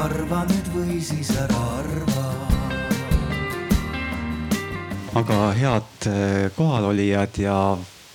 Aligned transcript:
arva 0.00 0.44
nüüd 0.48 0.68
või 0.72 0.98
siis 1.04 1.30
ära 1.36 1.60
arva. 1.76 2.26
aga 5.20 5.38
head 5.58 6.06
eh, 6.06 6.50
kohalolijad 6.56 7.40
ja 7.42 7.56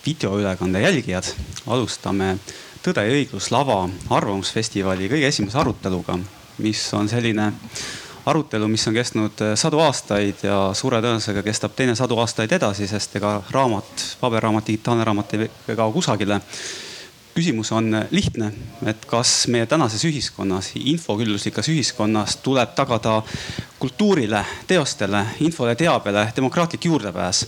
videoülekande 0.06 0.80
jälgijad, 0.80 1.34
alustame 1.66 2.38
Tõde 2.86 3.02
ja 3.02 3.10
õiglus 3.10 3.48
lava 3.50 3.80
arvamusfestivali 4.14 5.08
kõige 5.10 5.26
esimese 5.26 5.58
aruteluga, 5.58 6.14
mis 6.62 6.84
on 6.94 7.08
selline 7.10 7.48
arutelu, 8.30 8.68
mis 8.70 8.86
on 8.86 8.94
kestnud 8.94 9.42
eh, 9.42 9.54
sadu 9.58 9.82
aastaid 9.82 10.44
ja 10.46 10.60
suure 10.74 11.00
tõenäosusega 11.02 11.42
kestab 11.46 11.74
teine 11.74 11.96
sadu 11.98 12.18
aastaid 12.22 12.54
edasi, 12.54 12.86
sest 12.90 13.18
ega 13.18 13.40
raamat, 13.50 14.06
paberraamat, 14.22 14.70
digitaalne 14.70 15.06
raamat 15.06 15.34
ei 15.38 15.50
kao 15.74 15.90
kusagile 15.94 16.40
küsimus 17.36 17.70
on 17.72 17.92
lihtne, 18.10 18.50
et 18.88 19.04
kas 19.08 19.46
meie 19.52 19.66
tänases 19.68 20.04
ühiskonnas, 20.08 20.70
infokülluslikas 20.80 21.68
ühiskonnas 21.68 22.38
tuleb 22.44 22.72
tagada 22.76 23.18
kultuurile, 23.78 24.40
teostele, 24.66 25.20
infole, 25.44 25.74
teabele 25.76 26.30
demokraatlik 26.36 26.88
juurdepääs? 26.88 27.42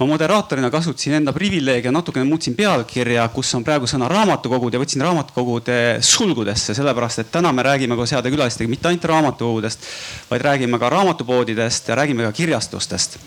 Ma 0.00 0.06
moderaatorina 0.08 0.70
kasutasin 0.72 1.14
enda 1.20 1.32
privileege, 1.32 1.90
natukene 1.92 2.24
muutsin 2.26 2.56
pealkirja, 2.58 3.28
kus 3.32 3.54
on 3.54 3.64
praegu 3.64 3.86
sõna 3.86 4.08
raamatukogud 4.10 4.74
ja 4.74 4.80
võtsin 4.82 5.04
raamatukogude 5.04 5.78
sulgudesse, 6.04 6.74
sellepärast 6.74 7.22
et 7.22 7.32
täna 7.32 7.52
me 7.52 7.64
räägime 7.64 7.96
koos 7.96 8.12
heade 8.12 8.32
külalistega 8.32 8.72
mitte 8.72 8.90
ainult 8.90 9.08
raamatukogudest, 9.12 9.88
vaid 10.30 10.44
räägime 10.48 10.80
ka 10.80 10.92
raamatupoodidest 10.96 11.92
ja 11.92 12.00
räägime 12.00 12.28
ka 12.28 12.32
kirjastustest 12.40 13.20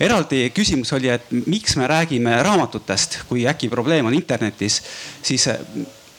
eraldi 0.00 0.48
küsimus 0.54 0.92
oli, 0.96 1.10
et 1.12 1.30
miks 1.46 1.76
me 1.78 1.86
räägime 1.90 2.36
raamatutest, 2.42 3.22
kui 3.28 3.46
äkki 3.48 3.70
probleem 3.72 4.06
on 4.08 4.16
internetis, 4.16 4.80
siis 5.22 5.46
eh, 5.50 5.60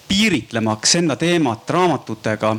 piiritlemaks 0.09 0.95
enda 1.01 1.15
teemat 1.19 1.69
raamatutega. 1.69 2.55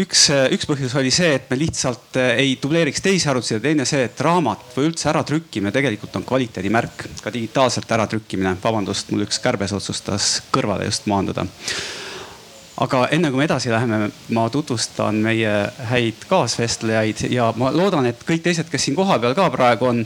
Üks, 0.00 0.24
eh, 0.34 0.46
üks 0.56 0.66
põhjus 0.66 0.94
oli 0.98 1.12
see, 1.14 1.34
et 1.38 1.50
me 1.50 1.58
lihtsalt 1.60 2.18
ei 2.34 2.56
dubleeriks 2.62 3.04
teisi 3.04 3.28
arutlusi 3.30 3.58
ja 3.58 3.62
teine 3.62 3.86
see, 3.88 4.06
et 4.08 4.22
raamat 4.26 4.64
või 4.76 4.88
üldse 4.90 5.10
äratrükkimine 5.12 5.74
tegelikult 5.74 6.16
on 6.18 6.26
kvaliteedimärk, 6.26 7.08
ka 7.22 7.34
digitaalselt 7.34 7.92
äratrükkimine. 7.98 8.56
vabandust, 8.64 9.12
mul 9.12 9.28
üks 9.28 9.38
kärbes 9.44 9.76
otsustas 9.76 10.40
kõrvale 10.54 10.88
just 10.90 11.06
maanduda 11.06 11.46
aga 12.82 13.04
enne 13.14 13.30
kui 13.30 13.38
me 13.38 13.46
edasi 13.46 13.70
läheme, 13.70 14.08
ma 14.34 14.44
tutvustan 14.50 15.20
meie 15.22 15.52
häid 15.90 16.26
kaasvestlejaid 16.30 17.26
ja 17.30 17.52
ma 17.56 17.70
loodan, 17.74 18.08
et 18.10 18.24
kõik 18.26 18.42
teised, 18.42 18.70
kes 18.70 18.88
siin 18.88 18.96
kohapeal 18.98 19.36
ka 19.38 19.46
praegu 19.54 19.90
on, 19.92 20.00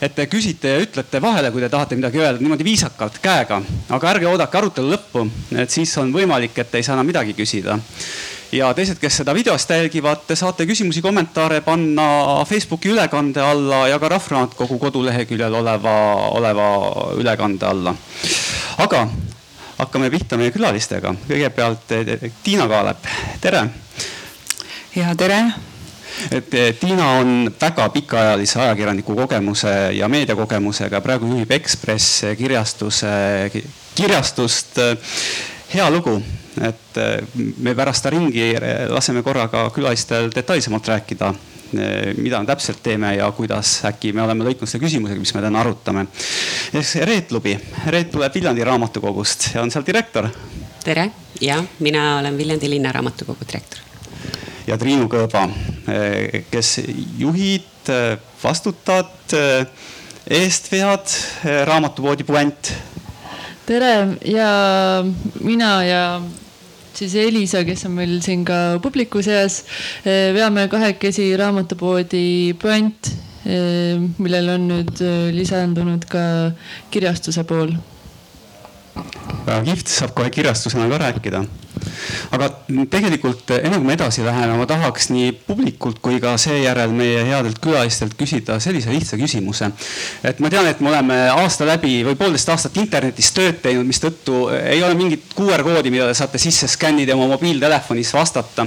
et 0.00 0.14
te 0.16 0.26
küsite 0.32 0.72
ja 0.72 0.84
ütlete 0.84 1.20
vahele, 1.22 1.52
kui 1.52 1.64
te 1.64 1.68
tahate 1.72 1.98
midagi 2.00 2.22
öelda 2.22 2.40
niimoodi 2.40 2.64
viisakalt 2.64 3.20
käega, 3.24 3.60
aga 3.92 4.12
ärge 4.14 4.30
oodake 4.30 4.60
arutelu 4.60 4.94
lõppu, 4.94 5.26
et 5.60 5.70
siis 5.70 5.92
on 6.00 6.14
võimalik, 6.14 6.56
et 6.64 6.78
ei 6.78 6.86
saa 6.86 6.96
enam 6.96 7.12
midagi 7.12 7.36
küsida 7.36 7.78
ja 8.54 8.70
teised, 8.74 8.98
kes 9.02 9.20
seda 9.20 9.34
videost 9.34 9.70
jälgivad, 9.70 10.24
te 10.28 10.36
saate 10.38 10.66
küsimusi, 10.66 11.02
kommentaare 11.02 11.60
panna 11.66 12.44
Facebooki 12.48 12.92
ülekande 12.94 13.42
alla 13.42 13.84
ja 13.90 13.98
ka 13.98 14.08
Rahvaraamatukogu 14.08 14.78
koduleheküljel 14.78 15.54
oleva, 15.60 15.94
oleva 16.38 16.68
ülekande 17.18 17.66
alla. 17.66 17.94
aga 18.78 19.08
hakkame 19.84 20.10
pihta 20.10 20.38
meie 20.40 20.52
külalistega. 20.54 21.14
kõigepealt 21.28 21.94
eh, 21.94 22.26
Tiina 22.42 22.66
Kaalep, 22.68 23.06
tere. 23.40 23.64
ja 24.96 25.14
tere 25.14 25.40
et 26.30 26.54
eh, 26.54 26.74
Tiina 26.80 27.08
on 27.18 27.50
väga 27.60 27.88
pikaajalise 27.94 28.60
ajakirjaniku 28.60 29.16
kogemuse 29.16 29.74
ja 29.96 30.08
meediakogemusega, 30.08 31.00
praegu 31.00 31.30
juhib 31.32 31.50
Ekspress 31.50 32.24
kirjastuse, 32.38 33.50
kirjastust. 33.94 34.78
hea 35.74 35.90
lugu, 35.90 36.20
et 36.62 37.00
eh, 37.02 37.18
me 37.58 37.74
pärast 37.74 38.02
ta 38.02 38.10
ringi 38.10 38.54
laseme 38.88 39.22
korraga 39.22 39.68
külalistel 39.74 40.30
detailsemalt 40.34 40.88
rääkida 40.88 41.34
Eh, 41.34 41.53
mida 41.72 42.40
me 42.40 42.46
täpselt 42.46 42.82
teeme 42.82 43.14
ja 43.16 43.30
kuidas 43.32 43.80
äkki 43.88 44.12
me 44.12 44.22
oleme 44.22 44.44
lõikunud 44.46 44.70
selle 44.70 44.84
küsimusega, 44.84 45.20
mis 45.20 45.34
me 45.34 45.42
täna 45.44 45.60
arutame. 45.62 46.06
Reet 47.08 47.32
Lubi, 47.32 47.54
Reet 47.86 48.10
tuleb 48.12 48.34
Viljandi 48.34 48.64
raamatukogust 48.64 49.50
ja 49.54 49.62
on 49.62 49.72
seal 49.74 49.86
direktor. 49.86 50.28
tere 50.84 51.10
ja 51.40 51.62
mina 51.78 52.18
olen 52.18 52.38
Viljandi 52.38 52.70
Linnaraamatukogu 52.70 53.46
direktor. 53.48 53.80
ja 54.66 54.78
Triinu 54.78 55.08
Kõõba, 55.08 55.48
eh, 55.88 56.44
kes 56.50 56.80
juhid, 57.18 57.88
eh, 57.88 58.18
vastutad, 58.44 59.34
eest 60.30 60.72
vead 60.72 61.06
raamatupoodi 61.64 62.24
Puänt. 62.24 62.72
tere 63.66 64.08
ja 64.24 65.04
mina 65.40 65.84
ja 65.84 66.20
siis 66.98 67.14
Elisa, 67.20 67.64
kes 67.66 67.86
on 67.88 67.96
meil 67.98 68.18
siin 68.24 68.44
ka 68.46 68.78
publiku 68.82 69.22
seas. 69.24 69.62
Eh, 70.04 70.32
veame 70.36 70.68
kahekesi 70.72 71.32
raamatupoodi 71.40 72.54
Puänt, 72.60 73.10
eh, 73.46 73.98
millel 74.18 74.54
on 74.56 74.68
nüüd 74.70 75.02
eh, 75.04 75.28
lisandunud 75.34 76.06
ka 76.10 76.24
kirjastuse 76.94 77.44
pool. 77.48 77.74
väga 79.44 79.60
kihvt, 79.66 79.90
saab 79.90 80.14
kohe 80.14 80.30
kirjastusena 80.30 80.86
ka 80.88 80.98
rääkida 81.02 81.44
aga 82.34 82.48
tegelikult 82.90 83.50
enne 83.56 83.78
kui 83.78 83.86
me 83.86 83.96
edasi 83.96 84.24
läheme, 84.24 84.56
ma 84.58 84.66
tahaks 84.68 85.10
nii 85.12 85.32
publikult 85.46 86.00
kui 86.04 86.20
ka 86.22 86.34
seejärel 86.40 86.92
meie 86.94 87.24
headelt 87.28 87.60
külalistelt 87.62 88.16
küsida 88.18 88.58
sellise 88.62 88.92
lihtsa 88.92 89.18
küsimuse. 89.20 89.70
et 90.24 90.40
ma 90.40 90.50
tean, 90.50 90.66
et 90.70 90.80
me 90.80 90.90
oleme 90.92 91.18
aasta 91.32 91.66
läbi 91.68 92.02
või 92.06 92.16
poolteist 92.18 92.48
aastat 92.52 92.76
internetis 92.80 93.30
tööd 93.36 93.60
teinud, 93.62 93.86
mistõttu 93.88 94.46
ei 94.58 94.82
ole 94.82 94.94
mingit 94.98 95.34
QR 95.36 95.64
koodi, 95.66 95.92
mida 95.94 96.08
te 96.10 96.18
saate 96.18 96.40
sisse 96.42 96.68
skännida 96.70 97.14
ja 97.14 97.18
oma 97.18 97.34
mobiiltelefonis 97.34 98.12
vastata. 98.14 98.66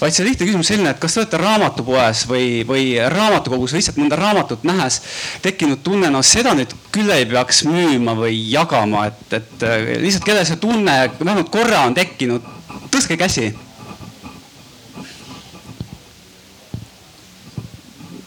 vaid 0.00 0.14
see 0.14 0.26
lihtne 0.26 0.46
küsimus 0.46 0.70
selline, 0.72 0.94
et 0.94 1.02
kas 1.02 1.14
te 1.14 1.22
olete 1.22 1.40
raamatupoes 1.40 2.24
või, 2.30 2.48
või 2.66 2.86
raamatukogus 2.98 3.76
lihtsalt 3.76 4.00
mõnda 4.00 4.18
raamatut 4.18 4.64
nähes 4.64 5.00
tekkinud 5.42 5.82
tunne, 5.84 6.10
no 6.10 6.22
seda 6.22 6.54
nüüd 6.54 6.74
küll 6.94 7.10
ei 7.10 7.26
peaks 7.26 7.64
müüma 7.68 8.16
või 8.18 8.36
jagama, 8.50 9.06
et, 9.10 9.38
et 9.40 9.66
lihtsalt 10.02 10.26
kellel 10.26 10.46
see 10.46 10.60
tunne 10.62 10.96
vähemalt 11.18 11.50
korra 11.52 11.84
on 11.88 11.94
tekkinud 11.96 12.43
tõstke 12.90 13.18
käsi. 13.20 13.52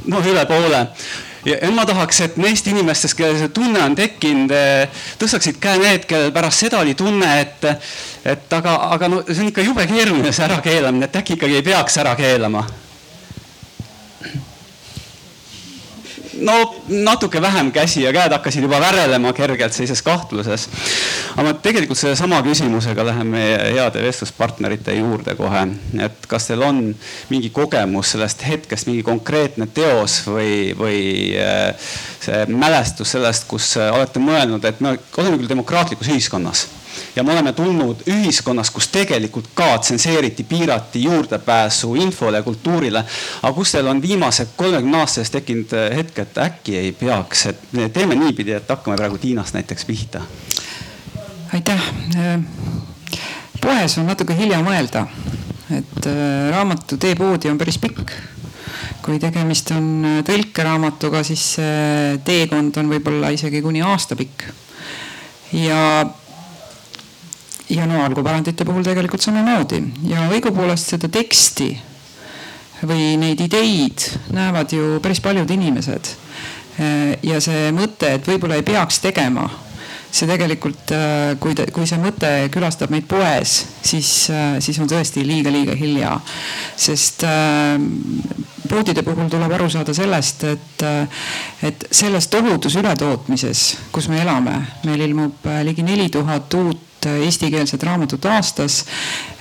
noh, 0.08 0.24
üle 0.24 0.46
poole 0.48 0.86
ja 1.48 1.72
ma 1.76 1.84
tahaks, 1.86 2.22
et 2.24 2.38
neist 2.40 2.68
inimestest, 2.72 3.16
kellel 3.18 3.38
see 3.42 3.52
tunne 3.56 3.82
on 3.84 3.96
tekkinud, 3.96 4.54
tõstaksid 5.20 5.60
käe 5.64 5.80
need, 5.82 6.08
kellel 6.08 6.32
pärast 6.36 6.64
seda 6.64 6.80
oli 6.80 6.96
tunne, 6.96 7.30
et, 7.42 7.68
et 8.24 8.58
aga, 8.60 8.76
aga 8.96 9.12
no 9.12 9.22
see 9.28 9.44
on 9.44 9.52
ikka 9.52 9.68
jube 9.68 9.88
keeruline 9.88 10.32
see 10.32 10.48
ärakeelamine, 10.48 11.08
et 11.08 11.22
äkki 11.22 11.36
ikkagi 11.38 11.60
ei 11.60 11.66
peaks 11.68 12.00
ära 12.04 12.16
keelama 12.20 12.64
no 16.42 16.76
natuke 16.88 17.42
vähem 17.42 17.72
käsi 17.72 18.04
ja 18.04 18.14
käed 18.14 18.32
hakkasid 18.32 18.66
juba 18.66 18.80
värelema 18.82 19.34
kergelt 19.34 19.74
sellises 19.74 20.02
kahtluses. 20.02 20.68
aga 21.38 21.54
tegelikult 21.54 22.00
sellesama 22.00 22.42
küsimusega 22.46 23.06
läheme 23.06 23.44
heade 23.74 24.04
vestluspartnerite 24.04 24.96
juurde 24.98 25.36
kohe, 25.36 25.68
et 26.06 26.28
kas 26.28 26.50
teil 26.50 26.64
on 26.66 26.82
mingi 27.30 27.50
kogemus 27.50 28.16
sellest 28.16 28.46
hetkest, 28.48 28.88
mingi 28.90 29.04
konkreetne 29.04 29.68
teos 29.74 30.22
või, 30.28 30.74
või 30.78 31.02
äh, 31.42 31.92
see 32.24 32.46
mälestus 32.54 33.16
sellest, 33.18 33.48
kus 33.48 33.76
olete 33.78 34.20
mõelnud, 34.24 34.66
et 34.66 34.82
me 34.82 34.98
oleme 35.18 35.38
küll 35.38 35.56
demokraatlikus 35.56 36.14
ühiskonnas 36.14 36.68
ja 37.16 37.24
me 37.24 37.32
oleme 37.32 37.54
tulnud 37.54 38.04
ühiskonnas, 38.08 38.72
kus 38.72 38.88
tegelikult 38.94 39.50
ka 39.54 39.78
tsenseeriti, 39.78 40.44
piirati 40.44 41.04
juurdepääsu 41.04 41.96
infole 41.96 42.42
kultuurile. 42.44 43.04
aga 43.44 43.54
kus 43.54 43.72
teil 43.72 43.88
on 43.88 44.02
viimase 44.02 44.48
kolmekümne 44.56 44.98
aasta 44.98 45.22
eest 45.22 45.34
tekkinud 45.38 45.74
eh, 45.74 45.96
hetk, 45.98 46.20
et 46.20 46.38
äkki 46.38 46.78
ei 46.78 46.92
peaks, 46.92 47.46
et 47.46 47.60
teeme 47.94 48.16
niipidi, 48.16 48.54
et 48.58 48.70
hakkame 48.70 48.98
praegu 48.98 49.18
Tiinast 49.18 49.54
näiteks 49.54 49.86
pihta. 49.86 50.22
aitäh. 51.54 51.84
Äh, 52.16 52.40
poes 53.62 53.98
on 53.98 54.08
natuke 54.08 54.36
hilja 54.38 54.60
mõelda, 54.64 55.08
et 55.72 56.08
äh, 56.08 56.50
raamatu 56.52 56.98
teepoodi 56.98 57.50
on 57.50 57.58
päris 57.58 57.80
pikk 57.82 58.12
kui 59.06 59.20
tegemist 59.20 59.72
on 59.72 60.06
äh, 60.06 60.22
tõlkeraamatuga, 60.28 61.24
siis 61.24 61.56
teekond 62.28 62.78
on 62.78 62.90
võib-olla 62.92 63.32
isegi 63.36 63.62
kuni 63.62 63.82
aasta 63.82 64.16
pikk. 64.20 64.48
ja 65.54 65.80
ja 67.70 67.86
no 67.86 68.00
algupärandite 68.04 68.66
puhul 68.66 68.86
tegelikult 68.86 69.24
samamoodi 69.24 69.82
ja 70.08 70.28
õigupoolest 70.32 70.96
seda 70.96 71.10
teksti 71.12 71.72
või 72.88 73.16
neid 73.20 73.42
ideid 73.42 74.06
näevad 74.36 74.74
ju 74.74 74.98
päris 75.04 75.22
paljud 75.24 75.50
inimesed. 75.52 76.10
ja 77.24 77.40
see 77.42 77.72
mõte, 77.74 78.14
et 78.20 78.28
võib-olla 78.28 78.60
ei 78.60 78.64
peaks 78.64 79.00
tegema, 79.02 79.48
see 80.14 80.30
tegelikult, 80.30 80.94
kui, 81.42 81.56
kui 81.74 81.88
see 81.90 81.98
mõte 81.98 82.30
külastab 82.54 82.94
meid 82.94 83.08
poes, 83.10 83.58
siis, 83.82 84.12
siis 84.64 84.80
on 84.80 84.90
tõesti 84.90 85.26
liiga-liiga 85.26 85.76
hilja. 85.76 86.14
sest 86.76 87.26
poodide 88.70 89.04
puhul 89.04 89.30
tuleb 89.32 89.58
aru 89.58 89.70
saada 89.74 89.94
sellest, 89.98 90.44
et, 90.54 90.86
et 91.66 91.88
selles 91.92 92.30
tohutus 92.30 92.78
ületootmises, 92.78 93.68
kus 93.92 94.10
me 94.14 94.22
elame, 94.22 94.60
meil 94.86 95.02
ilmub 95.10 95.50
ligi 95.66 95.84
neli 95.84 96.12
tuhat 96.14 96.54
uut 96.62 96.87
eestikeelset 97.06 97.84
raamatut 97.84 98.26
aastas, 98.26 98.86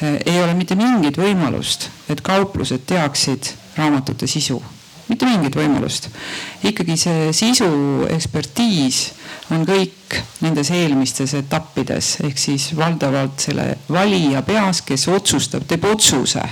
ei 0.02 0.42
ole 0.42 0.54
mitte 0.54 0.76
mingit 0.76 1.18
võimalust, 1.18 1.88
et 2.08 2.20
kauplused 2.20 2.84
teaksid 2.86 3.52
raamatute 3.76 4.26
sisu 4.26 4.62
mitte 5.08 5.26
mingit 5.26 5.54
võimalust. 5.54 6.08
ikkagi 6.66 6.96
see 6.98 7.32
sisu 7.36 7.68
ekspertiis 8.10 9.12
on 9.54 9.62
kõik 9.68 10.16
nendes 10.42 10.70
eelmistes 10.74 11.34
etappides 11.38 12.16
ehk 12.26 12.40
siis 12.40 12.72
valdavalt 12.76 13.46
selle 13.48 13.68
valija 13.92 14.42
peas, 14.46 14.82
kes 14.82 15.06
otsustab, 15.12 15.66
teeb 15.68 15.86
otsuse, 15.86 16.42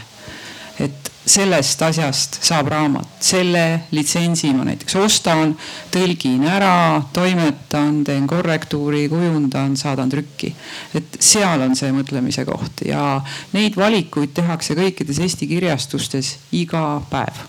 et 0.79 1.11
sellest 1.27 1.83
asjast 1.83 2.39
saab 2.45 2.69
raamat, 2.73 3.09
selle 3.25 3.65
litsentsi 3.97 4.51
ma 4.53 4.67
näiteks 4.69 4.97
ostan, 5.01 5.55
tõlgin 5.95 6.45
ära, 6.49 7.03
toimetan, 7.17 8.03
teen 8.05 8.27
korrektuuri, 8.29 9.07
kujundan, 9.09 9.77
saadan 9.81 10.13
trükki. 10.13 10.55
et 10.95 11.17
seal 11.21 11.65
on 11.65 11.77
see 11.77 11.93
mõtlemise 11.97 12.45
koht 12.45 12.85
ja 12.85 13.21
neid 13.57 13.77
valikuid 13.77 14.37
tehakse 14.37 14.77
kõikides 14.77 15.23
Eesti 15.25 15.49
kirjastustes 15.49 16.37
iga 16.53 17.01
päev 17.11 17.45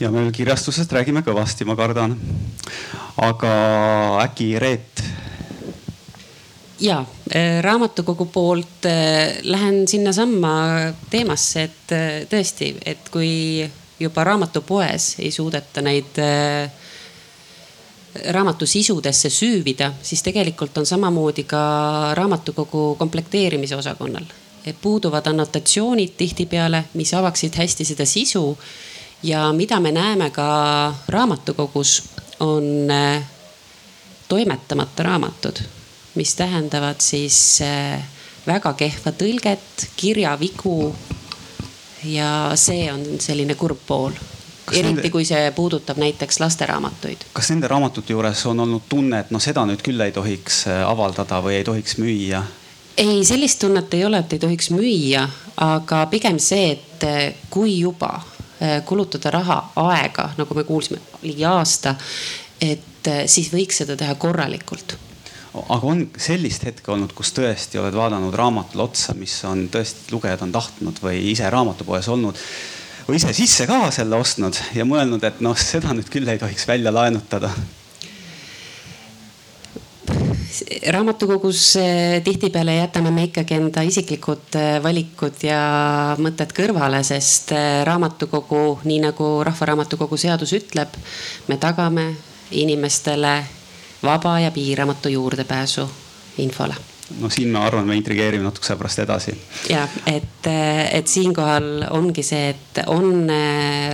ja 0.00 0.10
me 0.10 0.20
veel 0.20 0.32
kirjastusest 0.34 0.92
räägime 0.92 1.22
kõvasti, 1.24 1.64
ma 1.64 1.76
kardan. 1.76 2.16
aga 3.16 3.52
äkki 4.26 4.58
Reet? 4.60 5.04
Ja 6.80 6.98
äh, 7.36 7.62
raamatukogu 7.62 8.26
poolt 8.26 8.86
äh, 8.86 9.38
lähen 9.42 9.88
sinnasamma 9.88 10.52
teemasse, 11.10 11.62
et 11.62 11.92
äh, 11.92 12.26
tõesti, 12.30 12.74
et 12.84 13.08
kui 13.12 13.70
juba 14.00 14.24
raamatupoes 14.24 15.14
ei 15.18 15.30
suudeta 15.32 15.80
neid 15.82 16.18
raamatu 18.32 18.66
sisudesse 18.66 19.30
süüvida, 19.32 19.90
siis 20.02 20.22
tegelikult 20.22 20.76
on 20.78 20.86
samamoodi 20.86 21.44
ka 21.48 21.60
raamatukogu 22.14 22.94
komplekteerimise 22.98 23.76
osakonnal. 23.76 24.24
puuduvad 24.82 25.26
annotatsioonid 25.26 26.16
tihtipeale, 26.16 26.84
mis 26.94 27.14
avaksid 27.14 27.54
hästi 27.54 27.84
seda 27.84 28.04
sisu 28.06 28.58
ja 29.22 29.52
mida 29.52 29.80
me 29.80 29.92
näeme 29.92 30.30
ka 30.30 30.94
raamatukogus, 31.08 32.02
on 32.40 32.64
toimetamata 34.28 35.02
raamatud, 35.02 35.62
mis 36.16 36.34
tähendavad 36.34 37.00
siis 37.04 37.60
äh, 37.64 38.02
väga 38.46 38.72
kehva 38.78 39.12
tõlget, 39.12 39.88
kirjavigu. 39.96 40.94
ja 42.04 42.52
see 42.54 42.92
on 42.92 43.04
selline 43.20 43.54
kurb 43.54 43.80
pool 43.86 44.12
Kas 44.66 44.76
eriti 44.78 44.94
nende... 44.94 45.10
kui 45.10 45.24
see 45.24 45.50
puudutab 45.54 45.98
näiteks 45.98 46.40
lasteraamatuid. 46.40 47.26
kas 47.32 47.50
nende 47.50 47.68
raamatute 47.68 48.12
juures 48.12 48.46
on 48.46 48.60
olnud 48.60 48.86
tunne, 48.88 49.20
et 49.20 49.30
noh, 49.30 49.42
seda 49.42 49.66
nüüd 49.66 49.82
küll 49.82 50.00
ei 50.00 50.12
tohiks 50.12 50.66
äh, 50.70 50.84
avaldada 50.86 51.40
või 51.42 51.60
ei 51.60 51.64
tohiks 51.64 51.98
müüa? 51.98 52.44
ei, 52.96 53.24
sellist 53.24 53.60
tunnet 53.60 53.94
ei 53.94 54.04
ole, 54.04 54.22
et 54.24 54.32
ei 54.32 54.38
tohiks 54.38 54.70
müüa, 54.70 55.26
aga 55.56 56.06
pigem 56.12 56.38
see, 56.42 56.72
et 56.76 57.44
kui 57.50 57.78
juba 57.80 58.16
Äh, 58.62 58.84
kulutada 58.84 59.30
raha, 59.30 59.70
aega, 59.76 60.30
nagu 60.38 60.54
me 60.56 60.62
kuulsime, 60.64 60.96
ligi 61.22 61.44
aasta. 61.44 61.94
et 62.60 63.08
äh, 63.08 63.26
siis 63.28 63.50
võiks 63.52 63.82
seda 63.82 63.98
teha 64.00 64.14
korralikult 64.16 64.94
aga 65.56 65.86
on 65.86 66.04
sellist 66.20 66.66
hetke 66.66 66.92
olnud, 66.92 67.12
kus 67.16 67.32
tõesti 67.36 67.80
oled 67.80 67.94
vaadanud 67.96 68.34
raamatule 68.36 68.86
otsa, 68.86 69.14
mis 69.18 69.34
on 69.48 69.66
tõesti 69.72 70.12
lugejad 70.14 70.44
on 70.46 70.52
tahtnud 70.54 71.00
või 71.02 71.22
ise 71.32 71.48
raamatupoes 71.52 72.08
olnud 72.12 72.40
või 73.06 73.20
ise 73.20 73.32
sisse 73.36 73.66
ka 73.70 73.86
selle 73.94 74.18
ostnud 74.18 74.58
ja 74.74 74.86
mõelnud, 74.88 75.24
et 75.24 75.42
noh, 75.44 75.56
seda 75.58 75.94
nüüd 75.94 76.10
küll 76.12 76.28
ei 76.28 76.40
tohiks 76.42 76.66
välja 76.68 76.92
laenutada. 76.94 77.52
Raamatukogus 80.90 81.60
eh, 81.80 82.22
tihtipeale 82.24 82.76
jätame 82.78 83.10
me 83.12 83.26
ikkagi 83.28 83.58
enda 83.58 83.82
isiklikud 83.86 84.56
eh, 84.56 84.78
valikud 84.82 85.42
ja 85.44 85.58
mõtted 86.22 86.54
kõrvale, 86.56 87.02
sest 87.06 87.52
eh, 87.54 87.82
raamatukogu, 87.86 88.80
nii 88.88 89.02
nagu 89.04 89.28
Rahvaraamatukogu 89.46 90.18
seadus 90.20 90.54
ütleb, 90.56 90.96
me 91.50 91.58
tagame 91.60 92.08
inimestele 92.56 93.36
vaba 94.02 94.40
ja 94.40 94.50
piiramatu 94.50 95.08
juurdepääsu 95.08 95.90
infole 96.38 96.74
no 97.20 97.30
siin 97.30 97.52
ma 97.54 97.62
arvan, 97.66 97.86
me 97.86 97.96
intrigeerime 97.96 98.44
natukese 98.44 98.76
pärast 98.76 98.98
edasi. 98.98 99.38
ja 99.70 99.88
et, 100.06 100.48
et 100.90 101.06
siinkohal 101.06 101.86
ongi 101.90 102.22
see, 102.26 102.48
et 102.50 102.82
on 102.86 103.30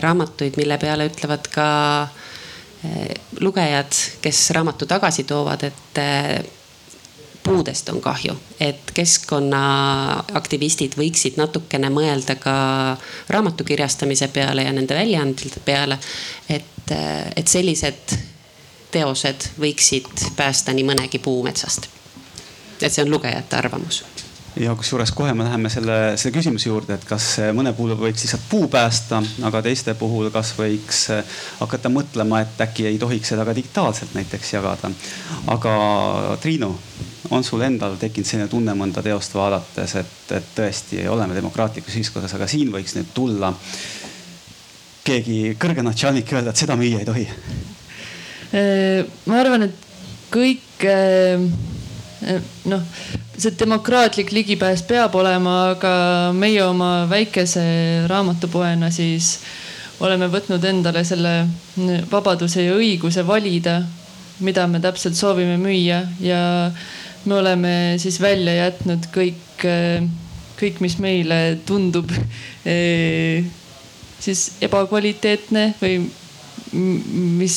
raamatuid, 0.01 0.57
mille 0.57 0.79
peale 0.81 1.11
ütlevad 1.11 1.51
ka 1.53 1.69
äh, 2.03 2.23
lugejad, 3.41 3.93
kes 4.23 4.51
raamatu 4.51 4.87
tagasi 4.87 5.25
toovad, 5.25 5.63
et 5.63 5.99
eh, 5.99 6.45
puudest 7.43 7.89
on 7.91 8.01
kahju, 8.03 8.35
et 8.61 8.91
keskkonnaaktivistid 8.95 10.95
võiksid 10.99 11.39
natukene 11.41 11.91
mõelda 11.91 12.37
ka 12.39 12.55
raamatu 13.35 13.65
kirjastamise 13.67 14.29
peale 14.35 14.63
ja 14.67 14.73
nende 14.73 14.95
väljaandmiste 14.95 15.61
peale. 15.65 15.99
et, 16.49 16.91
eh, 16.91 17.33
et 17.37 17.49
sellised 17.49 18.19
teosed 18.93 19.49
võiksid 19.61 20.29
päästa 20.37 20.75
nii 20.77 20.87
mõnegi 20.93 21.23
puu 21.23 21.43
metsast. 21.47 21.89
et 22.83 22.93
see 22.93 23.05
on 23.05 23.11
lugejate 23.11 23.57
arvamus 23.57 24.03
ja 24.57 24.75
kusjuures 24.77 25.13
kohe 25.17 25.33
me 25.35 25.45
läheme 25.45 25.71
selle, 25.73 26.17
selle 26.17 26.35
küsimuse 26.35 26.69
juurde, 26.69 26.97
et 26.99 27.05
kas 27.09 27.29
mõne 27.57 27.73
puhul 27.77 27.95
võiks 27.97 28.25
lihtsalt 28.25 28.45
puu 28.51 28.69
päästa, 28.69 29.23
aga 29.49 29.63
teiste 29.65 29.95
puhul, 29.97 30.29
kas 30.35 30.53
võiks 30.59 31.07
hakata 31.61 31.89
mõtlema, 31.93 32.43
et 32.45 32.61
äkki 32.67 32.87
ei 32.91 32.99
tohiks 33.01 33.33
seda 33.33 33.47
ka 33.49 33.55
digitaalselt 33.57 34.15
näiteks 34.19 34.53
jagada. 34.53 34.91
aga 35.47 35.75
Triinu, 36.43 36.75
on 37.31 37.45
sul 37.45 37.65
endal 37.65 37.97
tekkinud 37.97 38.29
selline 38.29 38.49
tunne 38.53 38.77
mõnda 38.77 39.03
teost 39.03 39.35
vaadates, 39.35 39.97
et, 39.97 40.17
et 40.37 40.55
tõesti 40.57 41.07
oleme 41.09 41.35
demokraatlikus 41.35 41.97
ühiskonnas, 41.97 42.35
aga 42.37 42.47
siin 42.47 42.73
võiks 42.73 42.97
nüüd 42.99 43.13
tulla 43.15 43.55
keegi 45.05 45.57
kõrge 45.59 45.83
natšalnik 45.83 46.33
öelda, 46.33 46.53
et 46.53 46.61
seda 46.61 46.77
müüa 46.77 47.01
ei 47.01 47.09
tohi? 47.09 47.29
Äh, 48.53 49.05
ma 49.25 49.41
arvan, 49.41 49.65
et 49.65 49.77
kõik 50.33 50.85
äh, 50.85 51.41
noh 52.69 52.83
see 53.43 53.55
demokraatlik 53.59 54.31
ligipääs 54.33 54.85
peab 54.87 55.15
olema, 55.19 55.73
aga 55.73 55.93
meie 56.37 56.61
oma 56.65 57.07
väikese 57.11 57.65
raamatupoena 58.11 58.91
siis 58.93 59.39
oleme 60.05 60.29
võtnud 60.31 60.63
endale 60.69 61.03
selle 61.07 61.33
vabaduse 62.11 62.67
ja 62.67 62.77
õiguse 62.77 63.25
valida, 63.27 63.81
mida 64.45 64.67
me 64.69 64.83
täpselt 64.83 65.17
soovime 65.17 65.57
müüa. 65.63 66.03
Ja 66.21 66.43
me 67.25 67.39
oleme 67.39 67.75
siis 68.03 68.19
välja 68.21 68.55
jätnud 68.59 69.07
kõik, 69.15 69.67
kõik, 70.59 70.81
mis 70.83 70.99
meile 71.03 71.39
tundub 71.67 72.11
siis 74.23 74.49
ebakvaliteetne 74.63 75.69
või 75.81 76.03
mis, 76.73 77.57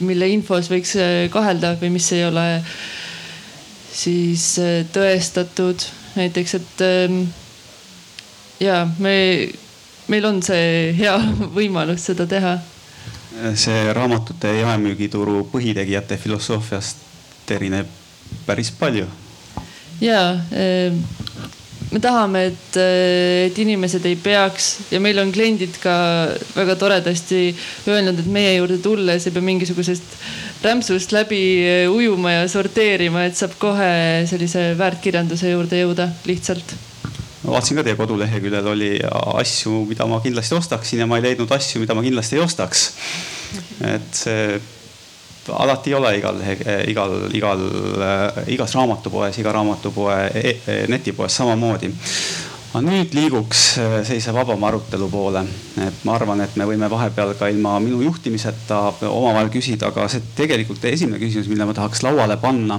mille 0.00 0.28
infos 0.32 0.70
võiks 0.72 0.94
kahelda 1.32 1.74
või 1.80 1.90
mis 1.98 2.12
ei 2.16 2.24
ole 2.24 2.46
siis 3.96 4.56
äh, 4.60 4.84
tõestatud 4.92 5.84
näiteks, 6.16 6.54
et 6.54 6.84
ähm, 6.84 7.20
ja 8.60 8.86
me, 8.98 9.48
meil 10.08 10.28
on 10.28 10.40
see 10.44 10.92
hea 10.96 11.16
võimalus 11.58 12.08
seda 12.10 12.26
teha. 12.30 12.56
see 13.54 13.92
raamatute 13.92 14.52
jaemüügituru 14.62 15.42
põhitegijate 15.52 16.16
filosoofiast 16.16 17.50
erineb 17.52 17.88
päris 18.46 18.70
palju. 18.70 19.06
ja 20.00 20.22
ähm, 20.52 21.02
me 21.92 22.00
tahame, 22.02 22.46
et, 22.50 22.78
äh, 22.80 23.46
et 23.46 23.58
inimesed 23.62 24.06
ei 24.08 24.16
peaks 24.20 24.90
ja 24.90 25.00
meil 25.02 25.18
on 25.22 25.30
kliendid 25.34 25.78
ka 25.82 25.94
väga 26.56 26.76
toredasti 26.80 27.50
öelnud, 27.88 28.18
et 28.22 28.32
meie 28.32 28.56
juurde 28.56 28.80
tulles 28.82 29.26
ei 29.26 29.34
pea 29.34 29.44
mingisugusest 29.44 30.18
rämpsust 30.66 31.14
läbi 31.14 31.42
äh, 31.62 31.84
ujuma 31.92 32.40
ja 32.40 32.50
sorteerima, 32.50 33.26
et 33.28 33.38
saab 33.38 33.56
kohe 33.62 34.26
sellise 34.30 34.72
väärtkirjanduse 34.78 35.54
juurde 35.54 35.82
jõuda 35.84 36.10
lihtsalt 36.26 36.76
ma 37.46 37.54
vaatasin 37.54 37.78
ka 37.78 37.84
teie 37.86 37.98
koduleheküljel 37.98 38.66
oli 38.72 38.92
asju, 39.38 39.84
mida 39.86 40.06
ma 40.10 40.18
kindlasti 40.24 40.56
ostaksin 40.56 41.04
ja 41.04 41.06
ma 41.06 41.20
ei 41.20 41.28
leidnud 41.28 41.52
asju, 41.54 41.78
mida 41.82 41.94
ma 41.94 42.02
kindlasti 42.02 42.38
ei 42.38 42.42
ostaks. 42.42 42.88
et 43.86 44.18
see 44.18 44.56
alati 45.52 45.90
ei 45.90 45.94
ole 45.94 46.12
igal, 46.18 46.40
igal, 46.88 47.14
igal, 47.34 47.62
igas 48.52 48.74
raamatupoes, 48.74 49.38
iga 49.40 49.52
raamatupoe 49.56 50.18
e, 50.34 50.56
e, 50.66 50.76
netipoes 50.90 51.36
samamoodi. 51.38 51.92
Aga 52.76 52.82
nüüd 52.84 53.14
liiguks 53.16 53.60
sellise 54.04 54.34
vabama 54.36 54.68
arutelu 54.68 55.06
poole, 55.08 55.40
et 55.80 56.02
ma 56.04 56.16
arvan, 56.18 56.42
et 56.44 56.56
me 56.60 56.66
võime 56.68 56.90
vahepeal 56.92 57.32
ka 57.38 57.48
ilma 57.48 57.78
minu 57.80 58.02
juhtimiseta 58.04 58.80
omavahel 59.08 59.48
küsida, 59.54 59.88
aga 59.88 60.08
see 60.12 60.24
tegelikult 60.36 60.84
esimene 60.84 61.20
küsimus, 61.22 61.48
mille 61.48 61.64
ma 61.64 61.76
tahaks 61.76 62.02
lauale 62.04 62.36
panna, 62.42 62.76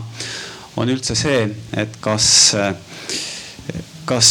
on 0.77 0.91
üldse 0.93 1.15
see, 1.17 1.47
et 1.73 1.97
kas, 2.03 2.27
kas 4.05 4.29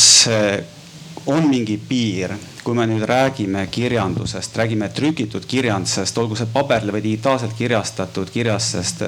on 1.27 1.49
mingi 1.51 1.81
piir, 1.83 2.37
kui 2.67 2.75
me 2.75 2.83
nüüd 2.91 3.05
räägime 3.07 3.61
kirjandusest, 3.71 4.57
räägime 4.59 4.89
trükitud 4.91 5.45
kirjandusest, 5.47 6.19
olgu 6.19 6.35
see 6.35 6.49
paberile 6.51 6.97
või 6.97 7.05
digitaalselt 7.05 7.55
kirjastatud 7.55 8.33
kirjasest, 8.35 9.05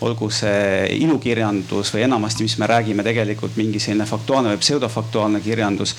olgu 0.00 0.30
see 0.32 0.86
ilukirjandus 0.96 1.92
või 1.92 2.06
enamasti, 2.06 2.48
mis 2.48 2.56
me 2.56 2.70
räägime 2.72 3.04
tegelikult 3.04 3.58
mingi 3.60 3.82
selline 3.84 4.08
faktuaalne 4.08 4.54
või 4.54 4.62
pseudofaktuaalne 4.64 5.44
kirjandus 5.44 5.92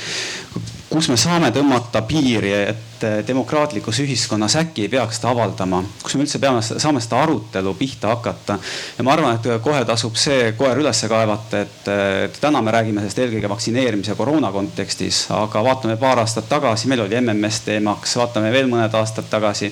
kus 0.94 1.10
me 1.10 1.16
saame 1.18 1.50
tõmmata 1.54 2.04
piiri, 2.06 2.52
et 2.70 3.04
demokraatlikus 3.28 3.98
ühiskonnas 4.04 4.56
äkki 4.60 4.86
ei 4.86 4.92
peaks 4.94 5.18
seda 5.18 5.32
avaldama, 5.34 5.82
kus 6.04 6.14
me 6.16 6.24
üldse 6.24 6.40
peame, 6.40 6.62
saame 6.62 7.02
seda 7.04 7.24
arutelu 7.24 7.74
pihta 7.76 8.12
hakata. 8.14 8.58
ja 8.98 9.06
ma 9.06 9.16
arvan, 9.16 9.40
et 9.40 9.64
kohe 9.66 9.82
tasub 9.90 10.16
see 10.20 10.54
koer 10.58 10.80
üles 10.84 11.02
kaevata, 11.10 11.64
et 11.66 12.38
täna 12.40 12.62
me 12.62 12.72
räägime 12.76 13.02
sellest 13.02 13.24
eelkõige 13.26 13.50
vaktsineerimise 13.52 14.16
koroona 14.20 14.52
kontekstis, 14.54 15.26
aga 15.34 15.64
vaatame 15.66 15.98
paar 15.98 16.22
aastat 16.24 16.48
tagasi, 16.52 16.88
meil 16.92 17.03
oli 17.06 17.20
MMS 17.22 17.62
teemaks, 17.68 18.18
vaatame 18.20 18.52
veel 18.54 18.72
mõned 18.72 18.94
aastad 19.00 19.30
tagasi. 19.30 19.72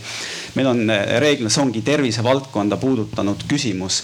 meil 0.56 0.68
on 0.68 0.86
reeglina, 1.24 1.50
see 1.50 1.64
ongi 1.64 1.82
tervisevaldkonda 1.82 2.78
puudutanud 2.78 3.48
küsimus 3.48 4.04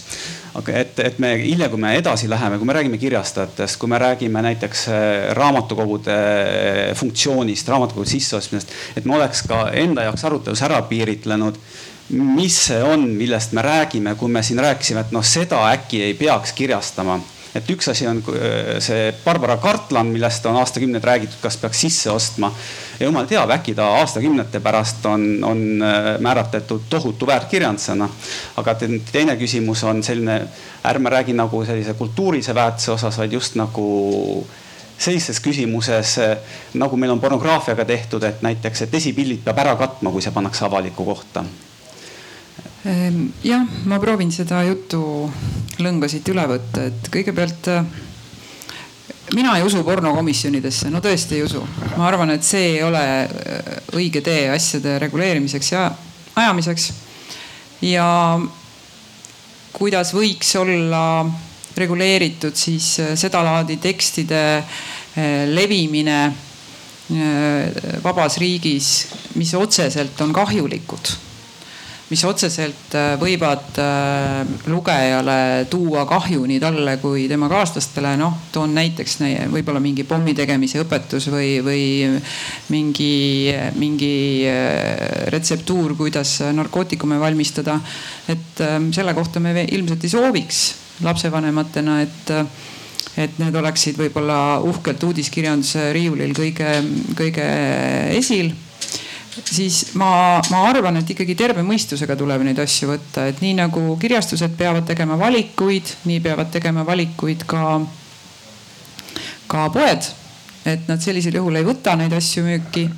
aga 0.58 0.74
et, 0.80 1.00
et 1.04 1.18
me 1.22 1.32
hiljem, 1.40 1.70
kui 1.72 1.80
me 1.80 1.92
edasi 1.98 2.28
läheme, 2.30 2.58
kui 2.58 2.68
me 2.68 2.76
räägime 2.76 2.98
kirjastajatest, 3.00 3.78
kui 3.80 3.90
me 3.90 3.98
räägime 4.00 4.42
näiteks 4.42 4.86
äh, 4.88 5.02
raamatukogude 5.38 6.16
äh, 6.16 6.96
funktsioonist, 6.98 7.68
raamatukogude 7.68 8.10
sisseostmisest, 8.10 8.74
et 8.96 9.06
me 9.08 9.16
oleks 9.18 9.44
ka 9.48 9.68
enda 9.78 10.08
jaoks 10.08 10.24
arutelus 10.28 10.64
ära 10.66 10.80
piiritlenud 10.88 11.60
mis 12.08 12.56
see 12.70 12.78
on, 12.82 13.04
millest 13.18 13.52
me 13.52 13.62
räägime, 13.62 14.14
kui 14.16 14.32
me 14.32 14.42
siin 14.42 14.62
rääkisime, 14.64 15.04
et 15.04 15.10
noh, 15.12 15.24
seda 15.24 15.60
äkki 15.74 16.00
ei 16.06 16.14
peaks 16.16 16.54
kirjastama 16.56 17.18
et 17.54 17.70
üks 17.70 17.88
asi 17.88 18.06
on 18.08 18.20
äh, 18.32 18.78
see 18.84 19.12
Barbara 19.24 19.58
Cartland, 19.62 20.12
millest 20.12 20.46
on 20.46 20.58
aastakümneid 20.60 21.04
räägitud, 21.04 21.38
kas 21.42 21.56
peaks 21.60 21.80
sisse 21.80 22.10
ostma. 22.10 22.52
ja 22.98 23.06
jumal 23.06 23.26
teab, 23.30 23.50
äkki 23.54 23.74
ta 23.74 23.86
aastakümnete 24.00 24.60
pärast 24.60 25.06
on, 25.06 25.26
on 25.44 25.82
äh, 25.82 26.08
määratletud 26.20 26.88
tohutu 26.90 27.26
väärtkirjandusena. 27.26 28.08
aga 28.56 28.74
teine 29.12 29.36
küsimus 29.36 29.84
on 29.84 30.02
selline, 30.02 30.40
ärme 30.84 31.10
räägi 31.10 31.32
nagu 31.32 31.64
sellise 31.64 31.94
kultuurilise 31.94 32.54
väärtuse 32.54 32.92
osas, 32.92 33.18
vaid 33.18 33.32
just 33.32 33.54
nagu 33.54 34.46
sellises 34.98 35.38
küsimuses 35.40 36.16
nagu 36.74 36.96
meil 36.96 37.12
on 37.14 37.20
pornograafiaga 37.20 37.84
tehtud, 37.84 38.22
et 38.22 38.42
näiteks, 38.42 38.82
et 38.82 38.94
esipildid 38.94 39.44
peab 39.46 39.62
ära 39.62 39.76
katma, 39.78 40.10
kui 40.10 40.22
see 40.22 40.34
pannakse 40.34 40.66
avalikku 40.66 41.06
kohta 41.06 41.44
jah, 43.44 43.64
ma 43.84 43.98
proovin 44.00 44.30
seda 44.32 44.62
jutu 44.64 45.00
lõnga 45.82 46.08
siit 46.10 46.28
üle 46.32 46.44
võtta, 46.48 46.86
et 46.88 47.10
kõigepealt 47.12 47.68
äh, 47.72 47.90
mina 49.36 49.56
ei 49.58 49.66
usu 49.66 49.82
pornokomisjonidesse, 49.84 50.88
no 50.92 51.02
tõesti 51.04 51.36
ei 51.38 51.44
usu. 51.44 51.62
ma 51.96 52.06
arvan, 52.08 52.32
et 52.32 52.46
see 52.46 52.74
ei 52.76 52.82
ole 52.86 53.02
äh, 53.02 53.68
õige 53.98 54.22
tee 54.24 54.48
asjade 54.54 54.96
reguleerimiseks 55.04 55.72
ja 55.74 55.84
ajamiseks. 56.38 56.88
ja 57.90 58.08
kuidas 59.76 60.14
võiks 60.16 60.56
olla 60.58 61.04
reguleeritud 61.76 62.56
siis 62.56 62.96
äh, 63.04 63.14
sedalaadi 63.16 63.76
tekstide 63.76 64.44
levimine 65.50 66.18
vabas 68.04 68.36
riigis, 68.38 69.08
mis 69.40 69.50
otseselt 69.58 70.20
on 70.22 70.30
kahjulikud 70.36 71.10
mis 72.08 72.22
otseselt 72.24 72.94
äh, 72.96 73.10
võivad 73.20 73.76
äh, 73.82 74.48
lugejale 74.72 75.66
tuua 75.68 76.06
kahju 76.08 76.46
nii 76.48 76.60
talle 76.62 76.96
kui 77.02 77.26
tema 77.28 77.50
kaaslastele. 77.52 78.14
noh, 78.20 78.38
toon 78.52 78.72
näiteks 78.76 79.18
võib-olla 79.52 79.80
mingi 79.84 80.06
pommi 80.08 80.34
tegemise 80.36 80.80
õpetus 80.84 81.28
või, 81.32 81.58
või 81.64 81.82
mingi, 82.72 83.12
mingi 83.76 84.14
äh, 84.48 85.28
retseptuur, 85.34 85.96
kuidas 85.98 86.38
narkootikume 86.52 87.20
valmistada. 87.20 87.78
et 88.28 88.64
selle 88.92 89.14
kohta 89.14 89.40
me 89.40 89.66
ilmselt 89.68 90.04
ei 90.04 90.10
sooviks 90.12 90.64
lapsevanematena, 91.04 92.02
et 92.02 92.34
et 93.18 93.38
need 93.40 93.56
oleksid 93.58 93.96
võib-olla 93.98 94.60
uhkelt 94.62 95.02
uudiskirjanduse 95.02 95.88
riiulil 95.92 96.30
kõige, 96.36 96.68
kõige 97.18 97.46
esil 98.14 98.52
siis 99.44 99.94
ma, 99.98 100.40
ma 100.50 100.62
arvan, 100.68 101.00
et 101.00 101.10
ikkagi 101.14 101.36
terve 101.38 101.62
mõistusega 101.66 102.16
tuleb 102.18 102.44
neid 102.46 102.58
asju 102.62 102.90
võtta, 102.92 103.26
et 103.30 103.42
nii 103.44 103.56
nagu 103.58 103.82
kirjastused 104.00 104.56
peavad 104.58 104.86
tegema 104.88 105.18
valikuid, 105.20 105.94
nii 106.08 106.22
peavad 106.24 106.50
tegema 106.54 106.84
valikuid 106.86 107.44
ka, 107.48 107.80
ka 109.50 109.68
poed. 109.74 110.14
et 110.68 110.88
nad 110.90 111.00
sellisel 111.00 111.38
juhul 111.38 111.56
ei 111.56 111.64
võta 111.64 111.94
neid 111.96 112.12
asju 112.12 112.42
müüki. 112.44 112.88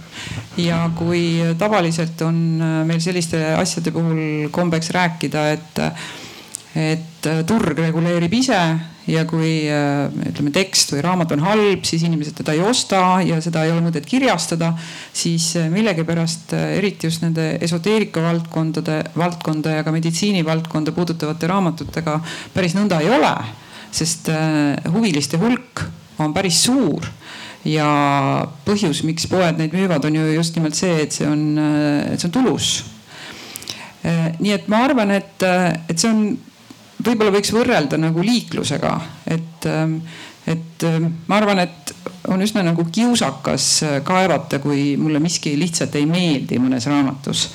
ja 0.59 0.83
kui 0.99 1.39
tavaliselt 1.59 2.23
on 2.27 2.39
meil 2.87 3.01
selliste 3.01 3.39
asjade 3.55 3.93
puhul 3.95 4.49
kombeks 4.51 4.91
rääkida, 4.97 5.45
et, 5.53 5.83
et 6.75 7.31
turg 7.47 7.79
reguleerib 7.79 8.33
ise 8.41 8.61
ja 9.11 9.25
kui 9.29 9.53
äh, 9.71 10.09
ütleme, 10.31 10.53
tekst 10.55 10.93
või 10.95 11.03
raamat 11.05 11.35
on 11.35 11.45
halb, 11.45 11.85
siis 11.89 12.05
inimesed 12.07 12.37
teda 12.41 12.55
ei 12.57 12.63
osta 12.65 13.03
ja 13.27 13.41
seda 13.43 13.65
ei 13.67 13.73
ole 13.75 13.83
mõtet 13.85 14.07
kirjastada, 14.09 14.73
siis 15.13 15.51
äh, 15.59 15.71
millegipärast 15.73 16.55
äh, 16.57 16.67
eriti 16.79 17.11
just 17.11 17.25
nende 17.25 17.53
esoteerika 17.63 18.23
valdkondade, 18.25 19.01
valdkonda 19.19 19.79
ja 19.79 19.87
ka 19.87 19.95
meditsiinivaldkonda 19.95 20.95
puudutavate 20.97 21.51
raamatutega 21.51 22.19
päris 22.55 22.77
nõnda 22.79 23.01
ei 23.03 23.11
ole. 23.17 23.35
sest 23.91 24.29
huviliste 24.95 25.35
hulk 25.43 25.81
on 26.23 26.31
päris 26.31 26.61
suur 26.63 27.03
ja 27.67 27.89
põhjus, 28.63 29.01
miks 29.03 29.27
poed 29.27 29.59
neid 29.59 29.75
müüvad, 29.75 30.05
on 30.07 30.15
ju 30.15 30.29
just 30.37 30.55
nimelt 30.55 30.79
see, 30.79 30.93
et 31.03 31.11
see 31.13 31.27
on, 31.27 31.59
et 31.59 32.21
see 32.21 32.29
on 32.29 32.37
tulus. 32.37 32.69
nii 34.39 34.53
et 34.55 34.69
ma 34.71 34.85
arvan, 34.87 35.11
et, 35.11 35.43
et 35.43 35.99
see 35.99 36.13
on 36.13 36.23
võib-olla 37.05 37.33
võiks 37.35 37.53
võrrelda 37.55 37.99
nagu 38.01 38.25
liiklusega, 38.25 38.95
et, 39.27 39.67
ähm, 39.71 40.01
et 40.47 40.87
ähm, 40.89 41.13
ma 41.29 41.41
arvan, 41.41 41.63
et 41.65 41.95
on 42.29 42.43
üsna 42.43 42.63
nagu 42.65 42.85
kiusakas 42.93 43.69
äh, 43.87 43.99
kaevata, 44.07 44.61
kui 44.63 44.97
mulle 45.01 45.21
miski 45.23 45.55
lihtsalt 45.59 45.97
ei 45.99 46.07
meeldi 46.09 46.61
mõnes 46.63 46.87
raamatus. 46.91 47.49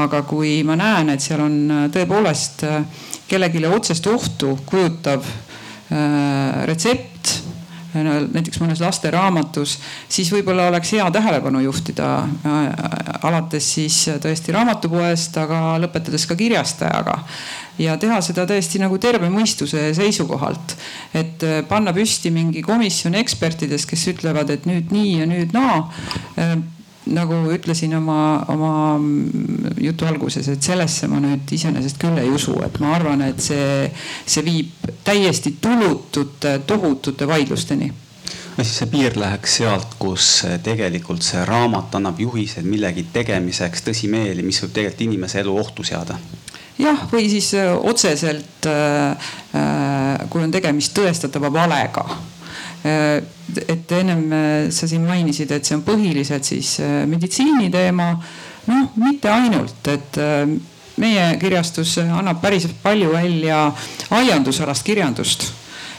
aga 0.00 0.22
kui 0.28 0.60
ma 0.66 0.76
näen, 0.78 1.12
et 1.12 1.24
seal 1.24 1.42
on 1.44 1.56
äh, 1.70 1.86
tõepoolest 1.92 2.66
äh, 2.68 3.08
kellelegi 3.28 3.64
otsest 3.66 4.06
ohtu 4.06 4.58
kujutav 4.66 5.24
retsept 6.64 7.28
näiteks 7.94 8.60
mõnes 8.62 8.80
lasteraamatus, 8.80 9.78
siis 10.08 10.30
võib-olla 10.32 10.68
oleks 10.70 10.94
hea 10.96 11.08
tähelepanu 11.12 11.60
juhtida 11.60 12.12
alates 13.22 13.72
siis 13.74 13.98
tõesti 14.22 14.54
raamatupoest, 14.54 15.36
aga 15.42 15.76
lõpetades 15.82 16.26
ka 16.28 16.36
kirjastajaga 16.38 17.18
ja 17.80 17.96
teha 18.00 18.18
seda 18.24 18.44
tõesti 18.48 18.80
nagu 18.82 18.98
terve 19.00 19.30
mõistuse 19.32 19.90
seisukohalt. 19.96 20.76
et 21.14 21.42
äh, 21.42 21.62
panna 21.68 21.92
püsti 21.92 22.30
mingi 22.30 22.62
komisjon 22.62 23.14
ekspertidest, 23.14 23.88
kes 23.88 24.06
ütlevad, 24.14 24.50
et 24.50 24.66
nüüd 24.66 24.92
nii 24.92 25.18
ja 25.20 25.26
nüüd 25.26 25.52
naa 25.56 25.80
no 26.36 26.71
nagu 27.10 27.38
ütlesin 27.50 27.96
oma, 27.98 28.44
oma 28.52 29.00
jutu 29.82 30.06
alguses, 30.06 30.46
et 30.52 30.62
sellesse 30.62 31.08
ma 31.10 31.18
nüüd 31.22 31.50
iseenesest 31.56 31.98
küll 32.02 32.20
ei 32.22 32.30
usu, 32.30 32.54
et 32.62 32.78
ma 32.82 32.94
arvan, 32.96 33.24
et 33.26 33.42
see, 33.42 33.88
see 34.26 34.44
viib 34.46 34.92
täiesti 35.04 35.56
tulutute, 35.60 36.60
tohutute 36.66 37.28
vaidlusteni 37.28 37.90
no 38.52 38.64
siis 38.64 38.76
see 38.82 38.90
piir 38.92 39.16
läheks 39.18 39.56
sealt, 39.62 39.96
kus 39.98 40.28
tegelikult 40.64 41.24
see 41.24 41.42
raamat 41.48 41.96
annab 41.98 42.20
juhiseid 42.20 42.68
millegi 42.68 43.06
tegemiseks 43.12 43.86
tõsimeeli, 43.88 44.44
mis 44.46 44.60
võib 44.62 44.76
tegelikult 44.76 45.06
inimese 45.08 45.40
elu 45.42 45.56
ohtu 45.64 45.86
seada 45.86 46.18
jah, 46.82 47.06
või 47.12 47.28
siis 47.30 47.52
otseselt, 47.82 48.66
äh, 48.66 49.32
äh, 49.56 50.28
kui 50.30 50.42
on 50.44 50.52
tegemist 50.52 50.94
tõestatava 50.96 51.52
valega. 51.52 52.04
Et 52.82 53.92
ennem 53.94 54.22
sa 54.74 54.88
siin 54.90 55.04
mainisid, 55.06 55.52
et 55.54 55.64
see 55.64 55.76
on 55.76 55.84
põhiliselt 55.86 56.46
siis 56.46 56.76
meditsiiniteema. 57.06 58.08
noh, 58.66 58.92
mitte 58.98 59.30
ainult, 59.30 59.88
et 59.92 60.18
meie 61.02 61.24
kirjastus 61.38 61.96
annab 62.02 62.40
päris 62.42 62.66
palju 62.82 63.12
välja 63.12 63.64
aiandusalast 64.10 64.82
kirjandust 64.86 65.52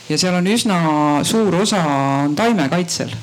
ja 0.09 0.17
seal 0.19 0.35
on 0.37 0.47
üsna 0.47 0.79
suur 1.27 1.55
osa 1.61 1.81
on 2.25 2.35
taimekaitsel 2.35 3.13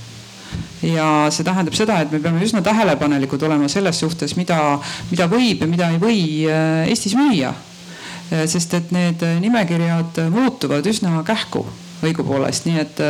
ja 0.83 1.07
see 1.33 1.45
tähendab 1.45 1.77
seda, 1.77 2.01
et 2.01 2.13
me 2.13 2.21
peame 2.23 2.41
üsna 2.45 2.63
tähelepanelikud 2.65 3.43
olema 3.45 3.69
selles 3.69 4.01
suhtes, 4.01 4.35
mida, 4.39 4.79
mida 5.11 5.29
võib 5.31 5.61
ja 5.61 5.69
mida 5.69 5.91
ei 5.93 6.01
või 6.01 6.23
äh, 6.49 6.89
Eestis 6.89 7.15
müüa. 7.19 7.53
Äh, 8.33 8.47
sest 8.49 8.75
et 8.79 8.95
need 8.95 9.25
nimekirjad 9.45 10.23
muutuvad 10.33 10.87
üsna 10.89 11.21
kähku 11.27 11.67
õigupoolest, 12.07 12.67
nii 12.69 12.81
et 12.81 13.05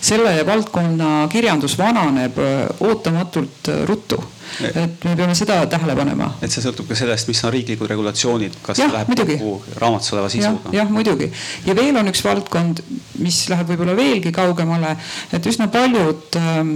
selle 0.00 0.32
valdkonna 0.46 1.26
kirjandus 1.32 1.76
vananeb 1.78 2.40
ootamatult 2.80 3.70
ruttu. 3.88 4.22
Et 4.62 5.04
me 5.04 5.14
peame 5.18 5.34
seda 5.34 5.58
tähele 5.70 5.96
panema. 5.98 6.28
et 6.42 6.52
see 6.52 6.62
sõltub 6.62 6.86
ka 6.88 6.96
sellest, 6.98 7.28
mis 7.28 7.42
on 7.44 7.52
riiklikud 7.52 7.90
regulatsioonid, 7.90 8.58
kas 8.64 8.78
ja, 8.78 8.86
läheb 8.92 9.10
kokku 9.10 9.80
raamatus 9.82 10.12
oleva 10.14 10.30
sisuga. 10.32 10.72
jah, 10.76 10.90
muidugi. 10.90 11.28
Ja 11.66 11.74
veel 11.76 11.98
on 11.98 12.08
üks 12.12 12.22
valdkond, 12.24 12.82
mis 13.22 13.42
läheb 13.50 13.72
võib-olla 13.72 13.96
veelgi 13.98 14.32
kaugemale, 14.34 14.94
et 15.34 15.50
üsna 15.50 15.68
paljud 15.72 16.38
ähm, 16.40 16.74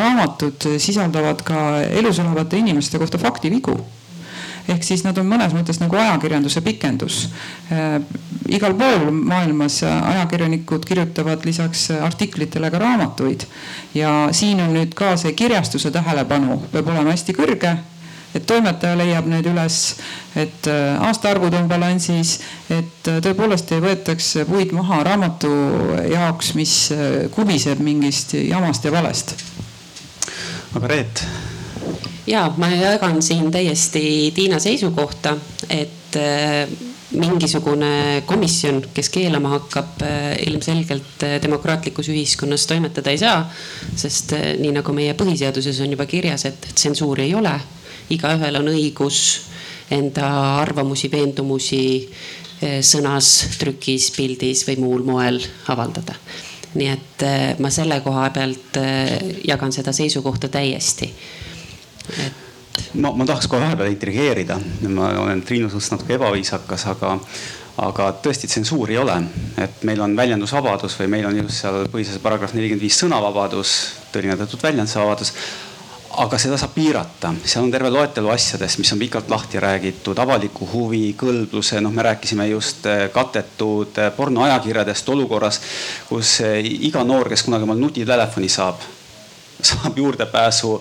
raamatud 0.00 0.68
sisaldavad 0.82 1.44
ka 1.46 1.66
elus 1.86 2.18
olevate 2.22 2.58
inimeste 2.60 2.98
kohta 2.98 3.22
faktivigu 3.22 3.78
ehk 4.68 4.84
siis 4.84 5.04
nad 5.04 5.18
on 5.20 5.28
mõnes 5.28 5.54
mõttes 5.56 5.80
nagu 5.82 5.96
ajakirjanduse 6.00 6.62
pikendus 6.64 7.24
äh,. 7.72 8.00
igal 8.48 8.74
pool 8.78 9.10
maailmas 9.12 9.82
ajakirjanikud 9.84 10.84
kirjutavad 10.88 11.44
lisaks 11.44 11.90
artiklitele 11.96 12.70
ka 12.70 12.78
raamatuid 12.78 13.46
ja 13.94 14.28
siin 14.32 14.60
on 14.64 14.74
nüüd 14.76 14.94
ka 14.96 15.16
see 15.20 15.32
kirjastuse 15.32 15.90
tähelepanu 15.90 16.62
peab 16.72 16.88
olema 16.92 17.12
hästi 17.14 17.36
kõrge 17.36 17.76
et 18.34 18.46
toimetaja 18.46 18.96
leiab 18.98 19.28
need 19.30 19.46
üles, 19.46 19.78
et 20.34 20.66
äh, 20.66 20.98
aastaarvud 21.06 21.54
on 21.54 21.68
balansis, 21.70 22.40
et 22.66 23.10
äh, 23.10 23.20
tõepoolest 23.22 23.70
ei 23.76 23.84
võetaks 23.84 24.32
puid 24.50 24.74
maha 24.74 25.04
raamatu 25.06 25.52
jaoks, 26.10 26.54
mis 26.58 26.74
kubiseb 27.34 27.82
mingist 27.84 28.34
jamast 28.40 28.84
ja 28.84 28.94
valest. 28.94 29.36
aga 30.74 30.90
Reet 30.90 31.26
ja 32.26 32.52
ma 32.56 32.68
jagan 32.72 33.22
siin 33.22 33.50
täiesti 33.52 34.32
Tiina 34.34 34.58
seisukohta, 34.58 35.36
et 35.70 36.16
äh, 36.16 36.68
mingisugune 37.14 38.22
komisjon, 38.26 38.80
kes 38.94 39.10
keelama 39.12 39.54
hakkab, 39.58 40.02
äh, 40.02 40.30
ilmselgelt 40.46 41.22
äh, 41.22 41.36
demokraatlikus 41.42 42.08
ühiskonnas 42.08 42.66
toimetada 42.66 43.12
ei 43.12 43.18
saa. 43.18 43.50
sest 43.96 44.32
nii 44.58 44.72
nagu 44.78 44.92
meie 44.92 45.14
põhiseaduses 45.14 45.82
on 45.84 45.92
juba 45.96 46.06
kirjas, 46.06 46.46
et 46.48 46.70
tsensuuri 46.74 47.28
ei 47.28 47.34
ole. 47.34 47.54
igaühel 48.10 48.56
on 48.60 48.72
õigus 48.72 49.20
enda 49.92 50.26
arvamusi, 50.60 51.10
veendumusi 51.12 51.84
sõnas, 52.84 53.28
trükis, 53.58 54.10
pildis 54.16 54.62
või 54.68 54.76
muul 54.80 55.02
moel 55.04 55.40
avaldada. 55.68 56.14
nii 56.74 56.88
et 56.88 57.24
ma 57.60 57.70
selle 57.70 58.00
koha 58.00 58.30
pealt 58.30 58.78
jagan 59.44 59.72
seda 59.72 59.92
seisukohta 59.92 60.48
täiesti 60.48 61.12
ma, 62.94 63.10
ma 63.10 63.26
tahaks 63.26 63.48
kohe 63.50 63.62
vahepeal 63.64 63.92
intrigeerida, 63.92 64.58
ma 64.88 65.10
olen 65.24 65.42
Triinu 65.42 65.70
suhtes 65.72 65.92
natuke 65.94 66.16
ebaviisakas, 66.18 66.86
aga, 66.94 67.12
aga 67.84 68.08
tõesti 68.24 68.50
tsensuuri 68.50 68.96
ei 68.96 69.02
ole. 69.02 69.20
et 69.58 69.84
meil 69.84 70.00
on 70.00 70.16
väljendusvabadus 70.16 70.98
või 71.00 71.12
meil 71.16 71.28
on 71.30 71.36
just 71.42 71.62
seal 71.62 71.84
põhiseaduse 71.92 72.22
paragrahv 72.22 72.56
nelikümmend 72.56 72.86
viis 72.86 72.98
sõnavabadus, 73.04 73.76
tõlgendatud 74.12 74.62
väljendusvabadus 74.62 75.34
aga 76.22 76.38
seda 76.38 76.56
saab 76.60 76.74
piirata, 76.76 77.32
seal 77.42 77.64
on 77.64 77.72
terve 77.74 77.90
loetelu 77.90 78.30
asjadest, 78.30 78.78
mis 78.78 78.92
on 78.94 79.00
pikalt 79.00 79.30
lahti 79.32 79.60
räägitud, 79.62 80.18
avaliku 80.22 80.66
huvi, 80.70 81.02
kõlbluse, 81.18 81.80
noh, 81.82 81.94
me 81.94 82.04
rääkisime 82.06 82.46
just 82.50 82.86
eh, 82.90 83.06
katetud 83.14 83.98
eh, 83.98 84.10
pornoajakirjadest 84.16 85.08
olukorras, 85.14 85.60
kus 86.08 86.36
eh, 86.46 86.60
iga 86.88 87.02
noor, 87.06 87.30
kes 87.32 87.46
kunagi 87.46 87.66
omal 87.66 87.80
nutitelefoni 87.82 88.50
saab, 88.52 88.84
saab 89.72 89.98
juurdepääsu 89.98 90.74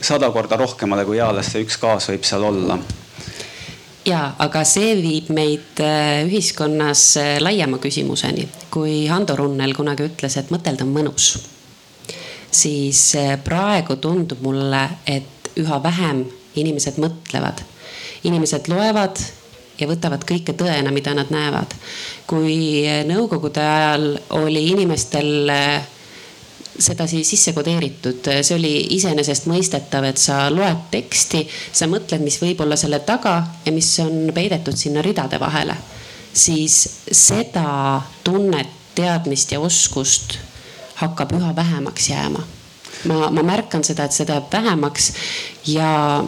sada 0.00 0.30
korda 0.30 0.56
rohkemale, 0.56 1.04
kui 1.04 1.18
eales 1.18 1.52
see 1.52 1.64
üks 1.64 1.80
kaas 1.80 2.08
võib 2.10 2.24
seal 2.28 2.44
olla 2.44 2.78
ja, 4.06 4.20
aga 4.42 4.62
see 4.66 4.94
viib 5.00 5.30
meid 5.34 5.82
äh, 5.82 6.24
ühiskonnas 6.26 7.04
äh, 7.20 7.36
laiema 7.42 7.78
küsimuseni. 7.82 8.46
kui 8.70 9.06
Hando 9.10 9.36
Runnel 9.36 9.74
kunagi 9.74 10.06
ütles, 10.06 10.36
et 10.38 10.52
mõtelda 10.54 10.86
on 10.86 10.92
mõnus, 10.94 11.30
siis 12.50 13.02
äh, 13.18 13.34
praegu 13.42 13.98
tundub 14.02 14.42
mulle, 14.46 14.84
et 15.06 15.50
üha 15.56 15.80
vähem 15.82 16.24
inimesed 16.56 17.00
mõtlevad. 17.02 17.64
inimesed 18.26 18.68
loevad 18.68 19.18
ja 19.78 19.86
võtavad 19.86 20.24
kõike 20.26 20.54
tõena, 20.56 20.90
mida 20.92 21.14
nad 21.14 21.30
näevad. 21.30 21.74
kui 22.26 22.86
nõukogude 23.06 23.60
ajal 23.60 24.08
oli 24.38 24.68
inimestel 24.70 25.50
sedasi 26.78 27.24
sisse 27.24 27.52
kodeeritud, 27.56 28.28
see 28.42 28.56
oli 28.56 28.72
iseenesestmõistetav, 28.96 30.06
et 30.08 30.20
sa 30.20 30.46
loed 30.52 30.88
teksti, 30.92 31.44
sa 31.48 31.88
mõtled, 31.90 32.24
mis 32.24 32.38
võib 32.42 32.60
olla 32.64 32.78
selle 32.80 33.00
taga 33.06 33.38
ja 33.64 33.74
mis 33.74 33.90
on 34.04 34.30
peidetud 34.34 34.76
sinna 34.76 35.04
ridade 35.04 35.40
vahele. 35.40 35.76
siis 36.36 36.88
seda 37.12 38.02
tunnet, 38.24 38.68
teadmist 38.94 39.52
ja 39.52 39.60
oskust 39.60 40.38
hakkab 41.00 41.32
üha 41.32 41.56
vähemaks 41.56 42.08
jääma. 42.08 42.42
ma, 43.04 43.30
ma 43.30 43.42
märkan 43.42 43.84
seda, 43.84 44.04
et 44.04 44.12
seda 44.12 44.34
jääb 44.34 44.52
vähemaks 44.52 45.12
ja 45.66 46.24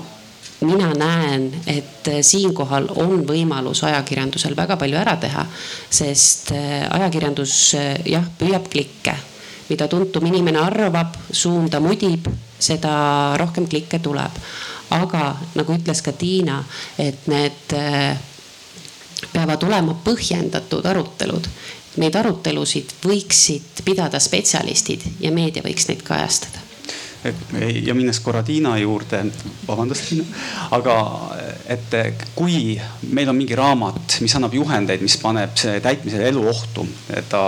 mina 0.61 0.93
näen, 0.95 1.53
et 1.67 2.09
siinkohal 2.23 2.89
on 2.97 3.25
võimalus 3.27 3.85
ajakirjandusel 3.85 4.57
väga 4.57 4.77
palju 4.77 4.99
ära 4.99 5.17
teha, 5.17 5.47
sest 5.91 6.53
ajakirjandus 6.91 7.75
jah, 8.05 8.25
püüab 8.39 8.69
klikke 8.73 9.15
mida 9.69 9.89
tuntum 9.89 10.27
inimene 10.27 10.61
arvab, 10.63 11.17
suunda 11.31 11.81
mudib, 11.81 12.29
seda 12.59 13.37
rohkem 13.41 13.69
klikke 13.69 13.99
tuleb. 14.03 14.43
aga 14.91 15.37
nagu 15.55 15.75
ütles 15.77 16.01
ka 16.01 16.13
Tiina, 16.17 16.63
et 16.99 17.27
need 17.29 17.75
äh, 17.77 18.17
peavad 19.33 19.67
olema 19.69 19.93
põhjendatud 20.05 20.87
arutelud. 20.89 21.49
Neid 22.01 22.17
arutelusid 22.17 22.95
võiksid 23.05 23.83
pidada 23.85 24.21
spetsialistid 24.23 25.05
ja 25.21 25.33
meedia 25.35 25.63
võiks 25.63 25.89
neid 25.91 26.03
kajastada 26.07 26.68
ja 27.83 27.95
minnes 27.95 28.21
korra 28.21 28.43
Tiina 28.47 28.77
juurde, 28.79 29.25
vabandust 29.67 30.09
Tiina, 30.09 30.25
aga 30.71 30.97
et 31.67 31.97
kui 32.35 32.77
meil 33.11 33.29
on 33.29 33.37
mingi 33.37 33.57
raamat, 33.59 34.19
mis 34.23 34.37
annab 34.39 34.55
juhendeid, 34.55 35.03
mis 35.03 35.19
paneb 35.23 35.57
täitmisele 35.83 36.29
elu 36.31 36.45
ohtu, 36.49 36.87
ta 37.29 37.43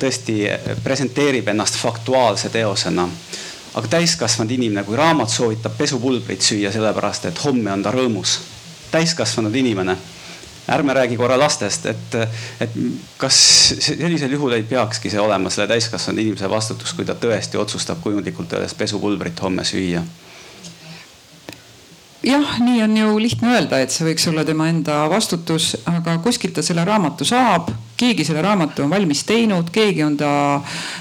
tõesti 0.00 0.44
presenteerib 0.84 1.50
ennast 1.50 1.80
faktuaalse 1.80 2.52
teosena 2.54 3.08
aga 3.74 3.90
täiskasvanud 3.96 4.52
inimene, 4.54 4.84
kui 4.86 4.96
raamat 4.96 5.32
soovitab 5.32 5.74
pesupulbrit 5.78 6.42
süüa 6.46 6.70
sellepärast, 6.72 7.26
et 7.30 7.44
homme 7.44 7.72
on 7.72 7.82
ta 7.82 7.90
rõõmus. 7.94 8.38
täiskasvanud 8.94 9.54
inimene 9.58 9.96
ärme 10.68 10.94
räägi 10.94 11.16
korra 11.16 11.38
lastest, 11.38 11.86
et, 11.86 12.14
et 12.60 12.76
kas 13.20 13.38
sellisel 13.84 14.32
juhul 14.32 14.56
ei 14.56 14.62
peakski 14.68 15.12
see 15.12 15.20
olema 15.20 15.52
selle 15.52 15.68
täiskasvanud 15.74 16.22
inimese 16.22 16.50
vastutus, 16.50 16.94
kui 16.96 17.04
ta 17.04 17.16
tõesti 17.18 17.60
otsustab 17.60 18.00
kujundlikult 18.04 18.52
öeldes 18.52 18.76
pesupulbrit 18.78 19.42
homme 19.44 19.64
süüa? 19.64 20.04
jah, 22.24 22.60
nii 22.60 22.82
on 22.82 22.96
ju 22.96 23.18
lihtne 23.18 23.50
öelda, 23.52 23.78
et 23.82 23.92
see 23.92 24.06
võiks 24.06 24.24
olla 24.30 24.44
tema 24.48 24.68
enda 24.70 25.04
vastutus, 25.12 25.74
aga 25.90 26.16
kuskilt 26.24 26.54
ta 26.56 26.62
selle 26.64 26.84
raamatu 26.86 27.26
saab, 27.28 27.68
keegi 28.00 28.24
selle 28.26 28.42
raamatu 28.44 28.84
on 28.84 28.92
valmis 28.92 29.24
teinud, 29.28 29.68
keegi 29.74 30.04
on 30.06 30.16
ta, 30.16 30.30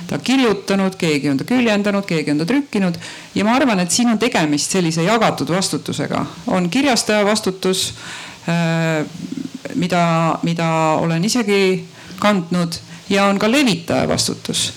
ta 0.10 0.20
kirjutanud, 0.20 0.98
keegi 1.00 1.32
on 1.32 1.40
ta 1.40 1.48
küljendanud, 1.48 2.06
keegi 2.10 2.34
on 2.34 2.44
ta 2.44 2.48
trükkinud. 2.50 3.00
ja 3.36 3.46
ma 3.48 3.56
arvan, 3.56 3.80
et 3.80 3.92
siin 3.92 4.12
on 4.12 4.20
tegemist 4.20 4.76
sellise 4.76 5.04
jagatud 5.08 5.50
vastutusega, 5.56 6.26
on 6.48 6.70
kirjastaja 6.70 7.26
vastutus 7.26 7.94
mida, 9.76 10.40
mida 10.44 10.70
olen 11.00 11.24
isegi 11.26 11.86
kandnud 12.20 12.76
ja 13.10 13.26
on 13.26 13.40
ka 13.40 13.52
levitaja 13.52 14.08
vastutus. 14.08 14.74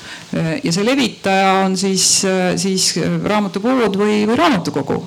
ja 0.65 0.73
see 0.73 0.85
levitaja 0.85 1.53
on 1.65 1.77
siis, 1.77 2.23
siis 2.57 2.95
raamatupood 3.25 3.97
või, 3.99 4.25
või 4.29 4.37
raamatukogu. 4.37 5.03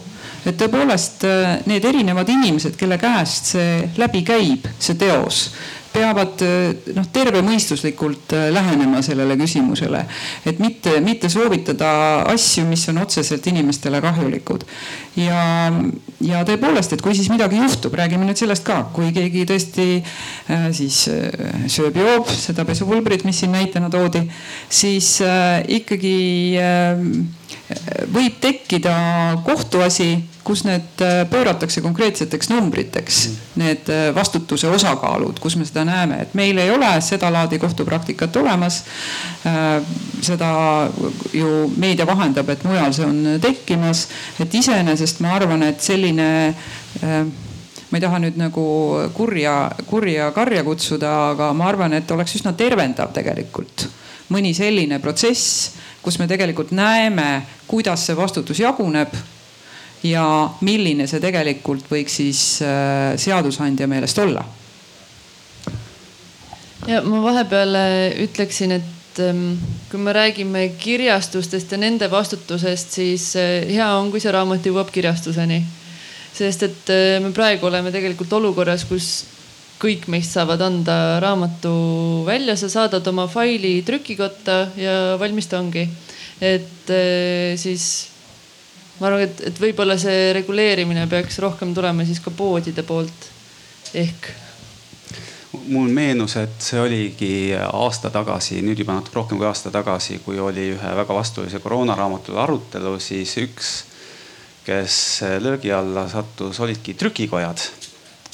et 0.45 0.57
tõepoolest 0.57 1.25
need 1.67 1.85
erinevad 1.85 2.29
inimesed, 2.29 2.75
kelle 2.79 2.97
käest 2.97 3.53
see 3.53 3.89
läbi 3.97 4.23
käib, 4.23 4.67
see 4.79 4.95
teos 4.95 5.49
peavad 5.93 6.41
noh, 6.95 7.07
tervemõistuslikult 7.13 8.33
äh, 8.37 8.47
lähenema 8.53 9.01
sellele 9.05 9.37
küsimusele. 9.39 10.03
et 10.45 10.59
mitte, 10.59 10.99
mitte 11.01 11.29
soovitada 11.29 11.89
asju, 12.29 12.65
mis 12.69 12.85
on 12.91 13.01
otseselt 13.03 13.47
inimestele 13.47 14.01
kahjulikud. 14.01 14.65
ja, 15.17 15.43
ja 16.21 16.43
tõepoolest, 16.47 16.93
et 16.93 17.01
kui 17.05 17.15
siis 17.17 17.29
midagi 17.33 17.59
juhtub, 17.59 17.95
räägime 17.97 18.27
nüüd 18.27 18.39
sellest 18.39 18.65
ka, 18.67 18.81
kui 18.93 19.11
keegi 19.15 19.45
tõesti 19.49 19.87
äh, 19.99 20.69
siis 20.75 21.05
äh, 21.11 21.65
sööb, 21.67 21.97
joob 21.97 22.29
seda 22.33 22.65
pesupulbrit, 22.69 23.25
mis 23.27 23.41
siin 23.41 23.55
näitena 23.55 23.89
toodi, 23.93 24.25
siis 24.69 25.17
ikkagi 25.79 26.15
võib 28.13 28.39
tekkida 28.41 28.95
kohtuasi 29.45 30.11
kus 30.49 30.63
need 30.65 31.01
äh, 31.05 31.23
pööratakse 31.29 31.81
konkreetseteks 31.85 32.49
numbriteks, 32.49 33.17
need 33.59 33.89
äh, 33.93 34.07
vastutuse 34.15 34.69
osakaalud, 34.73 35.37
kus 35.41 35.57
me 35.59 35.67
seda 35.67 35.83
näeme, 35.87 36.23
et 36.25 36.33
meil 36.37 36.57
ei 36.61 36.71
ole 36.73 36.89
sedalaadi 37.05 37.59
kohtupraktikat 37.61 38.39
olemas. 38.41 38.81
Äh, 39.47 39.77
seda 40.25 40.49
ju 41.35 41.67
meedia 41.77 42.07
vahendab, 42.09 42.49
et 42.49 42.65
mujal 42.67 42.95
see 42.95 43.05
on 43.05 43.21
tekkimas, 43.43 44.07
et 44.41 44.57
iseenesest 44.57 45.21
ma 45.23 45.35
arvan, 45.37 45.63
et 45.69 45.79
selline 45.83 46.27
ma 46.99 47.97
ei 47.97 48.01
taha 48.03 48.19
nüüd 48.21 48.35
nagu 48.37 48.63
kurja, 49.15 49.53
kurja 49.87 50.31
karja 50.35 50.65
kutsuda, 50.65 51.13
aga 51.31 51.53
ma 51.57 51.69
arvan, 51.69 51.95
et 51.95 52.11
oleks 52.11 52.35
üsna 52.41 52.53
tervendav 52.57 53.13
tegelikult. 53.15 53.87
Mõni 54.33 54.51
selline 54.57 54.99
protsess, 55.01 55.77
kus 56.09 56.17
me 56.17 56.25
tegelikult 56.25 56.71
näeme, 56.73 57.43
kuidas 57.69 58.07
see 58.07 58.17
vastutus 58.17 58.57
jaguneb 58.63 59.13
ja 60.09 60.23
milline 60.65 61.05
see 61.09 61.21
tegelikult 61.21 61.85
võiks 61.91 62.15
siis 62.17 62.39
äh, 62.65 63.13
seadusandja 63.19 63.85
meelest 63.91 64.17
olla. 64.23 64.41
ja 66.87 67.03
ma 67.05 67.21
vahepeal 67.21 67.77
ütleksin, 68.25 68.73
et 68.79 69.21
ähm, 69.21 69.59
kui 69.91 70.01
me 70.01 70.15
räägime 70.17 70.63
kirjastustest 70.81 71.75
ja 71.75 71.77
nende 71.77 72.09
vastutusest, 72.09 72.97
siis 72.97 73.35
äh, 73.37 73.67
hea 73.69 73.91
on, 73.99 74.09
kui 74.09 74.23
see 74.23 74.33
raamat 74.33 74.65
jõuab 74.65 74.89
kirjastuseni. 74.95 75.61
sest 76.33 76.65
et 76.65 76.95
äh, 76.95 77.19
me 77.21 77.29
praegu 77.35 77.69
oleme 77.69 77.93
tegelikult 77.93 78.33
olukorras, 78.39 78.87
kus 78.89 79.11
kõik 79.79 80.09
meist 80.11 80.35
saavad 80.35 80.61
anda 80.61 80.95
raamatu 81.23 81.71
välja, 82.27 82.55
sa 82.59 82.69
saadad 82.69 83.05
oma 83.07 83.27
faili 83.31 83.79
trükikotta 83.87 84.59
ja 84.77 84.95
valmis 85.19 85.47
ta 85.47 85.59
ongi. 85.59 85.87
et 86.41 86.91
siis 87.59 88.09
ma 88.99 89.07
arvan, 89.07 89.23
et, 89.23 89.41
et 89.49 89.59
võib-olla 89.59 89.95
see 89.99 90.29
reguleerimine 90.35 91.07
peaks 91.11 91.39
rohkem 91.43 91.73
tulema 91.75 92.05
siis 92.07 92.19
ka 92.23 92.31
poodide 92.35 92.83
poolt 92.87 93.29
ehk. 93.95 94.29
mul 95.69 95.89
meenus, 95.93 96.35
et 96.37 96.61
see 96.61 96.79
oligi 96.81 97.33
aasta 97.55 98.11
tagasi, 98.13 98.59
nüüd 98.65 98.83
juba 98.83 98.97
natuke 98.97 99.17
rohkem 99.17 99.39
kui 99.39 99.47
aasta 99.47 99.71
tagasi, 99.73 100.19
kui 100.25 100.39
oli 100.39 100.71
ühe 100.75 100.95
väga 101.01 101.15
vastuolise 101.15 101.61
koroonaraamatu 101.63 102.37
arutelu, 102.37 102.97
siis 103.01 103.35
üks, 103.41 103.71
kes 104.67 104.95
löögi 105.41 105.71
alla 105.73 106.05
sattus, 106.11 106.59
olidki 106.59 106.93
trükikojad 106.99 107.63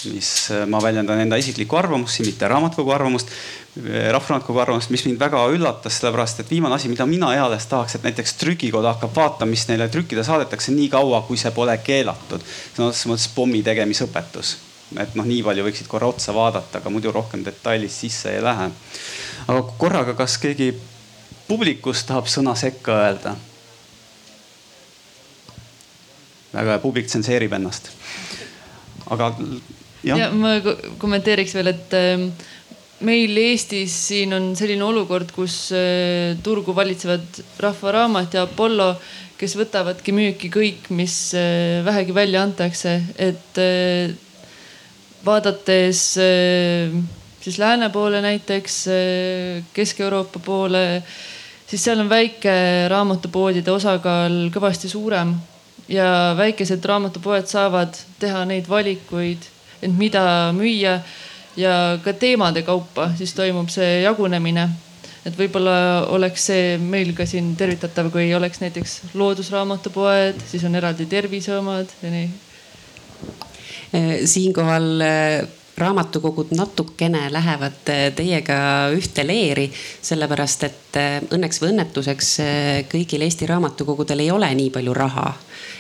mis 0.05 0.31
ma 0.69 0.81
väljendan 0.83 1.23
enda 1.23 1.37
isiklikku 1.39 1.77
arvamust, 1.79 2.19
mitte 2.25 2.47
raamatukogu 2.51 2.91
arvamust, 2.91 3.31
Rahvaraamatukogu 3.75 4.59
arvamust, 4.63 4.89
mis 4.89 5.01
mind 5.03 5.19
väga 5.19 5.41
üllatas, 5.51 5.97
sellepärast 5.99 6.39
et 6.39 6.51
viimane 6.51 6.77
asi, 6.77 6.87
mida 6.87 7.03
mina 7.05 7.33
eales 7.35 7.65
tahaks, 7.67 7.97
et 7.97 8.05
näiteks 8.07 8.37
trükikoda 8.39 8.93
hakkab 8.93 9.11
vaatama, 9.17 9.51
mis 9.51 9.65
neile 9.67 9.89
trükkida 9.91 10.23
saadetakse 10.23 10.71
nii 10.71 10.87
kaua, 10.93 11.19
kui 11.27 11.35
see 11.37 11.51
pole 11.51 11.75
keelatud. 11.83 12.45
sõna 12.77 12.87
otseses 12.87 13.09
mõttes 13.11 13.27
pommi 13.35 13.59
tegemisõpetus. 13.67 14.55
et 15.01 15.15
noh, 15.19 15.27
nii 15.27 15.41
palju 15.43 15.65
võiksid 15.67 15.91
korra 15.91 16.07
otsa 16.07 16.31
vaadata, 16.33 16.79
aga 16.79 16.89
muidu 16.89 17.11
rohkem 17.11 17.43
detailist 17.43 17.99
sisse 17.99 18.31
ei 18.37 18.41
lähe. 18.43 18.69
aga 19.47 19.61
korraga, 19.77 20.13
kas 20.13 20.37
keegi 20.37 20.71
publikust 21.47 22.07
tahab 22.07 22.31
sõna 22.31 22.55
sekka 22.55 22.95
öelda? 23.03 23.35
väga 26.53 26.71
hea, 26.71 26.79
publik 26.79 27.11
tsenseerib 27.11 27.59
ennast. 27.59 27.91
aga 29.11 29.33
ja, 30.05 30.29
ma 30.31 30.57
kommenteeriks 31.01 31.55
veel, 31.57 31.73
et 31.73 31.95
ähm, 31.97 32.29
meil 33.03 33.35
Eestis 33.37 33.93
siin 34.09 34.33
on 34.35 34.51
selline 34.55 34.85
olukord, 34.85 35.31
kus 35.35 35.69
äh, 35.75 36.35
turgu 36.43 36.75
valitsevad 36.75 37.41
Rahva 37.59 37.93
Raamat 37.99 38.37
ja 38.37 38.45
Apollo, 38.45 38.93
kes 39.35 39.55
võtavadki 39.59 40.13
müüki 40.15 40.51
kõik, 40.53 40.89
mis 40.95 41.17
äh, 41.35 41.81
vähegi 41.85 42.15
välja 42.15 42.45
antakse, 42.45 42.97
et 43.19 43.59
äh, 43.59 44.13
vaadates 45.25 46.01
siis 47.41 47.55
lääne 47.57 47.87
poole 47.89 48.19
näiteks, 48.21 48.75
Kesk-Euroopa 49.73 50.37
poole, 50.45 51.01
siis 51.65 51.81
seal 51.81 52.03
on 52.03 52.11
väike 52.11 52.53
raamatupoodide 52.93 53.73
osakaal 53.73 54.37
kõvasti 54.53 54.89
suurem. 54.89 55.33
Ja 55.89 56.33
väikesed 56.37 56.85
raamatupoed 56.85 57.49
saavad 57.49 57.97
teha 58.21 58.43
neid 58.49 58.69
valikuid, 58.69 59.49
et 59.85 59.93
mida 59.93 60.25
müüa 60.57 60.99
ja 61.57 61.99
ka 62.03 62.13
teemade 62.13 62.63
kaupa 62.67 63.11
siis 63.17 63.33
toimub 63.33 63.69
see 63.73 64.01
jagunemine. 64.03 64.69
et 65.25 65.33
võib-olla 65.33 66.05
oleks 66.13 66.43
see 66.51 66.75
meil 66.77 67.15
ka 67.17 67.25
siin 67.25 67.55
tervitatav, 67.57 68.11
kui 68.13 68.27
oleks 68.37 68.59
näiteks 68.61 68.99
loodusraamatupoed, 69.17 70.43
siis 70.45 70.63
on 70.67 70.75
eraldi 70.77 71.07
tervise 71.09 71.55
omad 71.57 71.89
ja 72.03 72.11
nii. 72.13 72.27
Eh, 73.95 74.11
siinkohal 74.29 75.01
eh, 75.01 75.47
raamatukogud 75.81 76.53
natukene 76.53 77.23
lähevad 77.33 77.89
eh, 77.89 78.03
teiega 78.13 78.59
ühte 78.93 79.25
leeri, 79.25 79.65
sellepärast 80.05 80.67
et 80.69 81.01
õnneks 81.33 81.61
või 81.63 81.73
õnnetuseks 81.73 82.31
kõigil 82.91 83.25
Eesti 83.25 83.49
raamatukogudel 83.49 84.21
ei 84.27 84.29
ole 84.31 84.53
nii 84.61 84.69
palju 84.77 84.93
raha, 84.93 85.31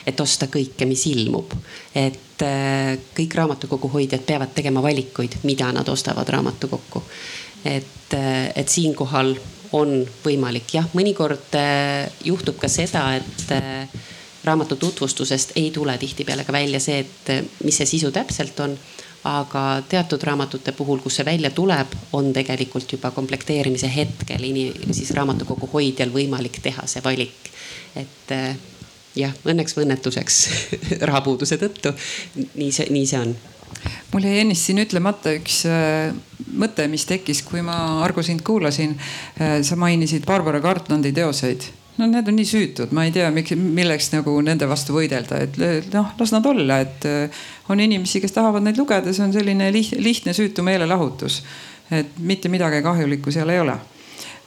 et 0.09 0.25
osta 0.25 0.49
kõike, 0.49 0.89
mis 0.89 1.05
ilmub. 1.13 1.53
et 1.93 2.24
et 2.35 2.43
äh, 2.43 2.97
kõik 3.15 3.35
raamatukogu 3.37 3.89
hoidjad 3.93 4.23
peavad 4.27 4.51
tegema 4.55 4.81
valikuid, 4.83 5.39
mida 5.43 5.71
nad 5.71 5.87
ostavad 5.87 6.27
raamatukokku. 6.29 7.03
et, 7.65 8.13
äh, 8.13 8.51
et 8.55 8.69
siinkohal 8.69 9.35
on 9.73 10.05
võimalik, 10.23 10.73
jah, 10.73 10.87
mõnikord 10.93 11.55
äh, 11.55 12.11
juhtub 12.23 12.59
ka 12.59 12.67
seda, 12.67 13.15
et 13.15 13.95
raamatu 14.43 14.75
tutvustusest 14.75 15.55
ei 15.55 15.71
tule 15.71 15.97
tihtipeale 15.97 16.43
ka 16.43 16.53
välja 16.53 16.79
see, 16.79 16.99
et 16.99 17.63
mis 17.63 17.77
see 17.77 17.85
sisu 17.85 18.11
täpselt 18.11 18.59
on 18.59 18.77
aga 19.25 19.81
teatud 19.89 20.21
raamatute 20.21 20.71
puhul, 20.77 20.99
kus 21.01 21.15
see 21.17 21.25
välja 21.25 21.49
tuleb, 21.49 21.95
on 22.13 22.29
tegelikult 22.33 22.91
juba 22.91 23.09
komplekteerimise 23.11 23.89
hetkel 23.89 24.43
inim-, 24.43 24.93
siis 24.93 25.09
raamatukogu 25.17 25.71
hoidjal 25.73 26.13
võimalik 26.13 26.61
teha 26.61 26.85
see 26.85 27.01
valik. 27.03 27.49
et 27.95 28.31
jah, 29.15 29.33
õnneks 29.47 29.75
või 29.77 29.87
õnnetuseks 29.87 30.39
rahapuuduse 31.09 31.59
tõttu. 31.61 31.93
nii 32.55 32.71
see, 32.71 32.89
nii 32.93 33.05
see 33.09 33.21
on 33.21 33.35
mul 34.13 34.25
jäi 34.25 34.41
ennist 34.43 34.67
siin 34.67 34.81
ütlemata 34.83 35.33
üks 35.35 35.61
äh, 35.69 36.11
mõte, 36.55 36.87
mis 36.91 37.05
tekkis, 37.09 37.41
kui 37.45 37.63
ma 37.65 37.77
Argo 38.05 38.23
sind 38.25 38.43
kuulasin 38.45 38.95
äh,. 38.95 39.57
sa 39.65 39.77
mainisid 39.79 40.25
Barbara 40.27 40.61
Cartlandi 40.63 41.11
teoseid. 41.15 41.67
no 41.97 42.07
need 42.11 42.27
on 42.27 42.35
nii 42.35 42.47
süütud, 42.47 42.91
ma 42.95 43.05
ei 43.07 43.13
tea, 43.15 43.29
miks, 43.31 43.55
milleks 43.55 44.11
nagu 44.11 44.35
nende 44.43 44.67
vastu 44.67 44.97
võidelda, 44.97 45.39
et 45.45 45.93
noh, 45.93 46.11
las 46.19 46.33
nad 46.35 46.45
olla, 46.45 46.81
et 46.83 47.07
äh, 47.09 47.43
on 47.71 47.79
inimesi, 47.79 48.21
kes 48.23 48.35
tahavad 48.35 48.65
neid 48.65 48.79
lugeda, 48.79 49.13
see 49.15 49.23
on 49.27 49.35
selline 49.35 49.71
lihtne 49.71 50.35
süütu 50.35 50.65
meelelahutus. 50.65 51.43
et 51.93 52.17
mitte 52.17 52.49
midagi 52.49 52.81
kahjulikku 52.81 53.31
seal 53.31 53.49
ei 53.53 53.59
ole 53.61 53.75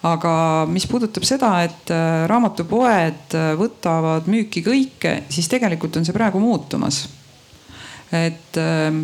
aga 0.06 0.66
mis 0.70 0.86
puudutab 0.86 1.24
seda, 1.26 1.50
et 1.66 1.90
äh, 1.90 2.24
raamatupoed 2.30 3.34
äh, 3.34 3.52
võtavad 3.58 4.28
müüki 4.30 4.62
kõike, 4.66 5.14
siis 5.32 5.50
tegelikult 5.50 5.98
on 5.98 6.06
see 6.06 6.14
praegu 6.14 6.38
muutumas. 6.42 7.06
et 8.14 8.56
ähm, 8.56 9.02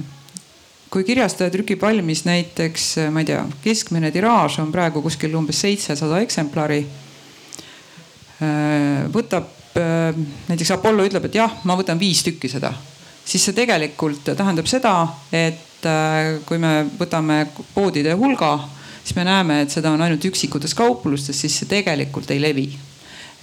kui 0.89 1.05
kirjastaja 1.05 1.51
trükib 1.51 1.83
valmis 1.83 2.25
näiteks, 2.25 2.87
äh, 3.03 3.11
ma 3.11 3.25
ei 3.25 3.33
tea, 3.33 3.43
keskmine 3.65 4.13
tiraaž 4.15 4.61
on 4.63 4.71
praegu 4.73 5.03
kuskil 5.03 5.35
umbes 5.35 5.61
seitsesada 5.61 6.21
eksemplari. 6.23 6.85
võtab 9.15 9.77
näiteks 10.49 10.73
Apollo 10.75 11.05
ütleb, 11.07 11.25
et 11.29 11.37
jah, 11.39 11.53
ma 11.65 11.77
võtan 11.79 11.99
viis 11.99 12.21
tükki 12.27 12.51
seda, 12.51 12.73
siis 13.25 13.45
see 13.47 13.55
tegelikult 13.57 14.27
tähendab 14.37 14.67
seda, 14.69 15.07
et 15.33 15.87
kui 16.45 16.59
me 16.59 16.83
võtame 16.99 17.39
poodide 17.73 18.13
hulga 18.19 18.51
siis 19.05 19.15
me 19.19 19.25
näeme, 19.29 19.61
et 19.63 19.71
seda 19.71 19.93
on 19.93 20.01
ainult 20.01 20.25
üksikutes 20.25 20.75
kauplustes, 20.75 21.37
siis 21.41 21.61
see 21.61 21.69
tegelikult 21.69 22.31
ei 22.33 22.41
levi 22.41 22.67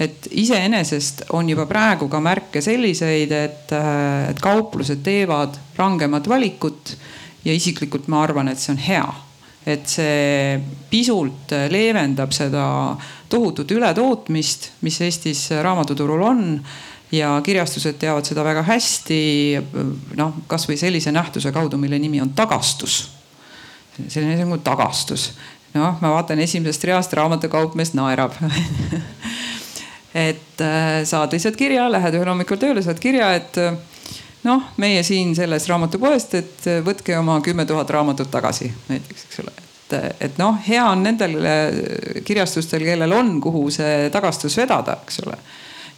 et 0.02 0.28
iseenesest 0.42 1.26
on 1.38 1.50
juba 1.50 1.68
praegu 1.70 2.08
ka 2.10 2.22
märke 2.24 2.62
selliseid, 2.64 3.32
et, 3.32 3.74
et 4.32 4.40
kauplused 4.42 5.04
teevad 5.06 5.58
rangemat 5.78 6.30
valikut 6.30 6.96
ja 7.46 7.54
isiklikult 7.54 8.10
ma 8.12 8.24
arvan, 8.26 8.52
et 8.52 8.62
see 8.62 8.74
on 8.76 8.82
hea. 8.82 9.10
et 9.62 9.86
see 9.86 10.58
pisut 10.90 11.52
leevendab 11.70 12.32
seda 12.34 12.64
tohutut 13.30 13.70
ületootmist, 13.72 14.72
mis 14.82 14.98
Eestis 15.06 15.44
raamatuturul 15.62 16.24
on 16.26 16.42
ja 17.14 17.36
kirjastused 17.46 18.00
teavad 18.02 18.26
seda 18.26 18.44
väga 18.44 18.66
hästi. 18.66 19.22
noh, 20.18 20.42
kasvõi 20.48 20.80
sellise 20.82 21.14
nähtuse 21.14 21.54
kaudu, 21.54 21.78
mille 21.78 22.00
nimi 22.02 22.22
on 22.22 22.34
tagastus 22.34 23.21
selline 24.08 24.38
nagu 24.44 24.58
tagastus. 24.64 25.32
noh, 25.74 25.98
ma 26.02 26.16
vaatan 26.18 26.40
esimesest 26.44 26.84
reast, 26.84 27.14
raamatukaupmees 27.14 27.94
naerab 27.96 28.36
et 30.14 30.62
äh, 30.62 31.04
saad 31.04 31.32
lihtsalt 31.34 31.56
kirja, 31.56 31.88
lähed 31.92 32.16
ühel 32.18 32.32
hommikul 32.34 32.60
tööle, 32.60 32.84
saad 32.84 33.00
kirja, 33.00 33.32
et 33.38 33.58
äh, 33.62 33.78
noh, 34.48 34.68
meie 34.82 35.04
siin 35.08 35.34
sellest 35.38 35.70
raamatupoest, 35.72 36.36
et 36.40 36.68
äh, 36.68 36.82
võtke 36.86 37.16
oma 37.20 37.40
kümme 37.46 37.66
tuhat 37.66 37.90
raamatut 37.90 38.32
tagasi 38.32 38.72
näiteks, 38.90 39.28
eks 39.30 39.44
ole. 39.46 39.56
et, 40.20 40.38
noh, 40.40 40.60
hea 40.68 40.84
on 40.88 41.04
nendel 41.04 41.36
kirjastustel, 42.28 42.84
kellel 42.88 43.12
on, 43.16 43.36
kuhu 43.44 43.66
see 43.72 44.08
tagastus 44.12 44.56
vedada, 44.60 45.00
eks 45.06 45.24
ole. 45.26 45.40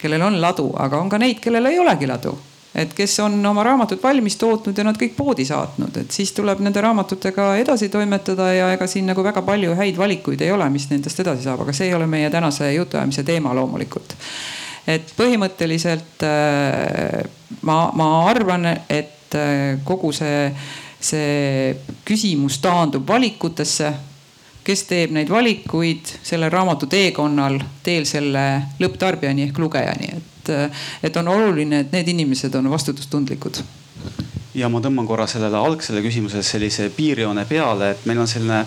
kellel 0.02 0.30
on 0.30 0.42
ladu, 0.42 0.70
aga 0.78 1.02
on 1.02 1.10
ka 1.10 1.22
neid, 1.22 1.42
kellel 1.42 1.72
ei 1.72 1.80
olegi 1.82 2.10
ladu 2.10 2.38
et 2.76 2.94
kes 2.98 3.20
on 3.22 3.36
oma 3.46 3.64
raamatud 3.64 4.02
valmis 4.04 4.36
tootnud 4.42 4.78
ja 4.78 4.86
nad 4.88 4.98
kõik 4.98 5.14
poodi 5.18 5.46
saatnud, 5.46 5.98
et 6.02 6.16
siis 6.16 6.32
tuleb 6.34 6.62
nende 6.66 6.82
raamatutega 6.82 7.52
edasi 7.62 7.90
toimetada 7.94 8.50
ja 8.54 8.72
ega 8.74 8.88
siin 8.90 9.06
nagu 9.10 9.24
väga 9.26 9.44
palju 9.46 9.76
häid 9.78 9.98
valikuid 10.00 10.42
ei 10.42 10.52
ole, 10.52 10.70
mis 10.74 10.90
nendest 10.90 11.22
edasi 11.22 11.46
saab, 11.46 11.62
aga 11.66 11.76
see 11.76 11.92
ei 11.92 11.98
ole 11.98 12.08
meie 12.10 12.32
tänase 12.34 12.72
jutuajamise 12.74 13.24
teema 13.28 13.54
loomulikult. 13.54 14.16
et 14.88 15.14
põhimõtteliselt 15.18 16.26
äh, 16.28 17.22
ma, 17.62 17.78
ma 17.94 18.10
arvan, 18.32 18.66
et 18.90 19.38
äh, 19.38 19.78
kogu 19.86 20.12
see, 20.16 20.50
see 21.00 21.76
küsimus 22.06 22.58
taandub 22.64 23.08
valikutesse. 23.08 23.94
Kes 24.64 24.86
teeb 24.90 25.14
neid 25.16 25.30
valikuid 25.30 26.14
selle 26.24 26.50
raamatu 26.50 26.88
teekonnal 26.92 27.60
teel 27.84 28.08
selle 28.10 28.44
lõpptarbijani 28.80 29.48
ehk 29.48 29.60
lugejani, 29.60 30.10
et, 30.18 30.52
et 31.04 31.22
on 31.22 31.32
oluline, 31.36 31.84
et 31.84 31.96
need 31.96 32.14
inimesed 32.16 32.56
on 32.60 32.72
vastutustundlikud. 32.72 33.62
Ja 34.54 34.70
ma 34.70 34.82
tõmban 34.84 35.08
korra 35.10 35.26
sellele 35.28 35.58
algsele 35.58 36.04
küsimusele 36.06 36.44
sellise 36.46 36.90
piirjoone 36.94 37.46
peale, 37.50 37.94
et 37.96 38.06
meil 38.06 38.22
on 38.22 38.30
selline 38.30 38.64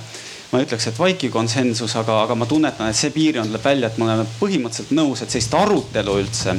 ma 0.51 0.61
ei 0.61 0.67
ütleks, 0.67 0.87
et 0.91 0.99
vaikiv 0.99 1.33
konsensus, 1.35 1.97
aga, 1.99 2.21
aga 2.23 2.37
ma 2.39 2.47
tunnetan, 2.47 2.91
et 2.91 2.99
see 2.99 3.11
piirjoon 3.15 3.51
tuleb 3.51 3.65
välja, 3.65 3.91
et 3.91 3.99
me 3.99 4.07
oleme 4.07 4.27
põhimõtteliselt 4.39 4.93
nõus, 4.95 5.23
et 5.23 5.33
sellist 5.33 5.55
arutelu 5.59 6.21
üldse 6.23 6.55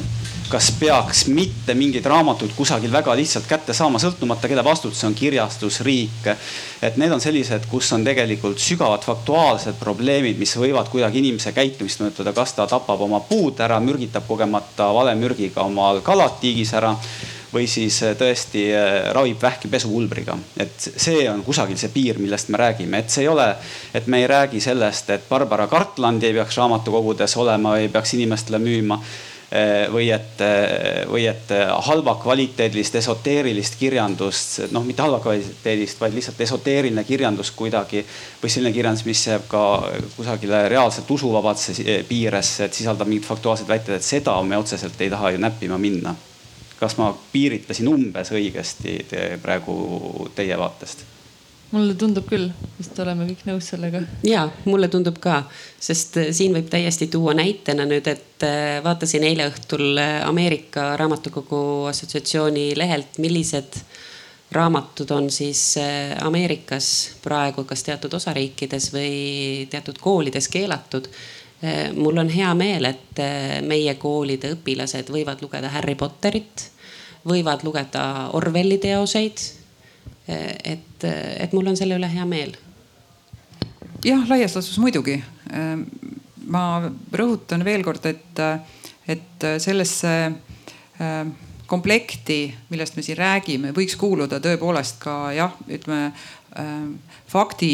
kas 0.50 0.70
peaks 0.80 1.26
mitte 1.28 1.76
mingeid 1.76 2.06
raamatuid 2.08 2.54
kusagil 2.56 2.92
väga 2.92 3.16
lihtsalt 3.20 3.48
kätte 3.50 3.74
saama, 3.76 4.00
sõltumata 4.00 4.48
kelle 4.48 4.64
vastutus 4.64 5.04
on 5.08 5.16
kirjastus, 5.16 5.82
riik. 5.86 6.30
et 6.82 6.98
need 6.98 7.12
on 7.12 7.22
sellised, 7.22 7.68
kus 7.72 7.92
on 7.94 8.06
tegelikult 8.08 8.60
sügavad 8.62 9.04
faktuaalsed 9.04 9.80
probleemid, 9.80 10.40
mis 10.40 10.56
võivad 10.58 10.90
kuidagi 10.92 11.20
inimese 11.24 11.52
käitumist 11.56 12.04
mõjutada, 12.04 12.34
kas 12.36 12.56
ta 12.56 12.68
tapab 12.68 13.02
oma 13.04 13.20
puud 13.28 13.60
ära, 13.60 13.80
mürgitab 13.84 14.28
kogemata 14.28 14.92
valemürgiga 14.96 15.68
omal 15.68 16.02
kalad 16.06 16.40
tiigis 16.42 16.74
ära 16.78 16.96
või 17.54 17.68
siis 17.68 18.02
äh, 18.04 18.16
tõesti 18.20 18.68
äh, 18.76 19.12
ravib 19.16 19.42
vähki 19.42 19.68
pesupulbriga. 19.72 20.38
et 20.60 20.90
see 20.96 21.28
on 21.30 21.44
kusagil 21.44 21.78
see 21.80 21.92
piir, 21.92 22.20
millest 22.20 22.50
me 22.50 22.60
räägime, 22.60 23.00
et 23.00 23.12
see 23.12 23.24
ei 23.26 23.32
ole, 23.32 23.48
et 23.94 24.08
me 24.08 24.22
ei 24.22 24.28
räägi 24.28 24.62
sellest, 24.64 25.10
et 25.10 25.30
Barbara 25.30 25.68
Cartlandi 25.68 26.28
ei 26.28 26.36
peaks 26.40 26.58
raamatukogudes 26.58 27.38
olema, 27.38 27.78
ei 27.78 27.90
peaks 27.90 28.14
inimestele 28.20 28.60
müüma 28.60 29.02
või 29.92 30.10
et, 30.12 30.42
või 31.08 31.24
et 31.30 31.52
halva 31.88 32.18
kvaliteedilist 32.20 32.98
esoteerilist 33.00 33.78
kirjandust, 33.80 34.66
noh, 34.76 34.84
mitte 34.84 35.06
halva 35.06 35.22
kvaliteedist, 35.24 36.02
vaid 36.04 36.18
lihtsalt 36.18 36.42
esoteeriline 36.44 37.04
kirjandus 37.08 37.54
kuidagi. 37.56 38.04
või 38.44 38.50
selline 38.52 38.74
kirjandus, 38.76 39.06
mis 39.06 39.28
jääb 39.28 39.48
ka 39.48 39.64
kusagile 40.18 40.68
reaalselt 40.70 41.12
usuvabatse 41.12 42.04
piiresse, 42.10 42.66
et 42.66 42.74
sisaldab 42.74 43.08
mingeid 43.08 43.28
faktuaalseid 43.28 43.68
väiteid, 43.68 43.96
et 43.96 44.04
seda 44.04 44.36
me 44.44 44.58
otseselt 44.58 45.02
ei 45.02 45.10
taha 45.10 45.32
ju 45.32 45.38
näppima 45.38 45.78
minna 45.78 46.16
kas 46.80 46.98
ma 46.98 47.12
piiritlesin 47.34 47.90
umbes 47.90 48.32
õigesti 48.32 48.98
te, 49.10 49.28
praegu 49.42 50.30
teie 50.36 50.58
vaatest? 50.60 51.17
Mulle 51.72 51.96
tundub 52.00 52.28
küll, 52.30 52.48
vist 52.78 53.00
oleme 53.04 53.28
kõik 53.28 53.44
nõus 53.48 53.72
sellega. 53.74 54.02
ja 54.28 54.46
mulle 54.66 54.88
tundub 54.92 55.20
ka, 55.24 55.42
sest 55.80 56.18
äh, 56.22 56.30
siin 56.36 56.56
võib 56.56 56.70
täiesti 56.72 57.10
tuua 57.12 57.36
näitena 57.38 57.86
nüüd, 57.90 58.08
et 58.08 58.46
äh, 58.48 58.78
vaatasin 58.84 59.26
eile 59.28 59.50
õhtul 59.52 60.00
äh, 60.00 60.22
Ameerika 60.28 60.94
Raamatukogu 61.00 61.60
Assotsiatsiooni 61.92 62.72
lehelt, 62.80 63.20
millised 63.24 63.82
raamatud 64.56 65.10
on 65.12 65.26
siis 65.34 65.76
Ameerikas 66.24 67.18
praegu 67.20 67.66
kas 67.68 67.84
teatud 67.84 68.14
osariikides 68.16 68.94
või 68.94 69.68
teatud 69.68 70.00
koolides 70.00 70.48
keelatud 70.48 71.10
mul 71.98 72.22
on 72.22 72.30
hea 72.32 72.54
meel, 72.56 72.86
et 72.86 73.20
meie 73.68 73.98
koolide 74.00 74.54
õpilased 74.56 75.10
võivad 75.12 75.42
lugeda 75.44 75.74
Harry 75.74 75.98
Potterit, 76.00 76.64
võivad 77.28 77.66
lugeda 77.68 78.04
Orwelli 78.38 78.78
teoseid. 78.80 79.42
Eh, 80.28 80.74
et, 80.74 81.08
et 81.08 81.54
mul 81.56 81.70
on 81.72 81.78
selle 81.80 81.98
üle 82.00 82.10
hea 82.12 82.26
meel. 82.28 82.56
jah, 84.04 84.24
laias 84.30 84.56
laastus 84.56 84.78
muidugi. 84.80 85.22
ma 86.48 86.64
rõhutan 87.12 87.64
veel 87.64 87.84
kord, 87.84 88.06
et, 88.06 88.40
et 89.08 89.46
sellesse 89.60 90.12
komplekti, 91.68 92.40
millest 92.70 92.96
me 92.96 93.04
siin 93.04 93.18
räägime, 93.20 93.74
võiks 93.76 93.98
kuuluda 94.00 94.40
tõepoolest 94.40 95.00
ka 95.04 95.16
jah, 95.36 95.56
ütleme 95.68 96.14
fakti, 97.28 97.72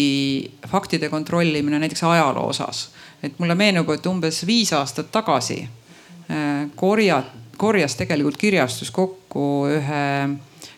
faktide 0.68 1.10
kontrollimine 1.14 1.78
näiteks 1.80 2.04
ajaloo 2.10 2.50
osas 2.50 2.88
et 3.24 3.40
mulle 3.40 3.56
meenub, 3.56 3.90
et 3.94 4.06
umbes 4.12 4.44
viis 4.48 4.74
aastat 4.76 5.12
tagasi 5.14 5.62
korja, 6.76 7.22
korjas 7.58 7.96
tegelikult 8.00 8.38
kirjastus 8.40 8.92
kokku 8.92 9.46
ühe 9.72 10.04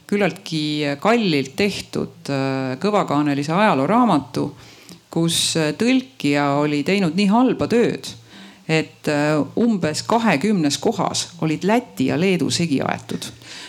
küllaltki 0.09 0.95
kallilt 1.01 1.55
tehtud 1.57 2.29
äh, 2.29 2.75
kõvakaanelise 2.81 3.53
ajalooraamatu, 3.55 4.49
kus 5.13 5.39
äh, 5.59 5.73
tõlkija 5.79 6.51
oli 6.61 6.83
teinud 6.87 7.17
nii 7.17 7.27
halba 7.31 7.69
tööd, 7.71 8.11
et 8.65 9.05
umbes 9.61 9.99
kahekümnes 10.09 10.79
kohas 10.81 11.27
olid 11.45 11.67
Läti 11.69 12.07
ja 12.09 12.15
Leedu 12.17 12.47
segi 12.49 12.79
aetud 12.81 13.27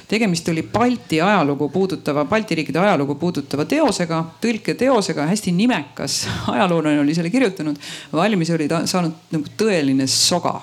tegemist 0.08 0.48
oli 0.48 0.62
Balti 0.62 1.20
ajalugu 1.20 1.68
puudutava, 1.68 2.24
Balti 2.24 2.54
riikide 2.54 2.78
ajalugu 2.78 3.14
puudutava 3.14 3.64
teosega, 3.64 4.22
tõlketeosega, 4.42 5.26
hästi 5.30 5.52
nimekas 5.52 6.22
ajaloolane 6.54 7.00
oli 7.00 7.14
selle 7.14 7.30
kirjutanud. 7.30 7.76
valmis 8.12 8.50
oli 8.50 8.68
ta 8.68 8.84
saanud 8.86 9.34
nagu 9.34 9.54
tõeline 9.58 10.06
soga 10.06 10.60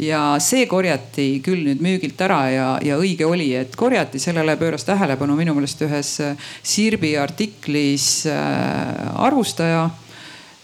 ja 0.00 0.20
see 0.42 0.66
korjati 0.70 1.26
küll 1.44 1.66
nüüd 1.66 1.82
müügilt 1.84 2.20
ära 2.24 2.42
ja, 2.52 2.68
ja 2.84 2.98
õige 3.00 3.26
oli, 3.28 3.52
et 3.58 3.76
korjati, 3.76 4.20
sellele 4.22 4.56
pööras 4.60 4.86
tähelepanu 4.88 5.36
minu 5.38 5.56
meelest 5.56 5.82
ühes 5.84 6.14
Sirbi 6.62 7.16
artiklis 7.20 8.26
äh, 8.30 9.18
arvustaja. 9.26 9.90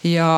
Ja 0.06 0.28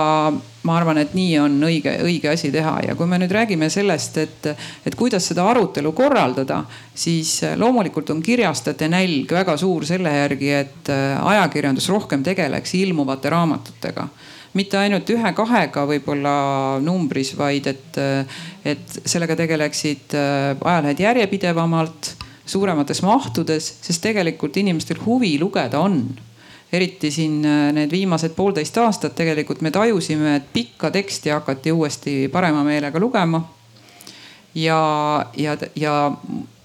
ma 0.65 0.77
arvan, 0.79 0.99
et 1.03 1.13
nii 1.15 1.35
on 1.39 1.59
õige, 1.69 1.93
õige 2.01 2.31
asi 2.33 2.49
teha. 2.51 2.79
Ja 2.87 2.95
kui 2.97 3.07
me 3.07 3.19
nüüd 3.21 3.33
räägime 3.35 3.69
sellest, 3.71 4.17
et, 4.19 4.49
et 4.89 4.97
kuidas 4.99 5.27
seda 5.29 5.45
arutelu 5.53 5.93
korraldada, 5.97 6.63
siis 6.97 7.35
loomulikult 7.61 8.09
on 8.15 8.23
kirjastajate 8.25 8.89
nälg 8.89 9.31
väga 9.37 9.59
suur 9.61 9.85
selle 9.87 10.15
järgi, 10.17 10.51
et 10.63 10.91
ajakirjandus 10.91 11.91
rohkem 11.93 12.25
tegeleks 12.25 12.73
ilmuvate 12.81 13.37
raamatutega 13.37 14.09
mitte 14.59 14.79
ainult 14.81 15.11
ühe-kahega 15.13 15.85
võib-olla 15.87 16.33
numbris, 16.83 17.35
vaid 17.39 17.69
et, 17.71 18.01
et 18.67 18.97
sellega 19.05 19.37
tegeleksid 19.39 20.17
ajalehed 20.17 21.05
järjepidevamalt, 21.05 22.15
suuremates 22.51 23.03
mahtudes, 23.07 23.69
sest 23.85 24.03
tegelikult 24.03 24.57
inimestel 24.59 24.99
huvi 25.05 25.37
lugeda 25.39 25.79
on 25.79 26.03
eriti 26.73 27.11
siin 27.11 27.45
äh, 27.45 27.73
need 27.75 27.91
viimased 27.91 28.35
poolteist 28.37 28.79
aastat 28.79 29.15
tegelikult 29.19 29.61
me 29.61 29.71
tajusime, 29.75 30.37
et 30.37 30.53
pikka 30.53 30.91
teksti 30.91 31.35
hakati 31.35 31.73
uuesti 31.73 32.29
parema 32.33 32.65
meelega 32.65 33.01
lugema. 33.01 33.43
ja, 34.55 35.27
ja, 35.37 35.57
ja 35.77 35.95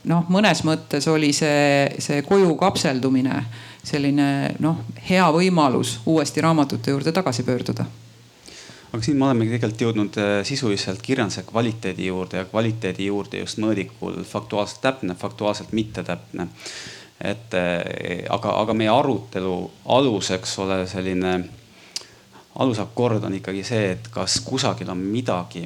noh, 0.04 0.26
mõnes 0.30 0.64
mõttes 0.66 1.08
oli 1.10 1.34
see, 1.34 1.90
see 2.00 2.22
koju 2.26 2.56
kapseldumine 2.58 3.44
selline 3.86 4.56
noh, 4.60 4.82
hea 5.10 5.26
võimalus 5.34 6.00
uuesti 6.10 6.42
raamatute 6.42 6.92
juurde 6.92 7.14
tagasi 7.14 7.46
pöörduda. 7.46 7.86
Aga 8.92 9.04
siin 9.04 9.18
me 9.20 9.28
olemegi 9.28 9.56
tegelikult 9.56 9.82
jõudnud 9.84 10.18
äh, 10.22 10.34
sisuliselt 10.48 11.02
kirjanduse 11.04 11.44
kvaliteedi 11.48 12.06
juurde 12.08 12.42
ja 12.42 12.50
kvaliteedi 12.50 13.10
juurde 13.10 13.42
just 13.42 13.60
mõõdikul 13.62 14.22
faktuaalselt 14.28 14.82
täpne, 14.82 15.16
faktuaalselt 15.20 15.74
mittetäpne. 15.76 16.48
Et 17.26 17.54
eh, 17.56 18.26
aga, 18.30 18.52
aga 18.60 18.74
meie 18.76 18.92
arutelu 18.92 19.56
alus, 19.96 20.34
eks 20.36 20.58
ole, 20.60 20.82
selline 20.88 21.38
alusakord 22.60 23.24
on 23.24 23.38
ikkagi 23.38 23.64
see, 23.64 23.92
et 23.96 24.10
kas 24.12 24.42
kusagil 24.44 24.90
on 24.92 25.00
midagi, 25.00 25.64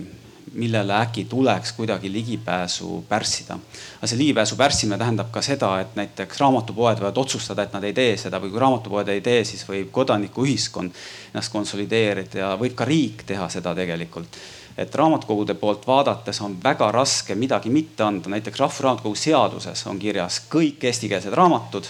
millele 0.53 0.93
äkki 0.93 1.25
tuleks 1.29 1.71
kuidagi 1.77 2.11
ligipääsu 2.11 3.03
pärssida. 3.09 3.59
aga 3.97 4.07
see 4.07 4.17
ligipääsu 4.17 4.55
pärssimine 4.55 4.97
tähendab 4.97 5.31
ka 5.31 5.41
seda, 5.41 5.79
et 5.79 5.95
näiteks 5.95 6.39
raamatupoed 6.39 7.01
võivad 7.01 7.17
otsustada, 7.17 7.63
et 7.63 7.73
nad 7.73 7.83
ei 7.83 7.93
tee 7.93 8.17
seda 8.17 8.39
või 8.39 8.53
kui 8.53 8.59
raamatupoed 8.59 9.07
ei 9.13 9.21
tee, 9.21 9.43
siis 9.43 9.65
võib 9.69 9.91
kodanikuühiskond 9.91 10.91
ennast 11.33 11.51
konsolideerida 11.51 12.39
ja 12.39 12.55
võib 12.59 12.75
ka 12.75 12.85
riik 12.85 13.23
teha 13.25 13.49
seda 13.49 13.75
tegelikult 13.75 14.39
et 14.79 14.95
raamatukogude 14.95 15.53
poolt 15.59 15.87
vaadates 15.87 16.39
on 16.41 16.55
väga 16.63 16.91
raske 16.91 17.35
midagi 17.35 17.69
mitte 17.69 18.03
anda, 18.03 18.29
näiteks 18.31 18.59
Rahvusraamatukogu 18.59 19.15
seaduses 19.15 19.81
on 19.91 19.99
kirjas 19.99 20.39
kõik 20.51 20.85
eestikeelsed 20.87 21.35
raamatud, 21.35 21.89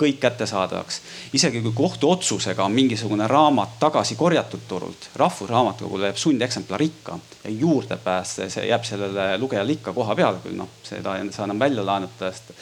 kõik 0.00 0.20
kättesaadavaks. 0.20 1.00
isegi 1.32 1.62
kui 1.62 1.72
kohtuotsusega 1.74 2.64
on 2.64 2.72
mingisugune 2.72 3.26
raamat 3.28 3.78
tagasi 3.80 4.16
korjatud 4.16 4.66
turult, 4.68 5.10
Rahvusraamatukogule 5.16 6.10
jääb 6.10 6.16
sundeksemplar 6.16 6.82
ikka 6.82 7.18
ja 7.44 7.50
juurdepääs, 7.50 8.36
see 8.48 8.68
jääb 8.68 8.84
sellele 8.84 9.38
lugejale 9.38 9.72
ikka 9.72 9.92
koha 9.92 10.16
peale, 10.16 10.40
küll 10.44 10.56
noh, 10.56 10.68
seda 10.82 11.18
ei 11.18 11.32
saa 11.32 11.48
enam 11.48 11.58
välja 11.58 11.86
laenutada, 11.86 12.32
sest 12.32 12.54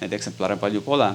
neid 0.00 0.12
eksemplare 0.12 0.56
palju 0.56 0.82
pole 0.86 1.10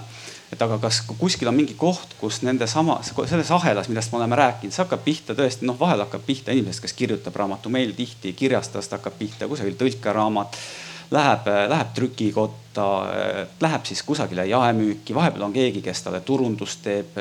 et 0.50 0.62
aga 0.62 0.80
kas 0.82 1.02
kuskil 1.06 1.50
on 1.50 1.58
mingi 1.58 1.76
koht, 1.78 2.15
kus 2.20 2.42
nende 2.46 2.68
sama, 2.70 3.00
selles 3.06 3.52
ahelas, 3.54 3.89
millest 3.89 4.12
me 4.12 4.20
oleme 4.20 4.38
rääkinud, 4.39 4.74
see 4.74 4.84
hakkab 4.84 5.04
pihta 5.06 5.36
tõesti, 5.38 5.68
noh, 5.70 5.78
vahel 5.80 6.02
hakkab 6.06 6.26
pihta 6.26 6.56
inimesest, 6.56 6.88
kes 6.88 6.96
kirjutab 6.98 7.38
raamatu, 7.38 7.70
meil 7.74 7.94
tihti 7.98 8.34
kirjastajast 8.38 8.98
hakkab 8.98 9.20
pihta 9.20 9.50
kusagil 9.52 9.78
tõlkeraamat. 9.80 10.58
Läheb, 11.12 11.48
läheb 11.69 11.93
trükikotta, 11.98 12.86
läheb 13.62 13.86
siis 13.89 14.04
kusagile 14.06 14.43
jaemüüki, 14.45 15.15
vahepeal 15.17 15.48
on 15.48 15.54
keegi, 15.56 15.82
kes 15.82 16.04
talle 16.06 16.19
turundust 16.22 16.84
teeb 16.86 17.17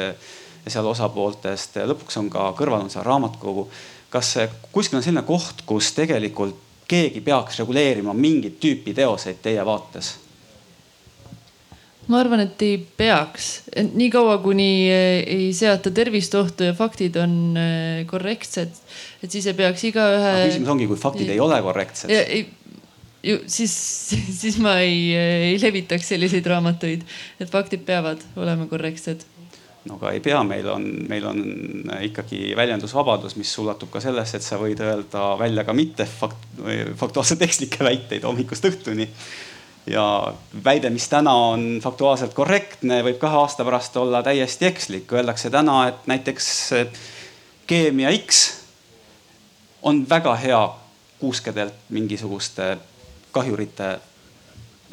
seal 0.69 0.87
osapooltest, 0.91 1.79
lõpuks 1.89 2.19
on 2.21 2.29
ka 2.33 2.51
kõrval 2.59 2.85
on 2.85 2.93
seal 2.93 3.07
raamatukogu. 3.09 3.69
kas 4.11 4.35
kuskil 4.73 4.99
on 4.99 5.03
selline 5.03 5.25
koht, 5.25 5.65
kus 5.65 5.93
tegelikult 5.97 6.57
keegi 6.89 7.21
peaks 7.21 7.61
reguleerima 7.61 8.15
mingit 8.17 8.57
tüüpi 8.61 8.95
teoseid 8.97 9.43
teie 9.45 9.65
vaates? 9.65 10.17
ma 12.09 12.23
arvan, 12.23 12.41
et 12.41 12.63
ei 12.65 12.79
peaks, 12.81 13.49
et 13.69 13.91
niikaua 13.99 14.39
kuni 14.41 14.89
eh, 14.89 15.19
ei 15.29 15.51
seata 15.53 15.91
tervist 15.93 16.33
ohtu 16.39 16.65
ja 16.65 16.73
faktid 16.77 17.19
on 17.21 17.35
eh, 17.61 18.07
korrektsed, 18.09 18.79
et 19.21 19.29
siis 19.29 19.45
ei 19.51 19.57
peaks 19.59 19.85
igaühe. 19.91 20.31
küsimus 20.49 20.73
ongi, 20.73 20.87
kui 20.89 20.97
faktid 20.97 21.29
ei 21.35 21.43
ole 21.45 21.61
korrektsed. 21.67 22.09
Ju 23.23 23.41
siis, 23.47 23.75
siis 24.41 24.59
ma 24.63 24.79
ei, 24.85 25.15
ei 25.17 25.59
levitaks 25.63 26.15
selliseid 26.15 26.47
raamatuid, 26.47 27.05
et 27.41 27.51
faktid 27.51 27.85
peavad 27.89 28.23
olema 28.37 28.69
korrektsed. 28.71 29.27
No 29.89 29.97
aga 29.97 30.11
ei 30.13 30.21
pea, 30.21 30.41
meil 30.45 30.67
on, 30.69 30.85
meil 31.09 31.25
on 31.31 31.39
ikkagi 32.05 32.53
väljendusvabadus, 32.59 33.39
mis 33.41 33.53
ulatub 33.63 33.93
ka 33.93 34.03
sellesse, 34.05 34.37
et 34.37 34.45
sa 34.45 34.59
võid 34.61 34.81
öelda 34.85 35.31
välja 35.41 35.65
ka 35.65 35.75
mitte 35.77 36.05
fakt, 36.09 36.49
faktuaalselt 36.99 37.45
ekslikke 37.47 37.87
väiteid 37.87 38.27
hommikust 38.29 38.67
õhtuni. 38.69 39.07
Ja 39.89 40.05
väide, 40.65 40.91
mis 40.93 41.07
täna 41.09 41.33
on 41.55 41.79
faktuaalselt 41.81 42.35
korrektne, 42.37 43.01
võib 43.07 43.17
kahe 43.23 43.39
aasta 43.41 43.65
pärast 43.65 43.97
olla 43.97 44.21
täiesti 44.27 44.69
ekslik. 44.69 45.09
Öeldakse 45.17 45.49
täna, 45.55 45.79
et 45.89 46.05
näiteks 46.11 46.51
keemia 47.71 48.13
X 48.19 48.43
on 49.89 50.03
väga 50.11 50.35
hea 50.43 50.61
kuuskedelt 51.23 51.89
mingisuguste 51.89 52.75
kahjurite 53.39 53.99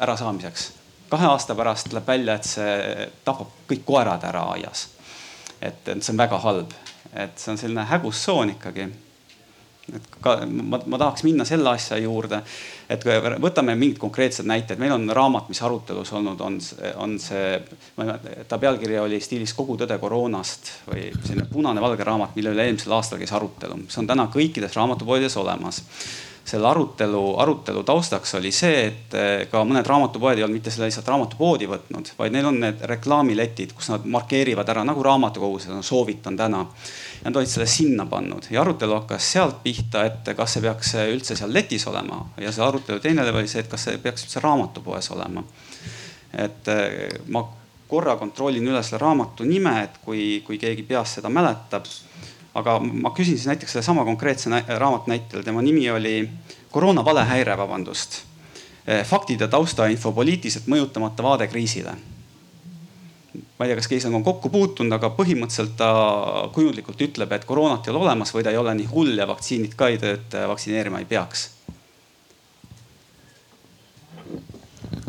ärasaamiseks. 0.00 0.72
kahe 1.08 1.26
aasta 1.26 1.54
pärast 1.54 1.88
tuleb 1.90 2.06
välja, 2.06 2.34
et 2.34 2.46
see 2.46 3.08
tapab 3.24 3.50
kõik 3.70 3.84
koerad 3.86 4.24
ära 4.26 4.42
aias. 4.56 4.88
et, 5.62 5.88
see 6.00 6.12
on 6.12 6.18
väga 6.18 6.38
halb, 6.38 6.72
et 7.14 7.38
see 7.38 7.52
on 7.54 7.58
selline 7.58 7.84
hägustsoon 7.90 8.50
ikkagi. 8.56 8.88
Et 9.94 10.08
ka 10.20 10.34
ma, 10.50 10.80
ma 10.82 10.98
tahaks 10.98 11.22
minna 11.22 11.44
selle 11.46 11.70
asja 11.70 11.96
juurde, 12.02 12.40
et 12.90 13.04
võtame 13.40 13.76
mingid 13.78 14.00
konkreetsed 14.02 14.46
näited, 14.46 14.80
meil 14.82 14.92
on 14.96 15.06
raamat, 15.14 15.46
mis 15.48 15.62
arutelus 15.62 16.10
olnud 16.12 16.42
on, 16.42 16.58
on 16.98 17.14
see, 17.22 17.54
ta 18.50 18.58
pealkiri 18.58 18.98
oli 18.98 19.20
stiilis 19.22 19.54
Kogu 19.54 19.78
tõde 19.78 19.98
koroonast 20.02 20.72
või 20.90 21.06
selline 21.22 21.46
punane-valge 21.52 22.04
raamat, 22.04 22.34
mille 22.36 22.52
üle 22.56 22.66
eelmisel 22.66 22.98
aastal 22.98 23.22
käis 23.22 23.32
arutelu, 23.38 23.84
see 23.86 24.02
on 24.02 24.10
täna 24.10 24.26
kõikides 24.34 24.74
raamatupoodides 24.74 25.38
olemas 25.40 25.84
selle 26.46 26.68
arutelu, 26.68 27.38
arutelu 27.38 27.82
taustaks 27.82 28.34
oli 28.38 28.52
see, 28.54 28.84
et 28.86 29.14
eh, 29.18 29.46
ka 29.50 29.64
mõned 29.66 29.86
raamatupoed 29.86 30.38
ei 30.38 30.44
olnud 30.46 30.60
mitte 30.60 30.70
selle 30.70 30.86
lihtsalt 30.86 31.08
raamatupoodi 31.10 31.66
võtnud, 31.70 32.12
vaid 32.18 32.36
neil 32.36 32.46
on 32.46 32.60
need 32.62 32.84
reklaamiletid, 32.86 33.74
kus 33.74 33.90
nad 33.90 34.06
markeerivad 34.14 34.70
ära 34.70 34.84
nagu 34.86 35.02
raamatukogus, 35.02 35.66
soovitan 35.86 36.38
täna. 36.38 36.62
Nad 37.24 37.36
olid 37.36 37.50
selle 37.50 37.66
sinna 37.70 38.06
pannud 38.06 38.46
ja 38.50 38.62
arutelu 38.62 38.94
hakkas 39.00 39.32
sealt 39.34 39.58
pihta, 39.64 40.04
et 40.06 40.30
kas 40.38 40.54
see 40.54 40.62
peaks 40.62 40.94
üldse 41.02 41.34
seal 41.38 41.52
letis 41.52 41.86
olema 41.90 42.22
ja 42.38 42.52
see 42.54 42.62
arutelu 42.62 43.02
teine 43.02 43.26
level 43.26 43.42
oli 43.42 43.50
see, 43.50 43.64
et 43.64 43.70
kas 43.72 43.88
see 43.88 43.98
peaks 44.02 44.28
üldse 44.28 44.42
raamatupoes 44.44 45.10
olema. 45.16 45.42
et 46.46 46.68
eh, 46.68 47.08
ma 47.34 47.42
korra 47.88 48.16
kontrollin 48.18 48.66
üle 48.66 48.82
selle 48.82 49.02
raamatu 49.02 49.46
nime, 49.46 49.74
et 49.82 49.98
kui, 50.04 50.42
kui 50.46 50.58
keegi 50.62 50.86
peast 50.86 51.18
seda 51.18 51.30
mäletab 51.32 51.86
aga 52.56 52.78
ma 52.80 53.12
küsin 53.16 53.36
siis 53.36 53.48
näiteks 53.50 53.76
sellesama 53.76 54.04
konkreetse 54.04 54.50
raamatu 54.80 55.12
näitel, 55.12 55.44
tema 55.44 55.62
nimi 55.62 55.90
oli 55.90 56.16
Koroona 56.70 57.04
valehäire, 57.04 57.56
vabandust. 57.56 58.22
Eh, 58.86 59.04
faktid 59.04 59.40
ja 59.40 59.48
taustainfo 59.48 60.12
poliitiliselt 60.12 60.68
mõjutamata 60.70 61.22
vaade 61.22 61.48
kriisile. 61.48 61.96
ma 63.58 63.64
ei 63.64 63.68
tea, 63.68 63.76
kas 63.76 63.88
keegi 63.88 64.08
on 64.12 64.24
kokku 64.24 64.48
puutunud, 64.52 64.92
aga 64.92 65.08
põhimõtteliselt 65.16 65.76
ta 65.76 65.88
kujundlikult 66.52 67.00
ütleb, 67.00 67.32
et 67.32 67.44
koroonat 67.44 67.86
ei 67.86 67.92
ole 67.92 68.04
olemas 68.04 68.32
või 68.34 68.44
ta 68.44 68.52
ei 68.52 68.56
ole 68.60 68.74
nii 68.76 68.88
hull 68.92 69.16
ja 69.16 69.26
vaktsiinid 69.28 69.76
ka 69.76 69.88
ei 69.88 69.98
tööta, 70.00 70.44
vaktsineerima 70.48 71.00
ei 71.00 71.08
peaks 71.08 71.55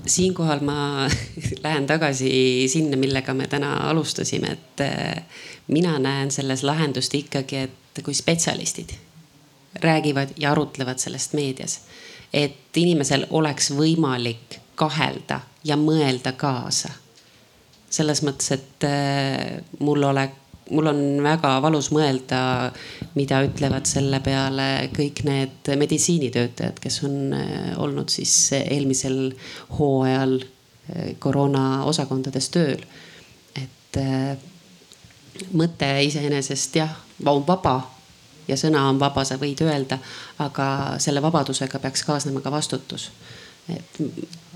siinkohal 0.07 0.59
ma 0.65 1.07
lähen 1.65 1.87
tagasi 1.87 2.29
sinna, 2.71 2.97
millega 2.97 3.33
me 3.33 3.47
täna 3.47 3.75
alustasime, 3.89 4.55
et 4.55 4.85
mina 5.67 5.99
näen 5.99 6.31
selles 6.31 6.63
lahendust 6.63 7.15
ikkagi, 7.15 7.67
et 7.67 8.03
kui 8.03 8.13
spetsialistid 8.13 8.95
räägivad 9.83 10.29
ja 10.37 10.51
arutlevad 10.51 10.97
sellest 10.97 11.33
meedias, 11.33 11.79
et 12.33 12.77
inimesel 12.77 13.25
oleks 13.29 13.71
võimalik 13.71 14.59
kahelda 14.75 15.39
ja 15.63 15.77
mõelda 15.77 16.31
kaasa. 16.37 16.89
selles 17.89 18.19
mõttes, 18.21 18.51
et 18.51 18.83
äh, 18.83 19.63
mul 19.79 20.03
oleks, 20.03 20.46
mul 20.71 20.89
on 20.91 21.01
väga 21.23 21.55
valus 21.63 21.91
mõelda, 21.95 22.39
mida 23.15 23.41
ütlevad 23.45 23.87
selle 23.89 24.19
peale 24.23 24.89
kõik 24.95 25.23
need 25.27 25.71
meditsiinitöötajad, 25.79 26.79
kes 26.83 27.01
on 27.07 27.33
äh, 27.37 27.73
olnud 27.77 28.11
siis 28.13 28.35
eelmisel 28.59 29.31
hooajal 29.79 30.39
äh, 30.41 31.11
koroona 31.19 31.83
osakondades 31.89 32.49
tööl. 32.53 32.81
et 33.57 33.97
mõte 35.57 35.87
iseenesest 36.05 36.75
jah, 36.77 36.91
on 37.25 37.45
vaba 37.47 37.79
ja 38.47 38.57
sõna 38.59 38.87
on 38.89 38.99
vaba, 38.99 39.23
sa 39.27 39.37
võid 39.39 39.61
öelda, 39.65 39.99
aga 40.43 40.67
selle 41.03 41.21
vabadusega 41.23 41.79
peaks 41.83 42.03
kaasnema 42.07 42.41
ka 42.43 42.51
vastutus. 42.51 43.09
et 43.67 43.99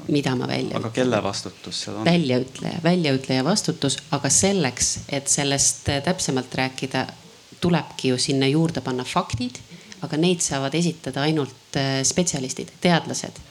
mida 0.07 0.35
ma 0.35 0.47
välja. 0.47 0.77
aga 0.77 0.89
kelle 0.89 1.23
vastutus 1.23 1.83
seal 1.85 1.99
on? 2.01 2.05
väljaütleja, 2.05 2.79
väljaütleja 2.83 3.43
vastutus, 3.43 3.97
aga 4.11 4.29
selleks, 4.29 4.91
et 5.09 5.27
sellest 5.27 5.89
täpsemalt 6.05 6.55
rääkida, 6.55 7.05
tulebki 7.61 8.13
ju 8.13 8.17
sinna 8.17 8.47
juurde 8.47 8.81
panna 8.81 9.03
faktid, 9.03 9.59
aga 10.01 10.17
neid 10.17 10.41
saavad 10.41 10.75
esitada 10.75 11.21
ainult 11.27 11.77
äh, 11.77 12.01
spetsialistid, 12.07 12.73
teadlased 12.81 13.41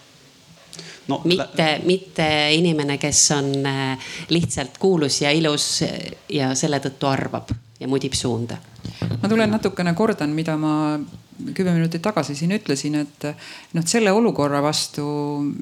no,. 1.09 1.21
mitte, 1.25 1.81
mitte 1.85 2.29
inimene, 2.55 2.99
kes 2.99 3.31
on 3.37 3.53
äh, 3.67 4.13
lihtsalt 4.29 4.79
kuulus 4.79 5.21
ja 5.23 5.31
ilus 5.31 5.85
ja 6.29 6.55
selle 6.55 6.81
tõttu 6.83 7.11
arvab 7.11 7.51
ja 7.81 7.89
mudib 7.89 8.15
suunda. 8.19 8.59
ma 9.23 9.29
tulen 9.29 9.51
natukene 9.51 9.95
kordan, 9.95 10.31
mida 10.37 10.57
ma 10.57 10.75
kümme 11.55 11.73
minutit 11.75 12.03
tagasi 12.03 12.35
siin 12.37 12.53
ütlesin, 12.55 12.97
et 13.01 13.27
noh, 13.77 13.87
selle 13.89 14.13
olukorra 14.15 14.61
vastu, 14.65 15.05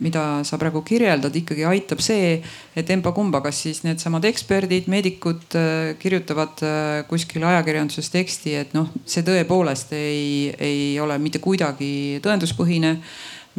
mida 0.02 0.42
sa 0.46 0.58
praegu 0.60 0.82
kirjeldad, 0.86 1.34
ikkagi 1.36 1.66
aitab 1.68 2.02
see, 2.04 2.38
et 2.78 2.90
emba-kumba, 2.94 3.40
kas 3.44 3.62
siis 3.66 3.82
needsamad 3.86 4.26
eksperdid, 4.28 4.88
meedikud 4.90 5.56
äh, 5.58 5.94
kirjutavad 6.00 6.62
äh, 6.66 6.84
kuskil 7.10 7.46
ajakirjanduses 7.48 8.12
teksti, 8.14 8.54
et 8.62 8.76
noh, 8.76 8.90
see 9.08 9.24
tõepoolest 9.26 9.94
ei, 9.96 10.54
ei 10.58 10.94
ole 11.02 11.18
mitte 11.22 11.42
kuidagi 11.44 12.20
tõenduspõhine 12.24 12.96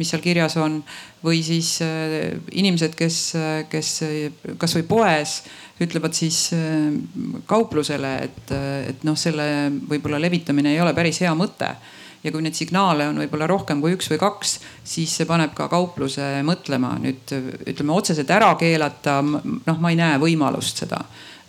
mis 0.00 0.08
seal 0.08 0.22
kirjas 0.24 0.54
on 0.56 0.78
või 1.24 1.42
siis 1.44 1.74
äh, 1.84 2.30
inimesed, 2.56 2.94
kes, 2.96 3.22
kes 3.72 3.90
kasvõi 4.60 4.86
poes 4.88 5.40
ütlevad 5.80 6.12
siis 6.12 6.50
kauplusele, 7.48 8.10
et, 8.26 8.50
et 8.92 9.04
noh, 9.08 9.16
selle 9.16 9.46
võib-olla 9.88 10.20
levitamine 10.20 10.74
ei 10.74 10.80
ole 10.84 10.92
päris 10.96 11.22
hea 11.24 11.32
mõte 11.36 11.70
ja 12.24 12.32
kui 12.32 12.42
neid 12.44 12.56
signaale 12.56 13.08
on 13.08 13.20
võib-olla 13.22 13.48
rohkem 13.50 13.80
kui 13.80 13.94
üks 13.96 14.10
või 14.12 14.20
kaks, 14.20 14.58
siis 14.84 15.14
see 15.16 15.28
paneb 15.28 15.54
ka 15.56 15.68
kaupluse 15.72 16.40
mõtlema. 16.46 16.96
nüüd 17.00 17.34
ütleme 17.70 17.96
otseselt 17.96 18.30
ära 18.30 18.52
keelata, 18.60 19.20
noh, 19.22 19.80
ma 19.80 19.92
ei 19.92 19.98
näe 20.00 20.18
võimalust 20.20 20.84
seda, 20.84 21.00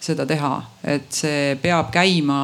seda 0.01 0.25
teha, 0.25 0.53
et 0.83 1.11
see 1.13 1.57
peab 1.61 1.91
käima 1.93 2.39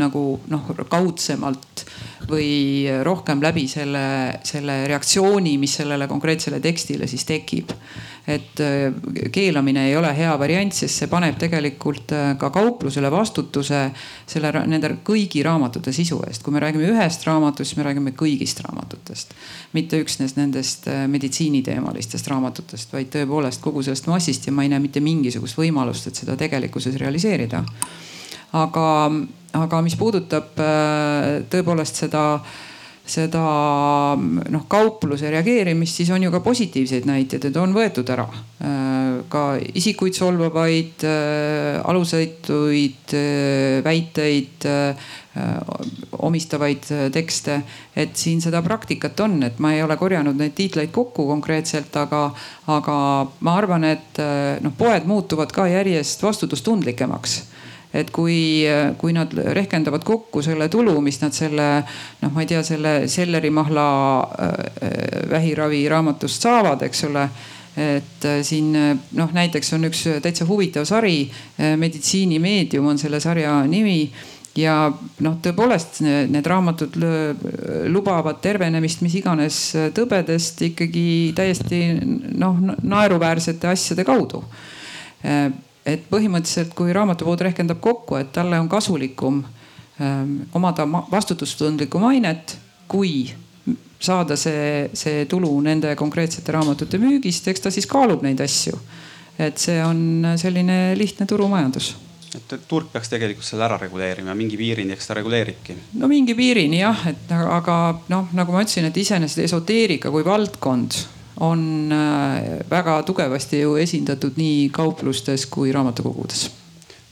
nagu 0.00 0.24
noh, 0.50 0.72
kaudsemalt 0.90 1.84
või 2.30 2.86
rohkem 3.04 3.42
läbi 3.42 3.66
selle, 3.70 4.38
selle 4.46 4.82
reaktsiooni, 4.90 5.56
mis 5.58 5.76
sellele 5.80 6.08
konkreetsele 6.10 6.60
tekstile 6.62 7.08
siis 7.10 7.26
tekib. 7.28 7.74
Et 8.26 8.60
äh, 8.60 8.92
keelamine 9.32 9.88
ei 9.88 9.96
ole 9.96 10.12
hea 10.16 10.32
variant, 10.38 10.74
sest 10.74 11.00
see 11.00 11.10
paneb 11.10 11.38
tegelikult 11.40 12.12
äh, 12.14 12.28
ka 12.38 12.52
kauplusele 12.54 13.10
vastutuse 13.10 13.80
selle, 14.30 14.52
nende 14.70 14.92
kõigi 15.02 15.42
raamatute 15.42 15.92
sisu 15.94 16.20
eest. 16.28 16.42
kui 16.42 16.54
me 16.54 16.62
räägime 16.62 16.86
ühest 16.92 17.26
raamatust, 17.26 17.72
siis 17.72 17.80
me 17.80 17.88
räägime 17.88 18.14
kõigist 18.18 18.62
raamatutest. 18.62 19.34
mitte 19.72 19.98
üksnes 20.04 20.36
nendest 20.38 20.86
äh, 20.86 21.04
meditsiiniteemalistest 21.10 22.30
raamatutest, 22.30 22.92
vaid 22.94 23.10
tõepoolest 23.10 23.62
kogu 23.62 23.82
sellest 23.82 24.06
massist 24.06 24.46
ja 24.46 24.54
ma 24.54 24.62
ei 24.62 24.70
näe 24.70 24.82
mitte 24.82 25.02
mingisugust 25.02 25.58
võimalust, 25.58 26.06
et 26.06 26.22
seda 26.22 26.36
tegelikkuses 26.38 26.98
realiseerida. 27.02 27.64
aga 28.52 28.88
aga 29.52 29.80
mis 29.84 29.96
puudutab 29.98 30.60
äh, 30.62 31.42
tõepoolest 31.50 32.04
seda 32.04 32.24
seda 33.12 33.42
noh, 34.16 34.64
kaupluse 34.70 35.30
reageerimist, 35.32 36.00
siis 36.00 36.10
on 36.14 36.22
ju 36.24 36.32
ka 36.32 36.40
positiivseid 36.44 37.08
näiteid, 37.08 37.48
et 37.48 37.58
on 37.60 37.74
võetud 37.76 38.08
ära 38.14 38.26
äh, 38.28 39.20
ka 39.32 39.44
isikuid 39.78 40.16
solvavaid, 40.16 41.04
äh, 41.08 41.80
alusetuid 41.92 43.16
väiteid, 43.84 44.66
omistavaid 46.12 46.88
tekste. 47.12 47.62
et 47.96 48.16
siin 48.16 48.40
seda 48.44 48.60
praktikat 48.62 49.20
on, 49.24 49.38
et 49.42 49.58
ma 49.64 49.72
ei 49.72 49.82
ole 49.82 49.96
korjanud 49.96 50.36
neid 50.36 50.52
tiitleid 50.56 50.92
kokku 50.92 51.24
konkreetselt, 51.28 51.96
aga, 51.96 52.26
aga 52.68 52.96
ma 53.40 53.56
arvan, 53.56 53.84
et 53.88 54.20
noh, 54.60 54.74
poed 54.76 55.08
muutuvad 55.08 55.52
ka 55.52 55.66
järjest 55.72 56.22
vastutustundlikemaks 56.22 57.40
et 57.92 58.10
kui, 58.10 58.64
kui 58.98 59.12
nad 59.12 59.32
rehkendavad 59.32 60.04
kokku 60.04 60.42
selle 60.44 60.68
tulu, 60.72 60.94
mis 61.04 61.20
nad 61.20 61.34
selle 61.36 61.68
noh, 62.22 62.32
ma 62.32 62.44
ei 62.44 62.50
tea, 62.50 62.62
selle 62.66 62.94
sellerimahla 63.12 63.88
äh, 64.22 64.52
vähiravi 65.30 65.84
raamatust 65.92 66.48
saavad, 66.48 66.84
eks 66.88 67.04
ole 67.10 67.26
et 67.72 68.28
äh, 68.28 68.42
siin 68.44 68.72
noh, 68.72 69.32
näiteks 69.32 69.74
on 69.76 69.88
üks 69.88 70.04
täitsa 70.24 70.48
huvitav 70.48 70.84
sari, 70.88 71.24
meditsiinimeedium 71.58 72.92
on 72.92 73.00
selle 73.00 73.20
sarja 73.20 73.58
nimi 73.68 74.06
ja 74.58 74.76
noh, 75.24 75.36
tõepoolest 75.40 76.02
need 76.04 76.46
raamatud 76.48 76.96
lubavad 77.92 78.40
tervenemist 78.44 79.00
mis 79.04 79.16
iganes 79.20 79.60
tõbedest 79.96 80.60
ikkagi 80.68 81.32
täiesti 81.36 81.82
noh, 82.36 82.60
naeruväärsete 82.82 83.70
asjade 83.72 84.04
kaudu. 84.04 84.42
Et 85.86 86.04
põhimõtteliselt, 86.10 86.74
kui 86.78 86.92
raamatupood 86.94 87.40
rehkendab 87.48 87.80
kokku, 87.82 88.16
et 88.20 88.32
talle 88.32 88.60
on 88.60 88.68
kasulikum 88.70 89.42
omada 90.54 90.86
vastutustundlikku 90.86 92.00
mainet, 92.02 92.56
kui 92.88 93.30
saada 94.02 94.36
see, 94.36 94.88
see 94.98 95.26
tulu 95.30 95.52
nende 95.62 95.94
konkreetsete 95.98 96.54
raamatute 96.54 96.98
müügist, 97.02 97.46
eks 97.48 97.62
ta 97.62 97.70
siis 97.70 97.86
kaalub 97.90 98.24
neid 98.26 98.40
asju. 98.42 98.78
et 99.38 99.58
see 99.58 99.78
on 99.80 100.26
selline 100.36 100.92
lihtne 100.98 101.24
turumajandus 101.26 101.94
et 102.36 102.52
turg 102.68 102.88
peaks 102.92 103.10
tegelikult 103.12 103.46
selle 103.46 103.64
ära 103.66 103.78
reguleerima, 103.80 104.34
mingi 104.36 104.56
piirini, 104.60 104.94
eks 104.96 105.08
ta 105.08 105.16
reguleeribki. 105.18 105.76
no 106.00 106.08
mingi 106.08 106.34
piirini 106.36 106.80
jah, 106.80 107.06
et 107.10 107.32
aga 107.32 107.76
noh, 108.12 108.28
nagu 108.36 108.54
ma 108.54 108.62
ütlesin, 108.64 108.88
et 108.88 108.96
iseenesest 108.96 109.44
esoteerika 109.46 110.12
kui 110.12 110.24
valdkond 110.24 110.96
on 111.42 111.92
äh, 111.92 112.70
väga 112.70 113.02
tugevasti 113.02 113.60
ju 113.60 113.76
esindatud 113.76 114.36
nii 114.38 114.68
kauplustes 114.70 115.46
kui 115.50 115.72
raamatukogudes. 115.72 116.50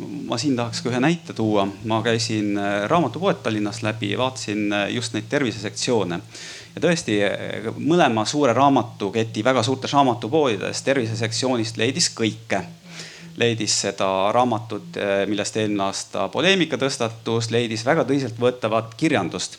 Ma 0.00 0.38
siin 0.40 0.54
tahaks 0.56 0.80
ka 0.80 0.88
ühe 0.88 1.00
näite 1.02 1.34
tuua, 1.36 1.66
ma 1.90 1.98
käisin 2.06 2.54
äh, 2.58 2.84
raamatupoed 2.88 3.42
Tallinnas 3.42 3.82
läbi, 3.82 4.12
vaatasin 4.18 4.72
äh, 4.72 4.86
just 4.94 5.16
neid 5.16 5.26
tervisesektsioone. 5.28 6.20
Ja 6.70 6.82
tõesti 6.84 7.16
mõlema 7.82 8.22
suure 8.30 8.52
raamatuketi 8.54 9.42
väga 9.44 9.64
suurtes 9.66 9.92
raamatupoodides 9.98 10.84
tervisesektsioonist 10.86 11.80
leidis 11.82 12.06
kõike 12.14 12.62
leidis 13.40 13.74
seda 13.86 14.06
raamatut, 14.34 14.96
eh, 14.96 15.24
millest 15.30 15.56
eelmine 15.56 15.86
aasta 15.86 16.26
poleemika 16.32 16.78
tõstatus, 16.80 17.50
leidis 17.54 17.84
väga 17.86 18.04
tõsiseltvõetavat 18.08 18.94
kirjandust. 19.00 19.58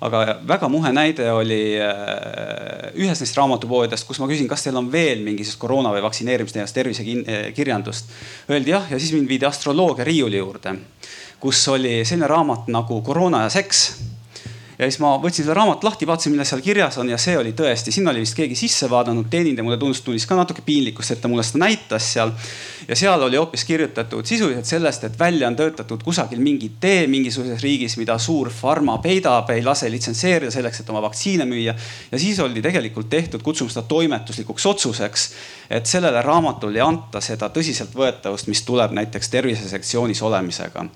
aga 0.00 0.38
väga 0.48 0.68
muhe 0.68 0.92
näide 0.92 1.30
oli 1.32 1.76
eh, 1.76 2.92
ühes 2.94 3.20
neist 3.20 3.36
raamatupoodidest, 3.36 4.06
kus 4.06 4.20
ma 4.20 4.28
küsin, 4.30 4.48
kas 4.48 4.64
teil 4.64 4.76
on 4.76 4.92
veel 4.92 5.24
mingisugust 5.26 5.60
koroona 5.60 5.92
või 5.94 6.02
vaktsineerimist 6.02 6.74
tervisekirjandust. 6.74 8.12
Öeldi 8.50 8.74
jah, 8.74 8.90
ja 8.90 8.98
siis 8.98 9.12
mind 9.12 9.28
viidi 9.28 9.46
astroloogia 9.46 10.06
riiuli 10.08 10.38
juurde, 10.40 10.76
kus 11.40 11.62
oli 11.68 12.00
selline 12.04 12.26
raamat 12.30 12.68
nagu 12.72 13.02
Koroona 13.02 13.44
ja 13.46 13.50
seks 13.52 14.07
ja 14.78 14.86
siis 14.86 15.00
ma 15.02 15.16
võtsin 15.18 15.42
selle 15.42 15.56
raamatu 15.58 15.86
lahti, 15.88 16.06
vaatasin, 16.06 16.32
milles 16.34 16.52
seal 16.52 16.62
kirjas 16.62 16.98
on 17.02 17.08
ja 17.10 17.18
see 17.18 17.34
oli 17.38 17.50
tõesti, 17.58 17.90
sinna 17.94 18.12
oli 18.12 18.22
vist 18.22 18.36
keegi 18.38 18.54
sisse 18.58 18.86
vaadanud, 18.90 19.26
teenindaja 19.30 19.66
mulle 19.66 19.78
tundus, 19.80 20.04
tundis 20.06 20.26
ka 20.28 20.38
natuke 20.38 20.62
piinlikkust, 20.66 21.16
et 21.16 21.22
ta 21.22 21.30
mulle 21.30 21.42
seda 21.46 21.64
näitas 21.64 22.12
seal. 22.14 22.30
ja 22.88 22.96
seal 22.96 23.22
oli 23.26 23.40
hoopis 23.40 23.64
kirjutatud 23.66 24.26
sisuliselt 24.26 24.70
sellest, 24.70 25.04
et 25.04 25.18
välja 25.18 25.50
on 25.50 25.56
töötatud 25.58 26.02
kusagil 26.06 26.40
mingi 26.40 26.70
tee 26.80 27.06
mingisuguses 27.10 27.62
riigis, 27.62 27.96
mida 27.98 28.18
suur 28.22 28.52
farma 28.54 28.98
peidab, 29.02 29.50
ei 29.50 29.64
lase 29.66 29.90
litsenseerida 29.90 30.54
selleks, 30.54 30.80
et 30.80 30.90
oma 30.94 31.02
vaktsiine 31.02 31.44
müüa. 31.48 31.74
ja 32.12 32.18
siis 32.18 32.38
oli 32.38 32.62
tegelikult 32.62 33.10
tehtud, 33.10 33.42
kutsume 33.42 33.74
seda 33.74 33.82
toimetuslikuks 33.88 34.66
otsuseks, 34.66 35.30
et 35.70 35.86
sellele 35.86 36.22
raamatule 36.22 36.78
ei 36.78 36.86
anta 36.86 37.20
seda 37.20 37.50
tõsiseltvõetavust, 37.50 38.46
mis 38.46 38.62
tuleb 38.62 38.94
näiteks 38.94 39.34
tervisesektsioonis 39.34 40.22
olemisega 40.22 40.86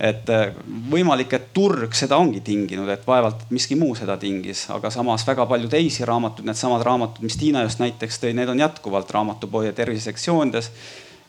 et 0.00 0.30
äh, 0.32 0.54
võimalik, 0.90 1.34
et 1.36 1.50
turg 1.56 1.94
seda 1.96 2.16
ongi 2.20 2.40
tinginud, 2.44 2.88
et 2.88 3.02
vaevalt 3.06 3.44
miski 3.52 3.76
muu 3.76 3.92
seda 3.98 4.16
tingis, 4.20 4.64
aga 4.72 4.90
samas 4.92 5.26
väga 5.28 5.44
palju 5.50 5.68
teisi 5.72 6.06
raamatuid, 6.08 6.48
needsamad 6.48 6.84
raamatud, 6.86 7.24
mis 7.26 7.36
Tiina 7.40 7.64
just 7.66 7.82
näiteks 7.82 8.22
tõi, 8.22 8.32
need 8.36 8.48
on 8.48 8.62
jätkuvalt 8.62 9.10
raamatupoe 9.12 9.74
tervisesektsioonides. 9.76 10.70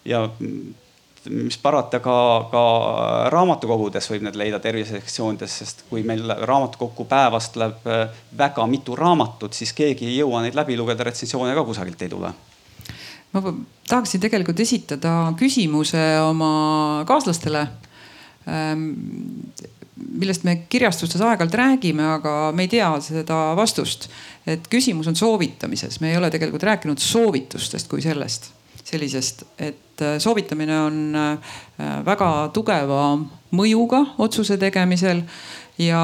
ja 0.05 0.23
mis 1.29 1.57
parata 1.61 1.99
ka, 2.01 2.15
ka 2.49 2.61
raamatukogudes 3.29 4.07
võib 4.09 4.23
need 4.25 4.39
leida 4.39 4.59
tervisesektsioonides, 4.63 5.57
sest 5.61 5.83
kui 5.89 6.01
meil 6.07 6.23
raamatukokku 6.47 7.05
päevas 7.11 7.51
tuleb 7.53 7.85
äh, 7.91 8.23
väga 8.37 8.65
mitu 8.71 8.95
raamatut, 8.95 9.53
siis 9.53 9.75
keegi 9.77 10.07
ei 10.07 10.17
jõua 10.21 10.41
neid 10.45 10.55
läbi 10.57 10.79
lugeda, 10.79 11.03
retsensioone 11.03 11.53
ka 11.57 11.67
kusagilt 11.67 12.07
ei 12.07 12.15
tule 12.15 12.33
ma 13.31 13.53
tahaksin 13.87 14.19
tegelikult 14.23 14.59
esitada 14.59 15.31
küsimuse 15.39 16.01
oma 16.23 16.51
kaaslastele 17.07 17.67
millest 20.01 20.45
me 20.47 20.55
kirjastustes 20.69 21.21
aeg-ajalt 21.21 21.57
räägime, 21.57 22.05
aga 22.15 22.33
me 22.55 22.65
ei 22.65 22.71
tea 22.71 22.89
seda 23.03 23.51
vastust. 23.57 24.09
et 24.47 24.65
küsimus 24.71 25.07
on 25.07 25.15
soovitamises, 25.15 25.99
me 26.01 26.11
ei 26.11 26.17
ole 26.17 26.31
tegelikult 26.33 26.63
rääkinud 26.65 26.97
soovitustest 26.97 27.87
kui 27.87 28.01
sellest, 28.01 28.49
sellisest, 28.83 29.43
et 29.59 30.01
äh, 30.01 30.17
soovitamine 30.19 30.79
on 30.81 30.97
äh, 31.15 31.53
väga 32.05 32.49
tugeva 32.53 33.03
mõjuga 33.53 34.01
otsuse 34.17 34.57
tegemisel 34.57 35.21
ja 35.77 36.01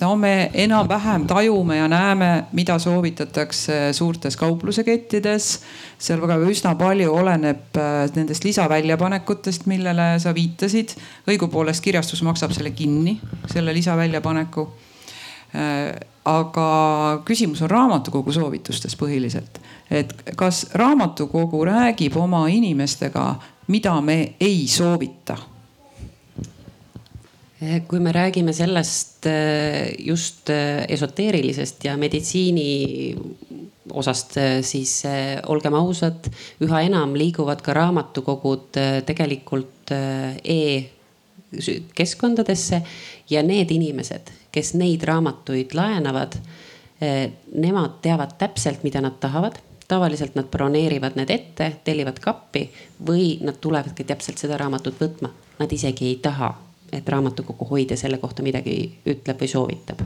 no 0.00 0.16
me 0.16 0.50
enam-vähem 0.54 1.26
tajume 1.26 1.76
ja 1.76 1.88
näeme, 1.88 2.44
mida 2.52 2.78
soovitatakse 2.78 3.92
suurtes 3.92 4.36
kauplusekettides. 4.36 5.60
seal 5.98 6.20
väga 6.20 6.38
üsna 6.50 6.74
palju 6.78 7.12
oleneb 7.14 7.78
äh, 7.78 8.10
nendest 8.16 8.44
lisaväljapanekutest, 8.44 9.66
millele 9.66 10.18
sa 10.18 10.34
viitasid. 10.34 10.96
õigupoolest 11.30 11.82
kirjastus 11.82 12.22
maksab 12.22 12.52
selle 12.52 12.70
kinni, 12.70 13.20
selle 13.52 13.74
lisaväljapaneku. 13.74 14.68
Äh, 15.54 15.94
aga 16.24 16.68
küsimus 17.24 17.62
on 17.62 17.70
raamatukogu 17.70 18.32
soovitustes 18.32 18.96
põhiliselt, 18.96 19.60
et 19.90 20.14
kas 20.36 20.66
raamatukogu 20.74 21.64
räägib 21.68 22.16
oma 22.16 22.46
inimestega, 22.48 23.34
mida 23.68 24.00
me 24.00 24.34
ei 24.40 24.64
soovita 24.68 25.36
kui 27.88 28.00
me 28.02 28.12
räägime 28.12 28.52
sellest 28.52 29.26
eh, 29.30 29.94
just 29.98 30.50
eh, 30.50 30.84
esoteerilisest 30.88 31.84
ja 31.84 31.96
meditsiini 31.96 33.16
osast, 33.94 34.32
siis 34.64 35.02
olgem 35.52 35.74
ausad, 35.76 36.26
üha 36.64 36.80
enam 36.86 37.14
liiguvad 37.14 37.60
ka 37.62 37.72
raamatukogud 37.76 38.76
tegelikult 39.06 39.90
e-keskkondadesse 39.92 42.82
ja 43.30 43.42
need 43.44 43.70
inimesed, 43.70 44.30
kes 44.50 44.74
neid 44.80 45.02
raamatuid 45.04 45.74
laenavad, 45.76 46.32
nemad 47.52 47.90
teavad 48.02 48.32
täpselt, 48.40 48.82
mida 48.88 49.00
nad 49.04 49.20
tahavad 49.20 49.60
tavaliselt 49.88 50.34
nad 50.34 50.48
broneerivad 50.50 51.16
need 51.20 51.30
ette, 51.30 51.70
tellivad 51.84 52.18
kappi 52.24 52.66
või 53.06 53.38
nad 53.44 53.54
tulevadki 53.60 54.04
täpselt 54.08 54.38
seda 54.40 54.56
raamatut 54.60 55.00
võtma. 55.00 55.30
Nad 55.60 55.72
isegi 55.72 56.08
ei 56.08 56.16
taha 56.22 56.50
et 56.94 57.08
raamatukogu 57.08 57.68
hoidja 57.70 57.96
selle 58.00 58.18
kohta 58.22 58.42
midagi 58.46 58.76
ütleb 59.06 59.40
või 59.40 59.50
soovitab 59.50 60.04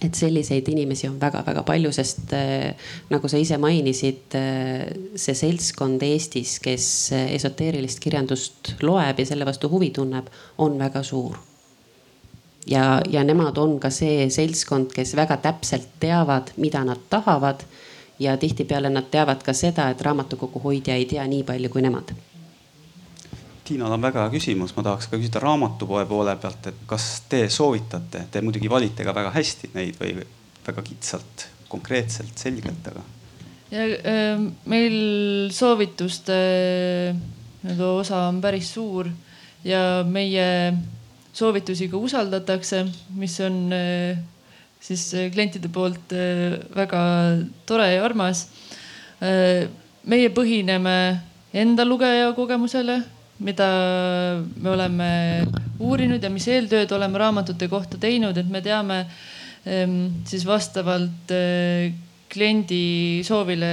et 0.00 0.16
selliseid 0.16 0.68
inimesi 0.72 1.08
on 1.10 1.18
väga-väga 1.20 1.62
palju, 1.66 1.92
sest 1.92 2.32
äh, 2.36 2.88
nagu 3.12 3.28
sa 3.28 3.40
ise 3.40 3.58
mainisid 3.60 4.36
äh,, 4.38 4.86
see 5.18 5.36
seltskond 5.36 6.02
Eestis, 6.06 6.56
kes 6.62 6.86
esoteerilist 7.12 8.00
kirjandust 8.02 8.74
loeb 8.86 9.20
ja 9.20 9.28
selle 9.28 9.48
vastu 9.48 9.70
huvi 9.72 9.90
tunneb, 9.96 10.30
on 10.58 10.78
väga 10.80 11.04
suur. 11.04 11.36
ja, 12.66 13.00
ja 13.08 13.24
nemad 13.24 13.58
on 13.58 13.78
ka 13.80 13.90
see 13.92 14.28
seltskond, 14.30 14.92
kes 14.94 15.14
väga 15.16 15.36
täpselt 15.44 15.88
teavad, 16.00 16.52
mida 16.56 16.84
nad 16.84 17.08
tahavad. 17.10 17.64
ja 18.20 18.36
tihtipeale 18.36 18.90
nad 18.90 19.06
teavad 19.10 19.42
ka 19.42 19.52
seda, 19.52 19.90
et 19.90 20.00
raamatukogu 20.00 20.60
hoidja 20.60 20.94
ei 20.94 21.06
tea 21.08 21.24
nii 21.26 21.44
palju 21.44 21.68
kui 21.72 21.82
nemad 21.82 22.12
Tiinal 23.70 23.92
on 23.94 24.02
väga 24.02 24.24
hea 24.24 24.30
küsimus, 24.32 24.72
ma 24.74 24.82
tahaks 24.82 25.06
ka 25.06 25.14
küsida 25.14 25.38
raamatupoe 25.44 26.02
poole 26.10 26.32
pealt, 26.42 26.64
et 26.66 26.78
kas 26.90 27.04
te 27.30 27.44
soovitate, 27.54 28.24
te 28.26 28.40
muidugi 28.42 28.66
valite 28.72 29.04
ka 29.06 29.12
väga 29.14 29.30
hästi 29.30 29.68
neid 29.76 30.00
või 30.00 30.24
väga 30.66 30.82
kitsalt, 30.82 31.44
konkreetselt, 31.70 32.32
selgelt, 32.34 32.88
aga. 32.90 33.04
ja 33.70 33.84
äh, 33.86 34.40
meil 34.72 34.96
soovituste 35.54 36.38
nii-öelda 37.60 37.92
osa 38.00 38.24
on 38.32 38.40
päris 38.42 38.72
suur 38.74 39.12
ja 39.62 40.02
meie 40.02 40.48
soovitusi 41.30 41.86
ka 41.92 42.02
usaldatakse, 42.02 42.82
mis 43.22 43.38
on 43.46 43.60
äh, 43.76 44.18
siis 44.82 45.06
klientide 45.30 45.70
poolt 45.70 46.16
äh, 46.18 46.58
väga 46.74 47.04
tore 47.70 47.86
ja 47.92 48.02
armas. 48.08 48.48
meie 50.10 50.28
põhineme 50.32 50.98
enda 51.52 51.84
lugeja 51.84 52.32
kogemusele 52.32 53.02
mida 53.40 53.70
me 54.60 54.70
oleme 54.70 55.10
uurinud 55.80 56.22
ja 56.22 56.30
mis 56.32 56.46
eeltööd 56.52 56.92
oleme 56.92 57.20
raamatute 57.20 57.68
kohta 57.72 57.98
teinud, 58.00 58.36
et 58.36 58.48
me 58.52 58.60
teame 58.64 59.00
ehm, 59.64 59.96
siis 60.28 60.44
vastavalt 60.48 61.32
eh, 61.34 61.90
kliendi 62.30 63.24
soovile 63.26 63.72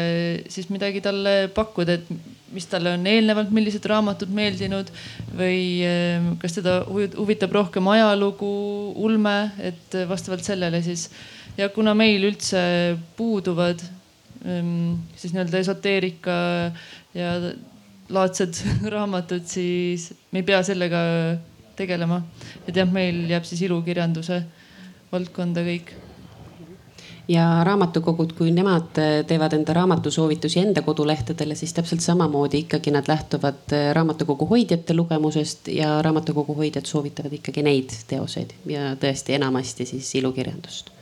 siis 0.49 0.72
midagi 0.74 1.03
talle 1.05 1.51
pakkuda, 1.53 1.97
et 1.99 2.07
mis 2.55 2.65
talle 2.72 2.93
on 2.95 3.03
eelnevalt, 3.09 3.51
millised 3.53 3.84
raamatud 3.91 4.32
meeldinud 4.34 4.89
või 5.36 5.84
ehm, 5.86 6.34
kas 6.41 6.57
teda 6.57 6.80
huvitab 6.88 7.53
rohkem 7.59 7.91
ajalugu, 7.91 8.51
ulme, 9.03 9.38
et 9.59 9.99
vastavalt 10.09 10.47
sellele 10.47 10.82
siis. 10.86 11.09
ja 11.57 11.70
kuna 11.74 11.93
meil 11.97 12.24
üldse 12.24 12.61
puuduvad 13.18 13.84
ähm, 14.45 15.01
siis 15.18 15.36
nii-öelda 15.36 15.59
esoteerika 15.59 16.38
ja 17.18 17.34
laadsed 18.10 18.62
raamatud, 18.95 19.45
siis 19.45 20.12
me 20.32 20.41
ei 20.41 20.47
pea 20.47 20.64
sellega 20.64 20.99
tegelema. 21.78 22.22
et 22.68 22.76
jah, 22.76 22.89
meil 22.91 23.28
jääb 23.30 23.45
siis 23.45 23.62
ilukirjanduse 23.68 24.41
valdkonda 25.12 25.64
kõik 25.64 25.93
ja 27.28 27.45
raamatukogud, 27.68 28.34
kui 28.38 28.51
nemad 28.55 28.97
teevad 29.28 29.53
enda 29.58 29.76
raamatusoovitusi 29.78 30.62
enda 30.64 30.82
kodulehtedele, 30.82 31.55
siis 31.55 31.74
täpselt 31.76 32.01
samamoodi 32.01 32.64
ikkagi 32.66 32.91
nad 32.95 33.08
lähtuvad 33.08 33.76
raamatukogu 33.93 34.47
hoidjate 34.47 34.95
lugemusest 34.95 35.68
ja 35.68 36.01
raamatukogu 36.01 36.55
hoidjad 36.55 36.86
soovitavad 36.86 37.34
ikkagi 37.39 37.64
neid 37.68 37.97
teoseid 38.08 38.55
ja 38.66 38.93
tõesti 38.99 39.36
enamasti 39.36 39.86
siis 39.86 40.16
ilukirjandust 40.16 40.97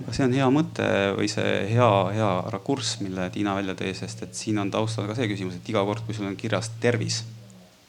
aga 0.00 0.14
see 0.16 0.26
on 0.26 0.36
hea 0.36 0.48
mõte 0.52 0.86
või 1.18 1.28
see 1.30 1.52
hea, 1.72 1.90
hea 2.16 2.30
rakurss, 2.54 2.98
mille 3.04 3.28
Tiina 3.34 3.54
välja 3.58 3.76
tõi, 3.78 3.92
sest 3.96 4.24
et 4.26 4.34
siin 4.38 4.58
on 4.62 4.72
taustal 4.72 5.08
ka 5.10 5.16
see 5.18 5.28
küsimus, 5.30 5.58
et 5.58 5.72
iga 5.72 5.84
kord, 5.86 6.04
kui 6.06 6.16
sul 6.16 6.30
on 6.30 6.38
kirjas 6.38 6.72
tervis 6.82 7.22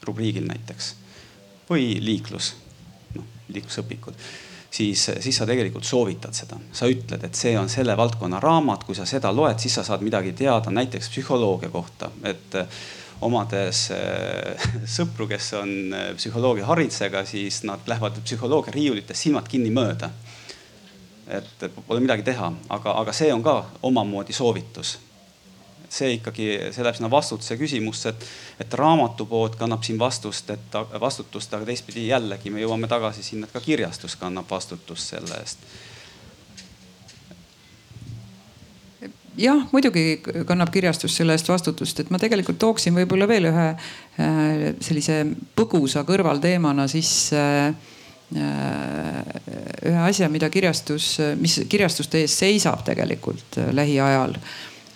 rubriigil 0.03 0.45
näiteks 0.49 0.93
või 1.69 1.93
liiklus, 2.03 2.53
noh 3.15 3.29
liiklusõpikud, 3.55 4.17
siis, 4.73 5.05
siis 5.23 5.37
sa 5.37 5.47
tegelikult 5.49 5.87
soovitad 5.87 6.35
seda. 6.35 6.59
sa 6.71 6.89
ütled, 6.91 7.23
et 7.23 7.39
see 7.39 7.53
on 7.59 7.69
selle 7.71 7.95
valdkonna 7.97 8.41
raamat, 8.43 8.83
kui 8.87 8.97
sa 8.97 9.05
seda 9.09 9.31
loed, 9.31 9.59
siis 9.63 9.79
sa 9.79 9.85
saad 9.87 10.03
midagi 10.05 10.33
teada 10.37 10.73
näiteks 10.73 11.09
psühholoogia 11.13 11.71
kohta, 11.73 12.11
et 12.23 12.59
omades 13.23 13.87
äh, 13.95 14.67
sõpru, 14.97 15.27
kes 15.31 15.53
on 15.59 15.71
äh, 15.95 16.09
psühholoogia 16.17 16.67
haridusega, 16.67 17.23
siis 17.25 17.61
nad 17.67 17.87
lähevad 17.87 18.19
psühholoogia 18.25 18.75
riiulitest 18.75 19.27
silmad 19.27 19.47
kinni 19.47 19.71
mööda 19.73 20.11
et 21.27 21.65
pole 21.87 21.99
midagi 22.03 22.25
teha, 22.27 22.51
aga, 22.69 22.97
aga 22.99 23.13
see 23.15 23.33
on 23.33 23.43
ka 23.43 23.63
omamoodi 23.81 24.33
soovitus. 24.33 24.99
see 25.93 26.15
ikkagi, 26.15 26.45
see 26.73 26.81
läheb 26.81 26.95
sinna 26.97 27.09
vastutuse 27.13 27.53
küsimusse, 27.53 28.09
et, 28.09 28.23
et 28.65 28.73
raamatupood 28.73 29.59
kannab 29.59 29.83
siin 29.85 29.99
vastust, 30.01 30.49
et 30.49 30.77
vastutust, 30.99 31.53
aga 31.53 31.67
teistpidi 31.69 32.07
jällegi 32.07 32.49
me 32.49 32.63
jõuame 32.63 32.89
tagasi 32.89 33.21
sinna, 33.23 33.45
et 33.45 33.53
ka 33.53 33.61
kirjastus 33.61 34.15
kannab 34.17 34.49
vastutust 34.49 35.13
selle 35.13 35.37
eest 35.37 35.61
jah, 39.37 39.63
muidugi 39.71 40.21
kannab 40.47 40.71
kirjastus 40.73 41.15
selle 41.17 41.37
eest 41.37 41.49
vastutust, 41.49 41.99
et 41.99 42.11
ma 42.13 42.19
tegelikult 42.21 42.59
tooksin 42.61 42.95
võib-olla 42.97 43.27
veel 43.29 43.49
ühe 43.49 43.67
äh, 43.69 44.67
sellise 44.83 45.23
põgusa 45.57 46.05
kõrvalteemana 46.07 46.87
sisse 46.91 47.41
ühe 48.33 49.99
asja, 50.07 50.29
mida 50.31 50.49
kirjastus, 50.53 51.17
mis 51.39 51.59
kirjastuste 51.69 52.23
ees 52.23 52.35
seisab 52.39 52.83
tegelikult 52.87 53.59
äh, 53.61 53.71
lähiajal. 53.75 54.35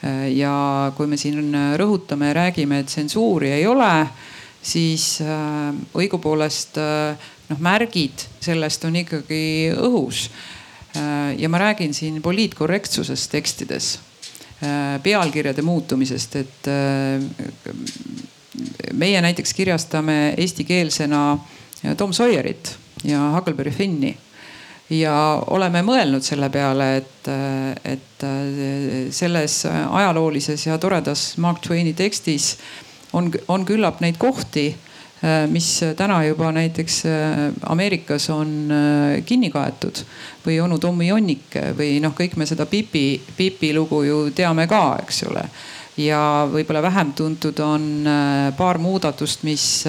Äh, 0.03 0.27
ja 0.37 0.53
kui 0.97 1.09
me 1.09 1.19
siin 1.19 1.53
rõhutame 1.79 2.31
ja 2.31 2.37
räägime, 2.41 2.81
et 2.81 2.91
tsensuuri 2.91 3.51
ei 3.59 3.65
ole, 3.69 3.91
siis 4.67 5.21
õigupoolest 5.95 6.75
noh, 6.77 7.59
märgid 7.63 8.25
sellest 8.43 8.83
on 8.83 8.97
ikkagi 8.99 9.71
õhus. 9.77 10.27
ja 11.37 11.49
ma 11.49 11.59
räägin 11.61 11.93
siin 11.93 12.21
poliitkorrektsusest 12.21 13.31
tekstides, 13.31 13.99
pealkirjade 15.03 15.61
muutumisest, 15.61 16.35
et 16.35 16.69
meie 18.97 19.21
näiteks 19.21 19.53
kirjastame 19.53 20.33
eestikeelsena 20.41 21.21
Tom 21.97 22.13
Sawyerit 22.13 22.73
ja 23.03 23.31
Huckleberry 23.35 23.71
Finni 23.71 24.15
ja 24.89 25.13
oleme 25.51 25.81
mõelnud 25.85 26.23
selle 26.23 26.49
peale, 26.49 26.89
et, 27.01 27.29
et 27.83 28.25
selles 29.13 29.61
ajaloolises 29.67 30.67
ja 30.67 30.77
toredas 30.79 31.33
Mark 31.43 31.61
Twaini 31.65 31.93
tekstis 31.97 32.55
on, 33.13 33.31
on 33.47 33.65
küllap 33.67 34.01
neid 34.03 34.19
kohti, 34.21 34.69
mis 35.49 35.67
täna 35.97 36.19
juba 36.27 36.51
näiteks 36.53 36.99
Ameerikas 37.73 38.29
on 38.29 38.69
kinni 39.25 39.49
kaetud 39.49 40.03
või 40.45 40.59
onu 40.61 40.77
Tommy 40.79 41.09
Jonnike 41.09 41.71
või 41.77 41.97
noh, 42.03 42.13
kõik 42.15 42.37
me 42.37 42.45
seda 42.45 42.67
Pipi, 42.69 43.17
Pipi 43.37 43.73
lugu 43.73 44.03
ju 44.05 44.19
teame 44.37 44.67
ka, 44.69 44.99
eks 45.01 45.23
ole. 45.27 45.43
ja 45.97 46.21
võib-olla 46.51 46.81
vähem 46.85 47.15
tuntud 47.17 47.59
on 47.59 48.05
paar 48.57 48.77
muudatust, 48.77 49.43
mis 49.43 49.87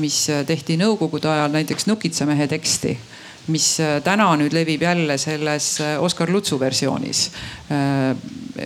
mis 0.00 0.24
äh, 0.30 0.42
tehti 0.46 0.76
nõukogude 0.80 1.30
ajal 1.30 1.52
näiteks 1.54 1.86
Nukitsamehe 1.86 2.46
teksti 2.50 2.96
mis 3.52 3.66
äh, 3.82 3.98
täna 4.04 4.30
nüüd 4.40 4.54
levib 4.56 4.82
jälle 4.82 5.18
selles 5.20 5.76
äh, 5.80 5.96
Oskar 6.02 6.30
Lutsu 6.30 6.58
versioonis. 6.60 7.30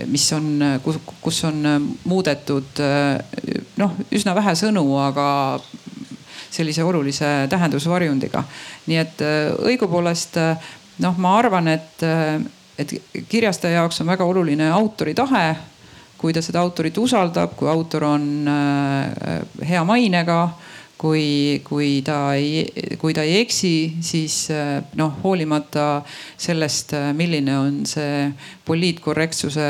mis 0.06 0.32
on, 0.32 0.60
kus 1.22 1.44
on 1.44 1.62
muudetud 2.04 2.80
noh, 3.76 3.94
üsna 4.12 4.34
vähe 4.36 4.52
sõnu, 4.58 4.82
aga 5.00 5.60
sellise 6.50 6.84
olulise 6.84 7.46
tähendusvarjundiga. 7.48 8.42
nii 8.86 8.98
et 9.00 9.22
õigupoolest 9.64 10.36
noh, 10.98 11.16
ma 11.16 11.38
arvan, 11.38 11.68
et, 11.72 12.04
et 12.78 12.94
kirjastaja 13.28 13.80
jaoks 13.80 14.02
on 14.04 14.12
väga 14.12 14.24
oluline 14.24 14.70
autori 14.70 15.14
tahe. 15.14 15.56
kui 16.18 16.32
ta 16.32 16.42
seda 16.42 16.60
autorit 16.60 16.98
usaldab, 16.98 17.56
kui 17.56 17.68
autor 17.70 18.04
on 18.04 18.48
hea 19.64 19.84
mainega 19.84 20.40
kui, 20.98 21.60
kui 21.66 22.00
ta 22.04 22.16
ei, 22.34 22.64
kui 22.98 23.14
ta 23.14 23.22
ei 23.26 23.38
eksi, 23.42 23.72
siis 24.04 24.36
eh, 24.50 24.78
noh, 24.98 25.14
hoolimata 25.22 26.02
sellest, 26.40 26.94
eh, 26.98 27.10
milline 27.16 27.54
on 27.58 27.76
see 27.88 28.26
poliitkorrektsuse 28.66 29.68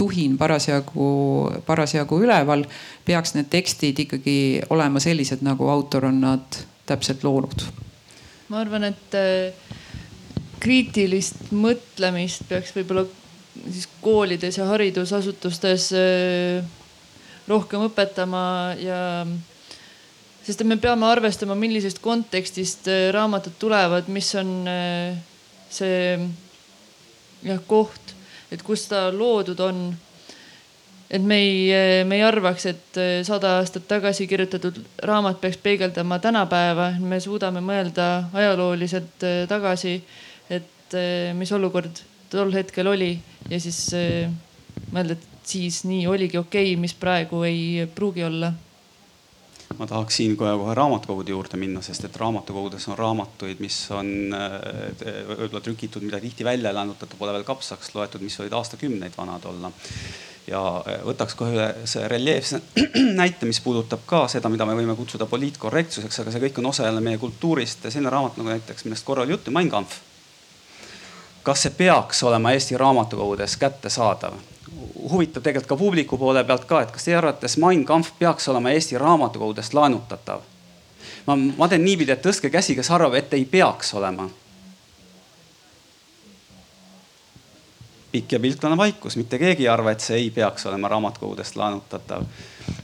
tuhin 0.00 0.38
parasjagu, 0.40 1.10
parasjagu 1.68 2.22
üleval, 2.24 2.64
peaks 3.06 3.36
need 3.36 3.50
tekstid 3.52 4.00
ikkagi 4.06 4.38
olema 4.72 5.02
sellised, 5.04 5.44
nagu 5.46 5.68
autor 5.72 6.08
on 6.08 6.22
nad 6.24 6.62
täpselt 6.88 7.26
loonud. 7.26 7.68
ma 8.48 8.62
arvan, 8.64 8.88
et 8.88 9.18
eh, 9.20 9.76
kriitilist 10.64 11.52
mõtlemist 11.52 12.48
peaks 12.48 12.72
võib-olla 12.76 13.04
siis 13.68 13.84
koolides 14.00 14.56
ja 14.56 14.64
haridusasutustes 14.70 15.90
rohkem 17.48 17.84
õpetama 17.88 18.42
ja 18.80 18.98
sest 20.48 20.64
me 20.64 20.78
peame 20.80 21.04
arvestama, 21.04 21.52
millisest 21.58 22.00
kontekstist 22.00 22.88
äh, 22.88 23.10
raamatud 23.12 23.58
tulevad, 23.60 24.06
mis 24.08 24.30
on 24.40 24.52
äh, 24.70 25.16
see 25.68 26.14
jah 27.44 27.58
koht, 27.68 28.14
et 28.52 28.62
kus 28.64 28.86
ta 28.88 29.08
loodud 29.12 29.60
on. 29.60 29.90
et 31.10 31.24
me 31.24 31.36
ei, 31.40 31.58
äh, 31.72 32.06
me 32.08 32.16
ei 32.16 32.24
arvaks, 32.24 32.64
et 32.68 33.00
sada 33.28 33.58
aastat 33.58 33.84
tagasi 33.88 34.26
kirjutatud 34.28 34.80
raamat 35.04 35.40
peaks 35.40 35.60
peegeldama 35.60 36.18
tänapäeva, 36.18 36.90
me 37.00 37.20
suudame 37.20 37.60
mõelda 37.64 38.28
ajalooliselt 38.32 39.24
tagasi, 39.48 39.98
et 40.48 40.96
mis 41.36 41.52
olukord 41.52 42.00
tol 42.32 42.52
hetkel 42.56 42.88
oli 42.88 43.10
ja 43.48 43.60
siis 43.60 43.90
mõelda, 44.92 45.16
et 45.16 45.48
siis 45.48 45.82
nii 45.88 46.06
oligi 46.08 46.40
okei 46.40 46.72
okay,, 46.72 46.80
mis 46.80 46.96
praegu 46.96 47.42
ei 47.48 47.84
pruugi 47.94 48.24
olla 48.24 48.52
ma 49.76 49.86
tahaks 49.86 50.16
siin 50.16 50.36
kohe, 50.36 50.74
raamatukogude 50.74 51.30
juurde 51.30 51.56
minna, 51.60 51.82
sest 51.84 52.06
et 52.08 52.16
raamatukogudes 52.16 52.88
on 52.88 52.98
raamatuid, 52.98 53.60
mis 53.60 53.76
on 53.94 54.08
äh, 54.34 54.56
võib-olla 55.28 55.60
trükitud, 55.64 56.04
mida 56.06 56.20
tihti 56.22 56.46
välja 56.46 56.72
ei 56.72 56.78
laenutata, 56.78 57.18
pole 57.18 57.34
veel 57.36 57.44
kapsaks 57.48 57.92
loetud, 57.94 58.24
mis 58.24 58.38
võivad 58.40 58.58
aastakümneid 58.62 59.16
vanad 59.18 59.44
olla. 59.50 59.72
ja 60.48 60.62
äh, 60.80 61.00
võtaks 61.04 61.36
kohe 61.36 61.56
ühe 61.56 61.68
see 61.84 62.08
reljeefse 62.08 62.62
näite, 63.20 63.46
mis 63.46 63.60
puudutab 63.60 64.06
ka 64.06 64.24
seda, 64.32 64.48
mida 64.48 64.66
me 64.66 64.76
võime 64.78 64.96
kutsuda 64.96 65.28
poliitkorrektsuseks, 65.28 66.20
aga 66.22 66.32
see 66.32 66.46
kõik 66.48 66.62
on 66.62 66.72
osa 66.72 66.88
jälle 66.88 67.04
meie 67.04 67.18
kultuurist. 67.18 67.90
selline 67.90 68.10
raamat 68.14 68.40
nagu 68.40 68.54
näiteks, 68.54 68.88
millest 68.88 69.04
korra 69.04 69.26
oli 69.26 69.36
juttu, 69.36 69.50
Mein 69.50 69.70
Kampf. 69.70 70.00
kas 71.42 71.62
see 71.62 71.76
peaks 71.76 72.22
olema 72.22 72.56
Eesti 72.56 72.76
raamatukogudes 72.80 73.56
kättesaadav? 73.56 74.40
Huvitav 75.10 75.42
tegelikult 75.42 75.68
ka 75.68 75.76
publiku 75.76 76.18
poole 76.18 76.44
pealt 76.44 76.64
ka, 76.68 76.82
et 76.82 76.92
kas 76.94 77.08
teie 77.08 77.16
arvates 77.16 77.56
Mein 77.60 77.84
Kampf 77.84 78.12
peaks 78.18 78.48
olema 78.48 78.70
Eesti 78.74 78.98
raamatukogudest 78.98 79.74
laenutatav? 79.74 80.44
ma, 81.26 81.36
ma 81.36 81.68
teen 81.68 81.84
niipidi, 81.84 82.12
et 82.12 82.22
tõstke 82.24 82.50
käsi, 82.50 82.76
kes 82.78 82.90
arvab, 82.90 83.16
et 83.18 83.34
ei 83.34 83.44
peaks 83.44 83.94
olema. 83.94 84.28
pikk 88.08 88.32
ja 88.32 88.38
piltlane 88.40 88.76
vaikus, 88.76 89.18
mitte 89.20 89.36
keegi 89.38 89.66
ei 89.66 89.68
arva, 89.68 89.92
et 89.92 90.00
see 90.00 90.16
ei 90.16 90.30
peaks 90.32 90.64
olema 90.66 90.88
raamatukogudest 90.88 91.56
laenutatav. 91.60 92.24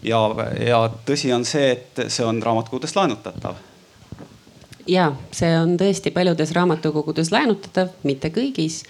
ja, 0.02 0.18
ja 0.66 0.82
tõsi 1.06 1.32
on 1.34 1.44
see, 1.48 1.70
et 1.72 2.04
see 2.08 2.26
on 2.26 2.42
raamatukogudest 2.42 2.96
laenutatav 2.96 3.56
ja 4.86 5.12
see 5.32 5.52
on 5.58 5.78
tõesti 5.80 6.12
paljudes 6.12 6.52
raamatukogudes 6.52 7.32
laenutatav, 7.32 7.94
mitte 8.04 8.30
kõigis 8.34 8.82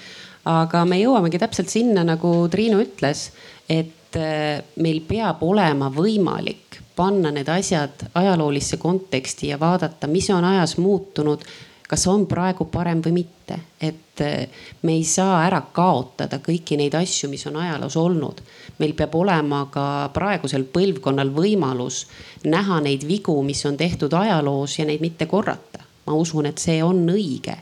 aga 0.45 0.85
me 0.89 1.01
jõuamegi 1.01 1.41
täpselt 1.41 1.73
sinna, 1.73 2.05
nagu 2.05 2.33
Triinu 2.53 2.81
ütles, 2.85 3.31
et 3.69 4.19
äh, 4.19 4.65
meil 4.77 5.03
peab 5.09 5.43
olema 5.43 5.91
võimalik 5.93 6.81
panna 6.95 7.33
need 7.35 7.49
asjad 7.51 8.07
ajaloolisse 8.15 8.77
konteksti 8.79 9.51
ja 9.51 9.59
vaadata, 9.59 10.07
mis 10.07 10.31
on 10.31 10.45
ajas 10.47 10.77
muutunud 10.79 11.43
kas 11.89 12.07
on 12.09 12.25
praegu 12.27 12.67
parem 12.73 13.03
või 13.05 13.13
mitte, 13.21 13.59
et 13.81 14.21
eh, 14.25 14.49
me 14.83 14.97
ei 14.97 15.05
saa 15.07 15.43
ära 15.45 15.61
kaotada 15.73 16.41
kõiki 16.43 16.79
neid 16.81 16.97
asju, 16.97 17.29
mis 17.31 17.45
on 17.51 17.59
ajaloos 17.61 17.97
olnud. 18.01 18.41
meil 18.79 18.95
peab 18.99 19.15
olema 19.15 19.67
ka 19.71 20.11
praegusel 20.15 20.65
põlvkonnal 20.65 21.31
võimalus 21.31 22.07
näha 22.45 22.81
neid 22.81 23.05
vigu, 23.07 23.37
mis 23.43 23.65
on 23.67 23.77
tehtud 23.77 24.13
ajaloos 24.13 24.79
ja 24.79 24.85
neid 24.85 25.01
mitte 25.01 25.27
korrata. 25.27 25.85
ma 26.07 26.13
usun, 26.13 26.47
et 26.47 26.59
see 26.59 26.83
on 26.83 27.07
õige 27.09 27.57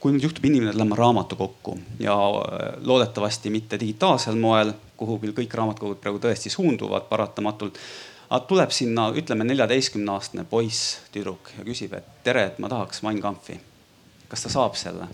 kui 0.00 0.14
nüüd 0.14 0.24
juhtub 0.24 0.46
inimene 0.48 0.72
lähema 0.74 0.96
raamatukokku 0.96 1.76
ja 2.00 2.14
äh, 2.16 2.68
loodetavasti 2.84 3.50
mitte 3.52 3.80
digitaalsel 3.80 4.38
moel, 4.40 4.72
kuhu 4.96 5.18
küll 5.20 5.36
kõik 5.36 5.54
raamatukogud 5.60 6.00
praegu 6.00 6.20
tõesti 6.22 6.52
suunduvad 6.52 7.08
paratamatult. 7.10 7.78
aga 8.30 8.44
tuleb 8.46 8.70
sinna, 8.70 9.08
ütleme 9.10 9.44
neljateistkümne 9.44 10.12
aastane 10.12 10.44
poiss, 10.48 10.98
tüdruk 11.12 11.50
ja 11.58 11.64
küsib, 11.66 11.96
et 11.98 12.06
tere, 12.24 12.46
et 12.46 12.58
ma 12.58 12.68
tahaks 12.68 13.02
Mein 13.02 13.20
Kampfi. 13.20 13.60
kas 14.28 14.42
ta 14.42 14.48
saab 14.48 14.76
selle? 14.76 15.08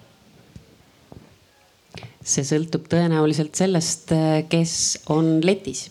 see 2.27 2.45
sõltub 2.45 2.89
tõenäoliselt 2.91 3.55
sellest, 3.55 4.13
kes 4.49 4.99
on 5.09 5.41
letis. 5.45 5.91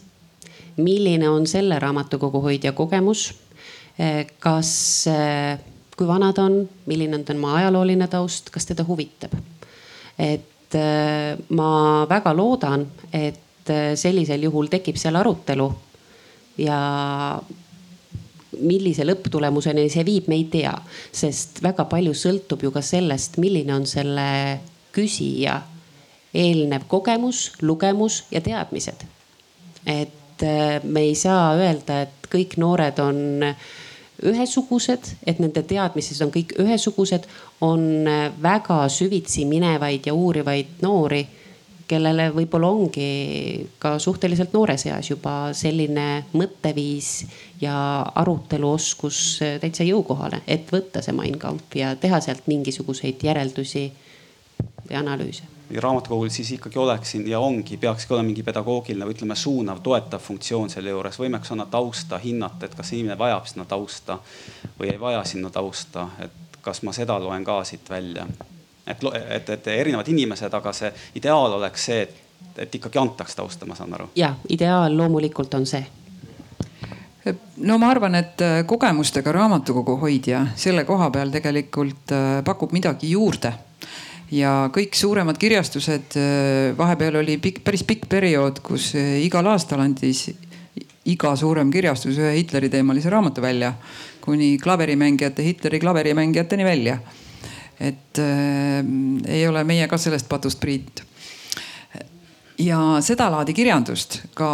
milline 0.78 1.30
on 1.30 1.48
selle 1.48 1.80
raamatukogu 1.80 2.42
hoidja 2.42 2.72
kogemus? 2.72 3.34
kas 4.40 4.72
kui 5.98 6.08
vana 6.08 6.32
ta 6.36 6.46
on, 6.50 6.62
milline 6.90 7.20
on 7.20 7.26
tema 7.28 7.56
ajalooline 7.62 8.08
taust, 8.12 8.50
kas 8.54 8.68
teda 8.68 8.86
huvitab. 8.88 9.36
et 10.20 10.76
äh, 10.76 11.36
ma 11.50 12.06
väga 12.10 12.34
loodan, 12.36 12.86
et 13.12 13.70
äh, 13.70 13.94
sellisel 13.96 14.44
juhul 14.48 14.68
tekib 14.72 14.98
seal 15.00 15.16
arutelu 15.16 15.68
ja 16.58 16.80
millise 18.56 19.04
lõpptulemuseni 19.04 19.90
see 19.92 20.06
viib, 20.08 20.30
me 20.32 20.38
ei 20.40 20.46
tea, 20.52 20.72
sest 21.12 21.60
väga 21.64 21.88
palju 21.92 22.14
sõltub 22.16 22.64
ju 22.64 22.72
ka 22.72 22.84
sellest, 22.86 23.40
milline 23.44 23.76
on 23.76 23.88
selle 23.90 24.28
küsija 24.96 25.60
eelnev 26.36 26.88
kogemus, 26.92 27.50
lugemus 27.62 28.24
ja 28.32 28.42
teadmised. 28.44 29.04
et 29.86 30.44
äh, 30.44 30.84
me 30.84 31.02
ei 31.08 31.16
saa 31.16 31.56
öelda, 31.56 32.02
et 32.08 32.32
kõik 32.32 32.58
noored 32.58 33.00
on 33.00 33.20
ühesugused, 34.24 35.16
et 35.28 35.40
nende 35.44 35.64
teadmised 35.68 36.22
on 36.24 36.32
kõik 36.34 36.56
ühesugused, 36.62 37.26
on 37.66 38.08
äh, 38.08 38.28
väga 38.42 38.86
süvitsi 38.92 39.46
minevaid 39.50 40.08
ja 40.08 40.14
uurivaid 40.16 40.84
noori, 40.86 41.24
kellele 41.86 42.32
võib-olla 42.34 42.70
ongi 42.74 43.10
ka 43.80 43.96
suhteliselt 44.02 44.56
noores 44.56 44.88
eas 44.90 45.12
juba 45.12 45.52
selline 45.54 46.26
mõtteviis 46.34 47.12
ja 47.62 47.76
aruteluoskus 48.24 49.20
äh, 49.46 49.58
täitsa 49.64 49.88
jõukohane, 49.88 50.42
et 50.48 50.72
võtta 50.74 51.04
see 51.06 51.16
Mein 51.16 51.40
Kampf 51.42 51.76
ja 51.78 51.96
teha 52.00 52.22
sealt 52.24 52.48
mingisuguseid 52.52 53.28
järeldusi 53.28 53.90
või 54.86 54.98
analüüse 55.02 55.55
raamatukogul 55.82 56.30
siis 56.30 56.52
ikkagi 56.52 56.80
oleks 56.80 57.12
siin 57.12 57.28
ja 57.28 57.40
ongi, 57.40 57.78
peakski 57.78 58.14
olema 58.14 58.30
mingi 58.30 58.44
pedagoogiline 58.44 59.06
või 59.06 59.16
ütleme, 59.16 59.36
suunav, 59.36 59.82
toetav 59.84 60.22
funktsioon 60.22 60.70
selle 60.70 60.94
juures, 60.94 61.20
võimeks 61.20 61.52
anda 61.52 61.66
tausta, 61.72 62.20
hinnata, 62.22 62.66
et 62.66 62.76
kas 62.76 62.94
inimene 62.94 63.18
vajab 63.18 63.48
sinna 63.50 63.66
tausta 63.66 64.20
või 64.80 64.92
ei 64.94 65.00
vaja 65.00 65.24
sinna 65.26 65.50
tausta, 65.50 66.08
et 66.20 66.60
kas 66.62 66.84
ma 66.86 66.94
seda 66.94 67.18
loen 67.20 67.44
ka 67.44 67.64
siit 67.64 67.90
välja. 67.90 68.28
et, 68.88 69.04
et, 69.30 69.50
et 69.50 69.68
erinevad 69.68 70.08
inimesed, 70.08 70.54
aga 70.54 70.74
see 70.74 70.94
ideaal 71.16 71.58
oleks 71.58 71.86
see, 71.86 72.02
et, 72.02 72.16
et 72.58 72.76
ikkagi 72.76 73.00
antaks 73.02 73.36
tausta, 73.36 73.66
ma 73.66 73.76
saan 73.76 73.94
aru. 73.94 74.10
ja 74.16 74.36
ideaal 74.50 74.98
loomulikult 74.98 75.54
on 75.54 75.66
see 75.66 75.86
no 77.58 77.78
ma 77.82 77.90
arvan, 77.90 78.16
et 78.16 78.42
kogemustega 78.66 79.32
raamatukogu 79.32 79.98
hoidja 79.98 80.46
selle 80.56 80.84
koha 80.86 81.10
peal 81.10 81.32
tegelikult 81.34 82.12
äh, 82.14 82.44
pakub 82.46 82.72
midagi 82.76 83.10
juurde 83.12 83.54
ja 84.32 84.70
kõik 84.74 84.98
suuremad 84.98 85.38
kirjastused, 85.42 86.18
äh, 86.18 86.74
vahepeal 86.78 87.22
oli 87.22 87.38
pikk, 87.42 87.64
päris 87.66 87.86
pikk 87.88 88.08
periood, 88.10 88.62
kus 88.66 88.94
äh, 88.98 89.20
igal 89.26 89.48
aastal 89.52 89.84
andis 89.84 90.30
iga 91.06 91.36
suurem 91.38 91.70
kirjastus 91.72 92.18
ühe 92.18 92.34
Hitleri 92.40 92.70
teemalise 92.74 93.12
raamatu 93.14 93.44
välja, 93.44 93.76
kuni 94.26 94.56
klaverimängijate, 94.62 95.44
Hitleri 95.46 95.80
klaverimängijateni 95.80 96.66
välja. 96.66 97.00
et 97.80 98.20
äh, 98.20 98.86
ei 99.28 99.48
ole 99.48 99.64
meie 99.64 99.88
ka 99.88 99.98
sellest 99.98 100.30
patust 100.30 100.60
priit 100.60 101.04
ja 102.60 102.80
sedalaadi 103.04 103.54
kirjandust, 103.54 104.20
ka 104.36 104.50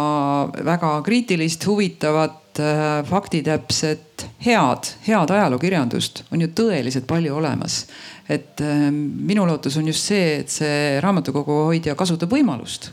väga 0.64 0.94
kriitilist, 1.06 1.66
huvitavat, 1.66 2.58
äh, 2.58 3.04
faktitäpset, 3.06 4.11
head, 4.44 4.90
head 5.06 5.30
ajalookirjandust 5.34 6.24
on 6.32 6.44
ju 6.44 6.50
tõeliselt 6.56 7.06
palju 7.10 7.36
olemas. 7.36 7.84
Et 8.30 8.60
ähm, 8.64 8.98
minu 9.28 9.46
lootus 9.48 9.76
on 9.80 9.88
just 9.90 10.08
see, 10.08 10.38
et 10.42 10.52
see 10.52 10.98
raamatukogu 11.02 11.64
hoidja 11.68 11.96
kasutab 11.98 12.32
võimalust 12.32 12.92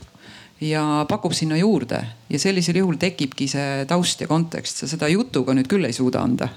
ja 0.60 1.06
pakub 1.08 1.32
sinna 1.32 1.56
juurde. 1.56 2.02
Ja 2.28 2.38
sellisel 2.38 2.76
juhul 2.76 2.98
tekibki 3.00 3.48
see 3.48 3.84
taust 3.88 4.20
ja 4.20 4.28
kontekst, 4.28 4.82
sa 4.82 4.88
seda 4.90 5.08
jutuga 5.08 5.54
nüüd 5.56 5.70
küll 5.70 5.88
ei 5.88 5.96
suuda 5.96 6.22
anda. 6.24 6.50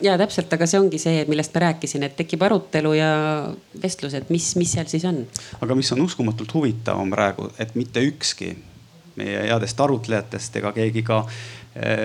Ja 0.00 0.16
täpselt, 0.16 0.52
aga 0.56 0.64
see 0.68 0.80
ongi 0.80 0.98
see, 0.98 1.26
millest 1.28 1.52
ma 1.54 1.66
rääkisin, 1.66 2.06
et 2.06 2.16
tekib 2.16 2.40
arutelu 2.46 2.94
ja 2.96 3.10
vestlus, 3.82 4.16
et 4.16 4.30
mis, 4.32 4.54
mis 4.56 4.72
seal 4.72 4.88
siis 4.88 5.04
on. 5.04 5.26
aga 5.60 5.76
mis 5.76 5.92
on 5.92 6.00
uskumatult 6.06 6.54
huvitav 6.56 7.00
on 7.00 7.12
praegu, 7.12 7.50
et 7.60 7.76
mitte 7.76 8.00
ükski 8.08 8.54
meie 9.20 9.42
headest 9.44 9.80
arutlejatest 9.80 10.56
ega 10.56 10.72
keegi 10.72 11.02
ka 11.04 11.24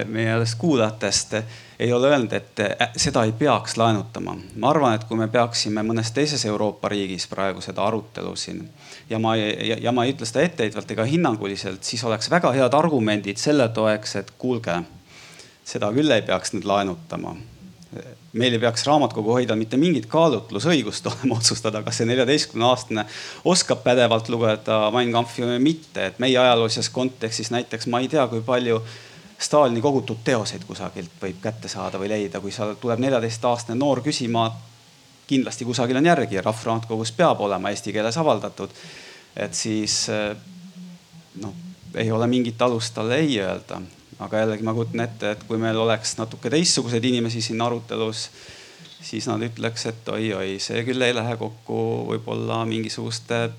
meie 0.07 0.27
headest 0.29 0.59
kuulajatest 0.61 1.33
ei 1.79 1.93
ole 1.93 2.07
öelnud, 2.07 2.33
et 2.33 2.59
äh, 2.59 2.89
seda 2.95 3.23
ei 3.23 3.31
peaks 3.31 3.77
laenutama. 3.77 4.37
ma 4.55 4.69
arvan, 4.69 4.95
et 4.95 5.03
kui 5.03 5.17
me 5.17 5.27
peaksime 5.27 5.83
mõnes 5.83 6.11
teises 6.13 6.45
Euroopa 6.45 6.89
riigis 6.89 7.27
praegu 7.27 7.61
seda 7.61 7.83
arutelu 7.83 8.35
siin 8.35 8.61
ja 9.09 9.19
ma 9.19 9.35
ja, 9.35 9.77
ja 9.81 9.91
ma 9.91 10.05
ei 10.05 10.13
ütle 10.13 10.27
seda 10.29 10.45
etteheitvalt 10.45 10.91
ega 10.91 11.07
hinnanguliselt, 11.09 11.83
siis 11.83 12.03
oleks 12.03 12.29
väga 12.31 12.51
head 12.55 12.77
argumendid 12.77 13.41
selle 13.41 13.67
toeks, 13.69 14.15
et 14.21 14.31
kuulge, 14.37 14.79
seda 15.65 15.91
küll 15.93 16.11
ei 16.11 16.21
peaks 16.21 16.55
nüüd 16.55 16.69
laenutama 16.69 17.35
meil 18.35 18.53
ei 18.53 18.59
peaks 18.59 18.83
raamatukogu 18.87 19.31
hoida 19.37 19.55
mitte 19.55 19.77
mingit 19.79 20.07
kaalutlusõigust 20.11 21.07
olema 21.11 21.39
otsustada, 21.39 21.81
kas 21.83 22.01
see 22.01 22.09
neljateistkümne 22.09 22.67
aastane 22.67 23.05
oskab 23.47 23.83
pädevalt 23.83 24.29
lugeda 24.29 24.79
Mein 24.95 25.13
Kampfi 25.15 25.45
või 25.45 25.59
mitte, 25.63 26.09
et 26.09 26.19
meie 26.23 26.37
ajaloolises 26.39 26.89
kontekstis 26.95 27.51
näiteks 27.55 27.87
ma 27.91 28.03
ei 28.03 28.11
tea, 28.11 28.27
kui 28.31 28.43
palju 28.45 28.81
Stalini 29.39 29.81
kogutud 29.81 30.21
teoseid 30.23 30.63
kusagilt 30.63 31.17
võib 31.21 31.41
kätte 31.43 31.67
saada 31.67 31.99
või 31.99 32.09
leida, 32.09 32.39
kui 32.39 32.53
sa 32.55 32.69
tuleb 32.79 33.01
neljateistaastane 33.03 33.79
noor 33.79 34.01
küsima. 34.01 34.51
kindlasti 35.27 35.65
kusagil 35.65 35.97
on 35.97 36.05
järgi 36.05 36.35
ja 36.35 36.41
Rahvusraamatukogus 36.41 37.11
peab 37.11 37.41
olema 37.41 37.69
eesti 37.69 37.93
keeles 37.93 38.17
avaldatud. 38.17 38.69
et 39.35 39.53
siis 39.53 40.09
eh, 40.09 40.35
noh, 41.41 41.53
ei 41.95 42.11
ole 42.11 42.27
mingit 42.27 42.61
alust 42.61 42.93
talle 42.93 43.15
ei 43.15 43.39
öelda. 43.39 43.81
aga 44.19 44.37
jällegi 44.37 44.63
ma 44.63 44.73
kujutan 44.73 44.99
ette, 44.99 45.31
et 45.31 45.43
kui 45.43 45.57
meil 45.57 45.77
oleks 45.77 46.17
natuke 46.17 46.49
teistsuguseid 46.49 47.03
inimesi 47.03 47.41
siin 47.41 47.61
arutelus, 47.61 48.29
siis 49.01 49.27
nad 49.27 49.41
ütleks, 49.43 49.85
et 49.85 50.07
oi-oi, 50.09 50.59
see 50.59 50.83
küll 50.87 51.01
ei 51.01 51.15
lähe 51.15 51.35
kokku 51.37 51.79
võib-olla 52.07 52.61
mingisuguste 52.65 53.49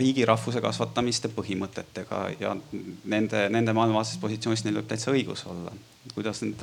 riigi 0.00 0.24
rahvuse 0.28 0.62
kasvatamiste 0.64 1.30
põhimõtetega 1.34 2.20
ja 2.40 2.54
nende, 3.04 3.48
nende 3.52 3.74
maailmavaatelises 3.76 4.22
positsioonis 4.22 4.64
neil 4.64 4.80
võib 4.80 4.88
täitsa 4.90 5.12
õigus 5.12 5.44
olla. 5.50 5.72
kuidas 6.14 6.42
nüüd 6.42 6.62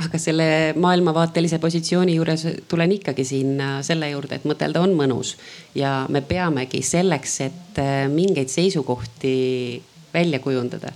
aga 0.00 0.18
selle 0.18 0.46
maailmavaatelise 0.80 1.58
positsiooni 1.58 2.16
juures 2.16 2.46
tulen 2.68 2.92
ikkagi 2.92 3.24
sinna 3.24 3.82
selle 3.86 4.10
juurde, 4.10 4.38
et 4.38 4.46
mõtelda 4.48 4.80
on 4.82 4.94
mõnus. 4.96 5.34
Ja 5.74 6.06
me 6.08 6.22
peamegi 6.24 6.82
selleks, 6.86 7.40
et 7.44 7.80
äh, 7.80 8.06
mingeid 8.12 8.48
seisukohti 8.52 9.82
välja 10.14 10.40
kujundada 10.40 10.92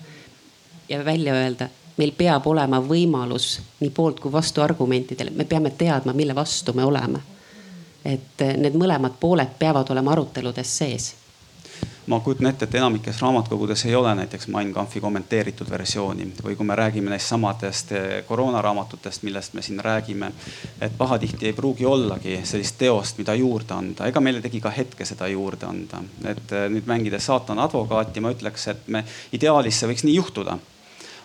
ja 0.89 1.05
välja 1.05 1.35
öelda, 1.35 1.69
meil 1.97 2.13
peab 2.17 2.47
olema 2.47 2.81
võimalus 2.81 3.61
nii 3.81 3.93
poolt 3.95 4.21
kui 4.21 4.33
vastuargumentidele, 4.33 5.33
me 5.37 5.45
peame 5.45 5.73
teadma, 5.77 6.13
mille 6.17 6.35
vastu 6.37 6.73
me 6.77 6.85
oleme 6.85 7.23
et 8.07 8.49
need 8.57 8.77
mõlemad 8.79 9.19
pooled 9.21 9.57
peavad 9.59 9.91
olema 9.91 10.15
aruteludes 10.15 10.77
sees 10.79 11.15
ma 12.07 12.21
kujutan 12.21 12.47
ette, 12.47 12.65
et 12.65 12.75
enamikes 12.75 13.21
raamatukogudes 13.23 13.85
ei 13.87 13.95
ole 13.95 14.15
näiteks 14.15 14.49
Mein 14.49 14.73
Kampfi 14.73 15.01
kommenteeritud 15.01 15.71
versiooni 15.71 16.29
või 16.45 16.57
kui 16.57 16.67
me 16.67 16.77
räägime 16.79 17.11
neist 17.11 17.33
samadest 17.33 17.93
eh, 17.93 18.07
koroonaraamatutest, 18.29 19.23
millest 19.27 19.55
me 19.55 19.63
siin 19.63 19.81
räägime. 19.81 20.33
et 20.81 20.93
pahatihti 20.99 21.47
ei 21.47 21.53
pruugi 21.53 21.87
ollagi 21.87 22.41
sellist 22.45 22.79
teost, 22.79 23.19
mida 23.19 23.35
juurde 23.35 23.75
anda, 23.75 24.07
ega 24.07 24.21
meile 24.21 24.41
tegi 24.41 24.61
ka 24.61 24.71
hetke 24.71 25.05
seda 25.05 25.29
juurde 25.29 25.67
anda. 25.67 26.03
et 26.25 26.53
eh, 26.53 26.69
nüüd 26.71 26.87
mängides 26.87 27.27
saatana 27.27 27.65
advokaati, 27.65 28.21
ma 28.21 28.31
ütleks, 28.31 28.69
et 28.71 28.89
me 28.89 29.05
ideaalis 29.33 29.81
see 29.81 29.91
võiks 29.91 30.07
nii 30.07 30.17
juhtuda 30.21 30.59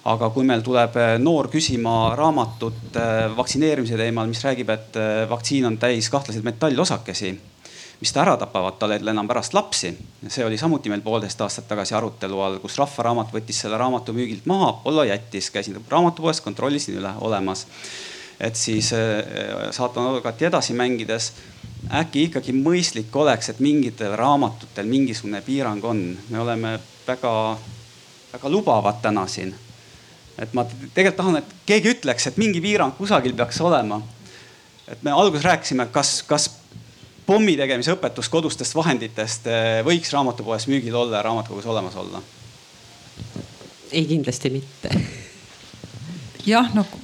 aga 0.09 0.31
kui 0.33 0.45
meil 0.47 0.63
tuleb 0.65 0.95
eh, 0.97 1.13
noor 1.21 1.49
küsima 1.53 2.15
raamatut 2.17 2.97
eh, 2.97 3.27
vaktsineerimise 3.37 3.99
teemal, 3.99 4.29
mis 4.29 4.41
räägib, 4.45 4.71
et 4.73 4.97
eh, 4.97 5.23
vaktsiin 5.29 5.67
on 5.69 5.77
täis 5.81 6.09
kahtlaseid 6.09 6.45
metallosakesi, 6.47 7.31
mis 8.01 8.13
ta 8.13 8.23
ära 8.23 8.33
tapavad, 8.41 8.79
tal 8.81 8.95
ei 8.95 9.03
ole 9.03 9.13
enam 9.13 9.29
pärast 9.29 9.53
lapsi. 9.53 9.93
see 10.27 10.45
oli 10.45 10.57
samuti 10.57 10.89
meil 10.89 11.05
poolteist 11.05 11.41
aastat 11.41 11.67
tagasi 11.69 11.93
arutelu 11.93 12.41
all, 12.41 12.57
kus 12.63 12.79
Rahvaraamat 12.81 13.33
võttis 13.35 13.61
selle 13.61 13.77
raamatu 13.77 14.13
müügilt 14.17 14.49
maha, 14.49 14.73
Apollo 14.73 15.05
jättis, 15.05 15.51
käisin 15.53 15.77
raamatupoes, 15.89 16.41
kontrollisin 16.41 16.97
üle, 16.97 17.13
olemas 17.21 17.67
et 18.41 18.55
siis 18.57 18.87
saatanadvokaati 19.69 20.47
edasi 20.47 20.73
mängides 20.73 21.27
äkki 21.93 22.23
ikkagi 22.25 22.55
mõistlik 22.57 23.13
oleks, 23.13 23.51
et 23.51 23.59
mingitel 23.61 24.15
raamatutel 24.17 24.89
mingisugune 24.89 25.41
piirang 25.45 25.85
on, 25.85 26.01
me 26.29 26.39
oleme 26.41 26.79
väga, 27.05 27.33
väga 28.33 28.49
lubavad 28.49 28.97
täna 29.01 29.27
siin. 29.27 29.53
Et 30.41 30.55
ma 30.57 30.65
tegelikult 30.65 31.19
tahan, 31.19 31.39
et 31.41 31.53
keegi 31.69 31.93
ütleks, 31.95 32.27
et 32.27 32.39
mingi 32.41 32.61
piirang 32.63 32.95
kusagil 32.97 33.35
peaks 33.37 33.61
olema. 33.61 34.01
et 34.87 35.03
me 35.03 35.11
alguses 35.11 35.45
rääkisime, 35.45 35.87
kas, 35.93 36.23
kas 36.27 36.49
pommi 37.25 37.55
tegemise 37.57 37.93
õpetus 37.95 38.29
kodustest 38.29 38.75
vahenditest 38.75 39.47
eh, 39.47 39.83
võiks 39.87 40.11
raamatupoes 40.13 40.67
müügil 40.67 40.95
olla 40.95 41.21
ja 41.21 41.27
raamatukogus 41.29 41.69
olemas 41.69 41.95
olla? 41.95 42.21
ei, 43.91 44.05
kindlasti 44.05 44.49
mitte. 44.49 44.91
jah, 46.51 46.73
noh 46.75 46.99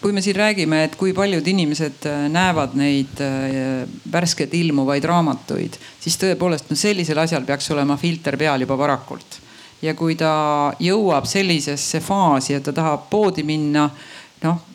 kui 0.00 0.12
me 0.12 0.22
siin 0.24 0.36
räägime, 0.36 0.84
et 0.84 0.96
kui 0.96 1.12
paljud 1.12 1.46
inimesed 1.46 2.06
äh, 2.08 2.24
näevad 2.32 2.74
neid 2.78 3.20
äh, 3.20 3.84
värskelt 4.12 4.54
ilmuvaid 4.56 5.04
raamatuid, 5.04 5.76
siis 6.00 6.16
tõepoolest 6.20 6.70
no 6.72 6.78
sellisel 6.78 7.20
asjal 7.20 7.44
peaks 7.48 7.70
olema 7.74 7.98
filter 8.00 8.38
peal 8.40 8.64
juba 8.64 8.78
varakult. 8.80 9.40
Ja 9.82 9.94
kui 9.94 10.16
ta 10.18 10.72
jõuab 10.80 11.28
sellisesse 11.28 12.00
faasi, 12.00 12.54
et 12.54 12.64
ta 12.64 12.72
tahab 12.72 13.08
poodi 13.10 13.44
minna, 13.46 13.88
noh 14.44 14.66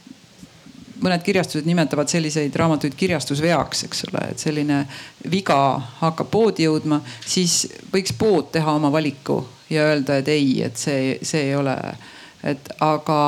mõned 1.05 1.21
kirjastused 1.25 1.67
nimetavad 1.67 2.09
selliseid 2.09 2.55
raamatuid 2.55 2.95
kirjastusveaks, 2.97 3.83
eks 3.85 4.05
ole, 4.07 4.21
et 4.31 4.41
selline 4.41 4.79
viga 5.31 5.57
hakkab 5.99 6.29
poodi 6.31 6.65
jõudma, 6.65 7.01
siis 7.27 7.65
võiks 7.91 8.15
pood 8.17 8.47
teha 8.55 8.77
oma 8.79 8.91
valiku 8.93 9.41
ja 9.69 9.89
öelda, 9.91 10.21
et 10.21 10.31
ei, 10.31 10.61
et 10.65 10.79
see, 10.79 11.17
see 11.21 11.49
ei 11.49 11.55
ole 11.59 11.75
et 12.45 12.69
aga 12.85 13.19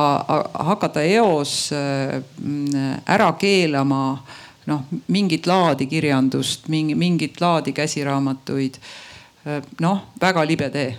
hakata 0.69 1.01
eos 1.09 1.71
äh, 1.73 2.21
ära 3.09 3.31
keelama 3.39 4.01
noh, 4.69 4.83
mingit 5.09 5.47
laadi 5.49 5.87
kirjandust, 5.89 6.67
mingi, 6.69 6.95
mingit 6.95 7.41
laadi 7.41 7.73
käsiraamatuid. 7.73 8.77
Äh, 9.47 9.61
noh, 9.81 10.03
väga 10.21 10.45
libe 10.45 10.69
tee. 10.69 10.91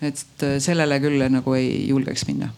Et 0.00 0.46
äh, 0.46 0.56
sellele 0.62 1.00
küll 1.02 1.28
nagu 1.30 1.54
ei 1.58 1.88
julgeks 1.88 2.26
minna. 2.30 2.50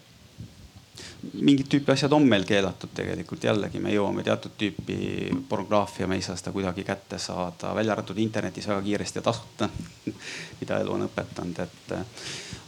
Mingit 1.40 1.68
tüüpi 1.68 1.92
asjad 1.92 2.12
on 2.16 2.24
meil 2.24 2.46
keelatud 2.48 2.94
tegelikult, 2.96 3.42
jällegi. 3.44 3.80
Me 3.80 3.92
jõuame 3.92 4.24
teatud 4.24 4.54
tüüpi 4.60 5.28
pornograafia, 5.48 6.08
me 6.08 6.16
ei 6.16 6.24
saa 6.24 6.36
seda 6.36 6.52
kuidagi 6.54 6.84
kätte 6.84 7.18
saada, 7.20 7.74
välja 7.76 7.92
arvatud 7.92 8.18
internetis 8.18 8.68
väga 8.68 8.80
kiiresti 8.86 9.20
ja 9.20 9.26
tasuta 9.28 9.68
mida 10.60 10.78
elu 10.80 10.92
on 10.94 11.04
õpetanud, 11.06 11.60
et 11.64 11.92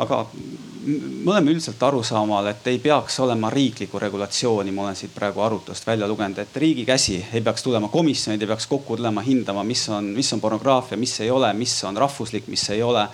aga 0.03 0.19
me 0.33 1.31
oleme 1.31 1.53
üldiselt 1.53 1.83
arusaamal, 1.85 2.49
et 2.53 2.67
ei 2.73 2.81
peaks 2.83 3.19
olema 3.25 3.51
riiklikku 3.53 4.01
regulatsiooni, 4.03 4.73
ma 4.73 4.87
olen 4.87 4.99
siit 4.99 5.15
praegu 5.15 5.45
arutelust 5.45 5.87
välja 5.87 6.09
lugenud, 6.09 6.41
et 6.43 6.57
riigi 6.57 6.87
käsi 6.89 7.19
ei 7.33 7.45
peaks 7.45 7.65
tulema, 7.65 7.89
komisjonid 7.93 8.43
ei 8.43 8.51
peaks 8.53 8.67
kokku 8.71 8.97
tulema 9.01 9.25
hindama, 9.25 9.65
mis 9.65 9.85
on, 9.93 10.13
mis 10.17 10.33
on 10.33 10.41
pornograafia, 10.41 10.99
mis 11.01 11.19
ei 11.21 11.31
ole, 11.31 11.53
mis 11.57 11.77
on 11.89 11.97
rahvuslik, 11.97 12.49
mis 12.53 12.69
ei 12.73 12.83
ole 12.83 13.07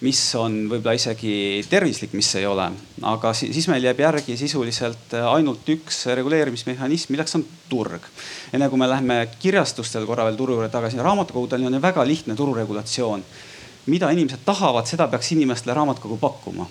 mis 0.00 0.20
on 0.38 0.60
võib-olla 0.70 0.94
isegi 0.94 1.64
tervislik, 1.70 2.12
mis 2.14 2.30
ei 2.38 2.46
ole. 2.46 2.68
aga 3.02 3.32
siis 3.34 3.68
meil 3.68 3.84
jääb 3.84 4.00
järgi 4.04 4.36
sisuliselt 4.38 5.14
ainult 5.18 5.68
üks 5.74 6.04
reguleerimismehhanism, 6.14 7.12
milleks 7.12 7.34
on 7.34 7.46
turg. 7.68 8.02
enne 8.52 8.68
kui 8.68 8.78
me 8.78 8.88
läheme 8.88 9.28
kirjastustel 9.38 10.06
korra 10.06 10.28
veel 10.28 10.36
turu 10.36 10.58
juurde 10.58 10.70
tagasi, 10.72 11.02
raamatukogudel 11.02 11.66
on 11.66 11.74
ju 11.74 11.82
väga 11.82 12.06
lihtne 12.06 12.36
tururegulatsioon. 12.36 13.24
mida 13.86 14.10
inimesed 14.10 14.44
tahavad, 14.44 14.86
seda 14.86 15.08
peaks 15.08 15.32
inimestele 15.32 15.74
raamatukogu 15.74 16.16
pakkuma 16.16 16.68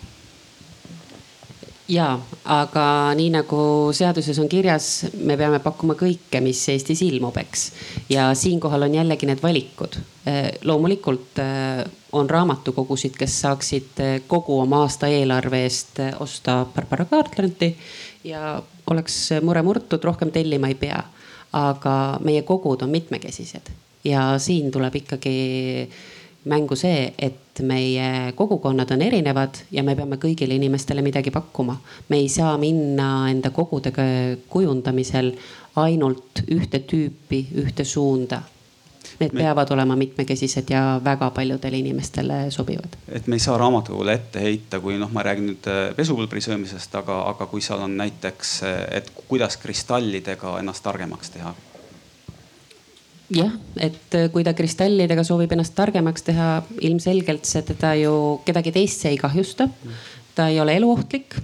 ja, 1.87 2.19
aga 2.45 3.13
nii 3.15 3.29
nagu 3.33 3.61
seaduses 3.95 4.39
on 4.39 4.49
kirjas, 4.51 5.07
me 5.23 5.37
peame 5.39 5.59
pakkuma 5.63 5.95
kõike, 5.99 6.41
mis 6.43 6.61
Eestis 6.69 7.01
ilmub, 7.05 7.37
eks. 7.39 7.71
ja 8.09 8.29
siinkohal 8.35 8.87
on 8.87 8.99
jällegi 8.99 9.29
need 9.29 9.43
valikud. 9.43 9.99
Äh, 10.27 10.51
loomulikult 10.63 11.39
äh, 11.39 11.85
on 12.11 12.29
raamatukogusid, 12.29 13.13
kes 13.15 13.35
saaksid 13.41 13.99
äh, 14.03 14.15
kogu 14.27 14.57
oma 14.59 14.81
aasta 14.83 15.07
eelarve 15.07 15.61
eest 15.63 16.01
osta 16.19 16.65
Barbara 16.73 17.05
Kaartlanti 17.05 17.69
ja 18.27 18.57
oleks 18.91 19.29
mure 19.41 19.61
murtud, 19.63 20.03
rohkem 20.03 20.31
tellima 20.35 20.67
ei 20.67 20.75
pea. 20.75 21.03
aga 21.53 22.19
meie 22.27 22.41
kogud 22.43 22.81
on 22.83 22.89
mitmekesised 22.91 23.69
ja 24.03 24.33
siin 24.39 24.67
tuleb 24.71 24.95
ikkagi 24.99 25.87
mängu 26.51 26.75
see, 26.75 27.13
et 27.17 27.61
meie 27.63 28.33
kogukonnad 28.35 28.91
on 28.91 29.01
erinevad 29.01 29.63
ja 29.71 29.83
me 29.83 29.95
peame 29.95 30.19
kõigile 30.19 30.59
inimestele 30.59 31.01
midagi 31.01 31.31
pakkuma. 31.31 31.77
me 32.09 32.19
ei 32.19 32.27
saa 32.29 32.57
minna 32.57 33.29
enda 33.31 33.49
kogudega 33.55 34.03
kujundamisel 34.49 35.31
ainult 35.75 36.43
ühte 36.51 36.83
tüüpi, 36.83 37.45
ühte 37.63 37.85
suunda. 37.85 38.41
Need 39.19 39.33
me... 39.33 39.41
peavad 39.41 39.71
olema 39.73 39.95
mitmekesised 39.95 40.69
ja 40.69 40.99
väga 41.03 41.29
paljudele 41.35 41.77
inimestele 41.77 42.51
sobivad. 42.51 42.97
et 43.07 43.27
me 43.27 43.35
ei 43.35 43.43
saa 43.43 43.57
raamatukogule 43.57 44.13
ette 44.13 44.41
heita, 44.41 44.79
kui 44.79 44.97
noh, 44.99 45.11
ma 45.13 45.23
räägin 45.25 45.51
nüüd 45.51 45.69
äh, 45.71 45.95
pesupulbri 45.95 46.41
söömisest, 46.41 46.95
aga, 46.95 47.21
aga 47.31 47.47
kui 47.49 47.63
seal 47.65 47.81
on 47.85 47.97
näiteks, 47.97 48.53
äh, 48.67 48.77
et 48.99 49.11
kuidas 49.27 49.57
kristallidega 49.61 50.59
ennast 50.59 50.83
targemaks 50.85 51.33
teha 51.33 51.53
jah, 53.33 53.53
et 53.75 54.17
äh, 54.17 54.27
kui 54.33 54.45
ta 54.47 54.53
kristallidega 54.57 55.23
soovib 55.27 55.55
ennast 55.55 55.75
targemaks 55.77 56.27
teha, 56.27 56.49
ilmselgelt 56.81 57.47
see 57.49 57.63
teda 57.71 57.93
ju, 57.99 58.13
kedagi 58.47 58.75
teist 58.75 59.03
see 59.03 59.15
ei 59.15 59.21
kahjusta. 59.21 59.69
ta 60.35 60.47
ei 60.47 60.59
ole 60.61 60.75
eluohtlik. 60.77 61.35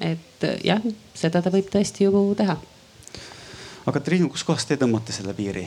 et 0.00 0.44
jah, 0.64 0.82
seda 1.14 1.42
ta 1.42 1.50
võib 1.50 1.70
tõesti 1.72 2.04
ju 2.04 2.26
teha. 2.38 2.58
aga 3.86 4.00
Triinu, 4.00 4.28
kuskohast 4.28 4.68
te 4.68 4.76
tõmbate 4.76 5.12
selle 5.12 5.34
piiri? 5.34 5.66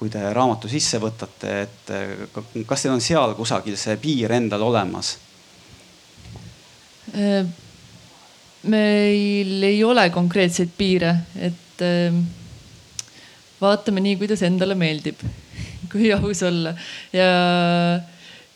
Kui 0.00 0.08
te 0.08 0.22
raamatu 0.32 0.68
sisse 0.72 0.98
võtate, 1.00 1.56
et 1.66 1.92
äh, 1.92 2.64
kas 2.66 2.86
teil 2.86 2.94
on 2.96 3.04
seal 3.04 3.36
kusagil 3.36 3.76
see 3.76 3.98
piir 4.00 4.32
endal 4.38 4.64
olemas? 4.70 5.18
meil 8.70 9.64
ei 9.66 9.78
ole 9.82 10.04
konkreetseid 10.14 10.70
piire, 10.78 11.10
et 11.42 11.82
vaatame 13.60 14.02
nii, 14.04 14.16
kuidas 14.20 14.42
endale 14.46 14.76
meeldib, 14.78 15.20
kui 15.92 16.10
aus 16.14 16.42
olla 16.46 16.72
ja, 17.12 17.28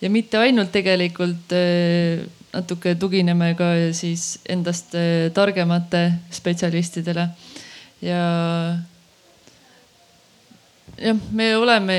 ja 0.01 0.11
mitte 0.13 0.41
ainult 0.41 0.73
tegelikult 0.75 1.53
eh, 1.57 2.25
natuke 2.55 2.95
tugineme 3.01 3.53
ka 3.59 3.71
siis 3.97 4.39
endast 4.49 4.95
eh, 4.99 5.31
targemate 5.35 6.07
spetsialistidele 6.33 7.29
ja 8.05 8.25
jah, 10.99 11.19
me 11.33 11.57
oleme 11.57 11.99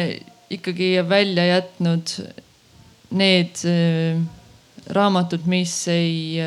ikkagi 0.50 0.96
välja 1.10 1.46
jätnud 1.46 2.14
need 3.16 3.64
eh, 3.70 4.20
raamatud, 4.94 5.48
mis 5.50 5.74
ei 5.90 6.38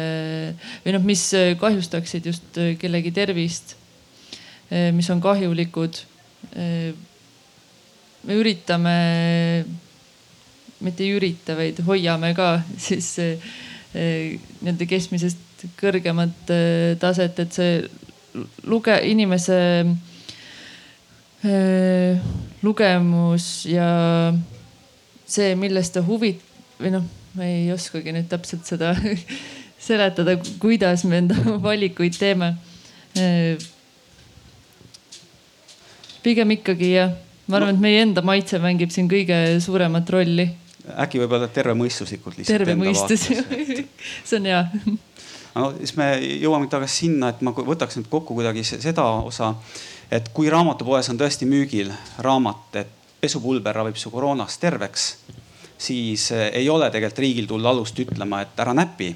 või 0.84 0.94
noh, 0.94 1.02
mis 1.02 1.24
kahjustaksid 1.58 2.28
just 2.30 2.60
kellegi 2.78 3.10
tervist, 3.10 3.74
mis 4.94 5.08
on 5.10 5.18
kahjulikud. 5.18 5.98
Me 8.22 8.36
üritame, 8.38 8.94
mitte 10.86 11.02
ei 11.02 11.16
ürita, 11.16 11.56
vaid 11.58 11.82
hoiame 11.82 12.30
ka 12.38 12.60
siis 12.86 13.16
nii-öelda 13.96 14.86
keskmisest 14.86 15.66
kõrgemat 15.80 16.54
taset, 17.02 17.42
et 17.42 17.58
see 17.58 17.82
luge-, 18.70 19.02
inimese 19.10 19.58
lugemus 22.62 23.66
ja 23.70 23.88
see, 25.28 25.54
millest 25.54 25.94
ta 25.94 26.02
huvit- 26.02 26.42
või 26.80 26.90
noh, 26.96 27.04
ma 27.38 27.46
ei 27.46 27.68
oskagi 27.70 28.10
nüüd 28.14 28.26
täpselt 28.30 28.66
seda 28.66 28.94
seletada, 29.88 30.34
kuidas 30.58 31.04
me 31.06 31.22
enda 31.22 31.38
valikuid 31.68 32.18
teeme 32.18 32.56
pigem 36.28 36.54
ikkagi 36.58 36.92
jah, 36.94 37.12
ma 37.48 37.58
arvan 37.58 37.72
no., 37.72 37.76
et 37.76 37.82
meie 37.82 38.00
enda 38.04 38.24
maitse 38.26 38.60
mängib 38.62 38.92
siin 38.94 39.08
kõige 39.10 39.36
suuremat 39.64 40.10
rolli. 40.12 40.48
äkki 40.88 41.20
võib-olla 41.22 41.48
tervemõistuslikult 41.52 42.38
lihtsalt. 42.38 42.58
terve 42.58 42.74
mõistus, 42.78 43.28
see 44.28 44.40
on 44.40 44.48
hea. 44.48 44.62
no 45.54 45.70
siis 45.78 45.94
me 45.98 46.10
jõuame 46.42 46.70
tagasi 46.72 47.04
sinna, 47.06 47.32
et 47.34 47.44
ma 47.44 47.54
võtaks 47.56 48.00
nüüd 48.00 48.10
kokku 48.12 48.36
kuidagi 48.38 48.64
seda 48.68 49.06
osa, 49.22 49.54
et 50.10 50.28
kui 50.34 50.50
raamatupoes 50.50 51.10
on 51.12 51.18
tõesti 51.20 51.48
müügil 51.48 51.92
raamat, 52.24 52.76
et 52.80 52.94
pesupulber 53.20 53.76
ravib 53.76 53.96
su 53.98 54.10
koroonast 54.10 54.60
terveks, 54.60 55.08
siis 55.78 56.30
eh, 56.32 56.50
ei 56.60 56.68
ole 56.70 56.90
tegelikult 56.90 57.24
riigil 57.24 57.48
tulla 57.50 57.70
alust 57.74 57.98
ütlema, 57.98 58.42
et 58.42 58.60
ära 58.60 58.74
näpi 58.74 59.12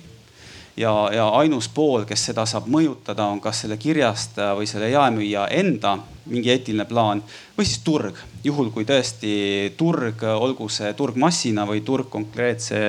ja, 0.76 0.92
ja 1.14 1.28
ainus 1.38 1.68
pool, 1.68 2.06
kes 2.08 2.28
seda 2.30 2.46
saab 2.48 2.68
mõjutada, 2.70 3.26
on 3.30 3.40
kas 3.40 3.64
selle 3.64 3.76
kirjastaja 3.80 4.56
või 4.58 4.68
selle 4.70 4.90
jaemüüja 4.92 5.46
enda 5.58 5.96
mingi 6.30 6.52
eetiline 6.52 6.86
plaan 6.86 7.22
või 7.56 7.66
siis 7.66 7.82
turg. 7.84 8.18
juhul 8.44 8.70
kui 8.70 8.84
tõesti 8.84 9.74
turg, 9.76 10.22
olgu 10.22 10.68
see 10.68 10.92
turg 10.98 11.16
massina 11.16 11.66
või 11.66 11.82
turg 11.86 12.10
konkreetse 12.10 12.80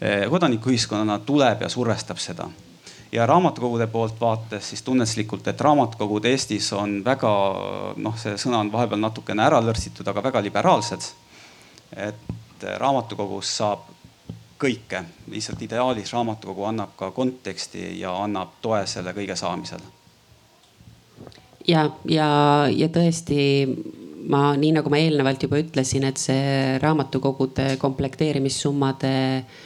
eh, 0.00 0.28
kodanikuühiskonnana 0.30 1.18
tuleb 1.26 1.62
ja 1.62 1.68
survestab 1.68 2.18
seda. 2.22 2.48
Ja 3.16 3.26
raamatukogude 3.26 3.86
poolt 3.86 4.20
vaates 4.20 4.68
siis 4.68 4.82
tunnetuslikult, 4.84 5.46
et 5.48 5.60
raamatukogud 5.60 6.24
Eestis 6.28 6.68
on 6.76 6.98
väga 7.04 7.32
noh, 7.96 8.16
see 8.20 8.36
sõna 8.40 8.60
on 8.60 8.72
vahepeal 8.72 9.00
natukene 9.00 9.46
ära 9.46 9.60
lörtsitud, 9.64 10.08
aga 10.08 10.24
väga 10.28 10.42
liberaalsed. 10.44 11.12
et 11.96 12.64
raamatukogus 12.78 13.56
saab 13.56 13.86
kõike, 14.60 15.02
lihtsalt 15.32 15.62
ideaalis 15.62 16.12
raamatukogu 16.12 16.64
annab 16.64 16.96
ka 16.96 17.10
konteksti 17.10 18.00
ja 18.00 18.12
annab 18.24 18.56
toe 18.62 18.82
selle 18.86 19.12
kõige 19.16 19.36
saamisel. 19.36 19.80
ja, 21.68 21.90
ja, 22.04 22.28
ja 22.72 22.88
tõesti 22.88 23.40
ma, 24.28 24.50
nii 24.56 24.74
nagu 24.76 24.92
ma 24.92 25.00
eelnevalt 25.00 25.48
juba 25.48 25.60
ütlesin, 25.62 26.04
et 26.04 26.20
see 26.20 26.76
raamatukogude 26.82 27.76
komplekteerimissummade 27.80 29.14
eh, 29.38 29.64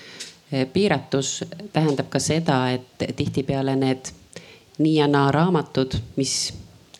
piiratus 0.72 1.44
tähendab 1.72 2.08
ka 2.10 2.18
seda, 2.18 2.70
et 2.70 3.04
tihtipeale 3.16 3.76
need 3.76 4.10
nii 4.78 4.96
ja 4.96 5.06
naa 5.08 5.30
raamatud, 5.32 5.94
mis 6.16 6.52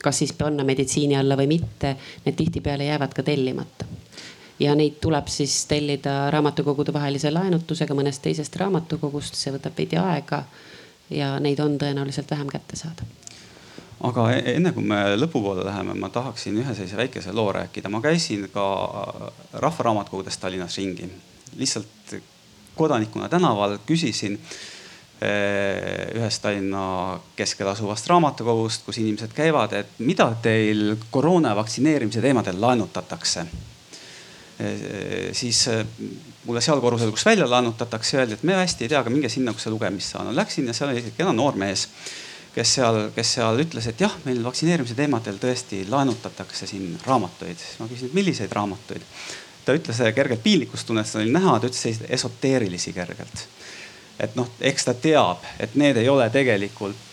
kas 0.03 0.17
siis 0.21 0.33
panna 0.33 0.63
meditsiini 0.63 1.17
alla 1.17 1.37
või 1.37 1.47
mitte, 1.47 1.95
need 2.25 2.37
tihtipeale 2.37 2.85
jäävad 2.85 3.13
ka 3.13 3.23
tellimata. 3.23 3.85
ja 4.59 4.75
neid 4.75 4.99
tuleb 5.01 5.27
siis 5.27 5.65
tellida 5.65 6.29
raamatukogude 6.31 6.93
vahelise 6.93 7.31
laenutusega 7.31 7.95
mõnest 7.97 8.21
teisest 8.21 8.55
raamatukogust, 8.55 9.35
see 9.35 9.53
võtab 9.53 9.73
veidi 9.77 9.97
aega 9.97 10.43
ja 11.09 11.39
neid 11.39 11.59
on 11.59 11.77
tõenäoliselt 11.81 12.29
vähem 12.31 12.47
kätte 12.47 12.77
saada 12.77 13.07
aga 14.03 14.27
e-, 14.35 14.55
enne 14.55 14.71
kui 14.73 14.83
me 14.85 14.99
lõpupoole 15.17 15.65
läheme, 15.65 15.95
ma 15.97 16.09
tahaksin 16.09 16.57
ühe 16.61 16.75
sellise 16.75 16.97
väikese 16.97 17.33
loo 17.33 17.51
rääkida. 17.51 17.89
ma 17.89 18.01
käisin 18.01 18.49
ka 18.53 18.65
rahvaraamatukogudes 19.53 20.37
Tallinnas 20.37 20.77
ringi, 20.77 21.09
lihtsalt 21.57 22.15
kodanikuna 22.75 23.29
tänaval 23.29 23.77
küsisin 23.85 24.37
e, 24.37 25.31
ühest 26.17 26.41
Tallinna 26.43 27.19
keskel 27.35 27.69
asuvast 27.71 28.07
raamatukogust, 28.09 28.85
kus 28.85 29.01
inimesed 29.01 29.35
käivad, 29.37 29.75
et 29.77 29.99
mida 29.99 30.31
teil 30.41 30.95
koroona 31.11 31.55
vaktsineerimise 31.57 32.23
teemadel 32.23 32.61
laenutatakse. 32.61 33.45
E, 34.61 34.73
siis 35.37 35.63
mulle 36.45 36.61
seal 36.61 36.81
korrusel, 36.81 37.13
kus 37.13 37.25
välja 37.25 37.49
laenutatakse, 37.49 38.17
öeldi, 38.17 38.39
et 38.39 38.43
me 38.47 38.59
hästi 38.61 38.85
ei 38.85 38.93
tea, 38.93 38.99
aga 39.03 39.13
minge 39.13 39.29
sinna, 39.29 39.53
kus 39.53 39.67
see 39.67 39.73
lugemissaal 39.73 40.31
on. 40.31 40.35
Läksin 40.37 40.67
ja 40.69 40.75
seal 40.77 40.93
oli 40.93 41.13
kena 41.17 41.33
noor 41.35 41.57
mees 41.59 41.87
kes 42.55 42.73
seal, 42.77 42.99
kes 43.15 43.35
seal 43.37 43.61
ütles, 43.63 43.87
et 43.87 44.01
jah, 44.03 44.13
meil 44.25 44.41
vaktsineerimise 44.43 44.95
teemadel 44.97 45.39
tõesti 45.41 45.85
laenutatakse 45.89 46.67
siin 46.69 46.97
raamatuid. 47.05 47.63
ma 47.79 47.87
küsisin, 47.87 48.11
et 48.11 48.17
milliseid 48.17 48.51
raamatuid. 48.55 49.05
Ta 49.65 49.75
ütles 49.77 50.01
kergelt 50.15 50.43
piinlikkust 50.43 50.87
tundes, 50.87 51.15
oli 51.15 51.31
näha, 51.31 51.59
ta 51.59 51.69
ütles 51.69 51.81
selliseid 51.81 52.09
esoteerilisi 52.09 52.93
kergelt. 52.93 53.47
et 54.19 54.35
noh, 54.35 54.49
eks 54.61 54.85
ta 54.85 54.93
teab, 54.93 55.45
et 55.59 55.75
need 55.75 55.97
ei 55.97 56.09
ole 56.09 56.29
tegelikult 56.29 57.09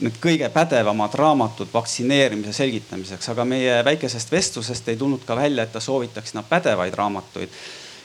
need 0.00 0.18
kõige 0.22 0.48
pädevamad 0.54 1.14
raamatud 1.18 1.70
vaktsineerimise 1.72 2.52
selgitamiseks, 2.54 3.28
aga 3.32 3.44
meie 3.44 3.80
väikesest 3.84 4.30
vestlusest 4.32 4.88
ei 4.88 4.96
tulnud 4.96 5.24
ka 5.26 5.36
välja, 5.36 5.64
et 5.64 5.72
ta 5.74 5.80
soovitaks 5.80 6.30
sinna 6.30 6.42
pädevaid 6.42 6.94
raamatuid. 6.94 7.48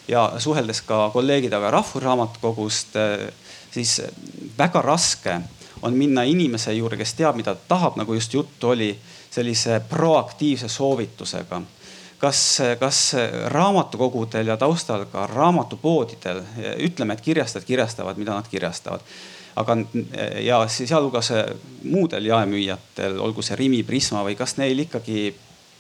ja 0.08 0.34
suheldes 0.38 0.82
ka 0.82 1.10
kolleegidega 1.14 1.72
Rahvusraamatukogust, 1.72 2.98
siis 3.72 4.02
väga 4.58 4.82
raske 4.82 5.40
on 5.82 5.94
minna 5.94 6.24
inimese 6.24 6.74
juurde, 6.74 6.98
kes 6.98 7.14
teab, 7.14 7.36
mida 7.36 7.56
ta 7.56 7.62
tahab, 7.68 7.96
nagu 7.96 8.14
just 8.14 8.34
juttu 8.34 8.70
oli, 8.70 9.00
sellise 9.32 9.82
proaktiivse 9.90 10.68
soovitusega. 10.68 11.62
Kas, 12.24 12.40
kas 12.80 13.00
raamatukogudel 13.52 14.48
ja 14.54 14.58
taustal 14.58 15.06
ka 15.12 15.28
raamatupoodidel, 15.28 16.42
ütleme, 16.88 17.18
et 17.18 17.24
kirjastajad 17.26 17.68
kirjastavad, 17.68 18.20
mida 18.22 18.38
nad 18.38 18.48
kirjastavad. 18.48 19.04
Aga 19.60 19.76
ja 20.42 20.64
sealhulgas 20.72 21.30
muudel 21.84 22.26
jaemüüjatel, 22.26 23.20
olgu 23.22 23.44
see 23.46 23.58
Rimi, 23.60 23.84
Prisma 23.86 24.24
või 24.26 24.38
kas 24.40 24.56
neil 24.58 24.80
ikkagi 24.86 25.28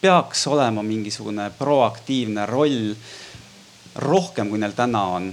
peaks 0.03 0.43
olema 0.51 0.83
mingisugune 0.83 1.47
proaktiivne 1.57 2.45
roll 2.45 2.91
rohkem, 4.03 4.49
kui 4.49 4.59
neil 4.59 4.73
täna 4.75 5.03
on. 5.15 5.29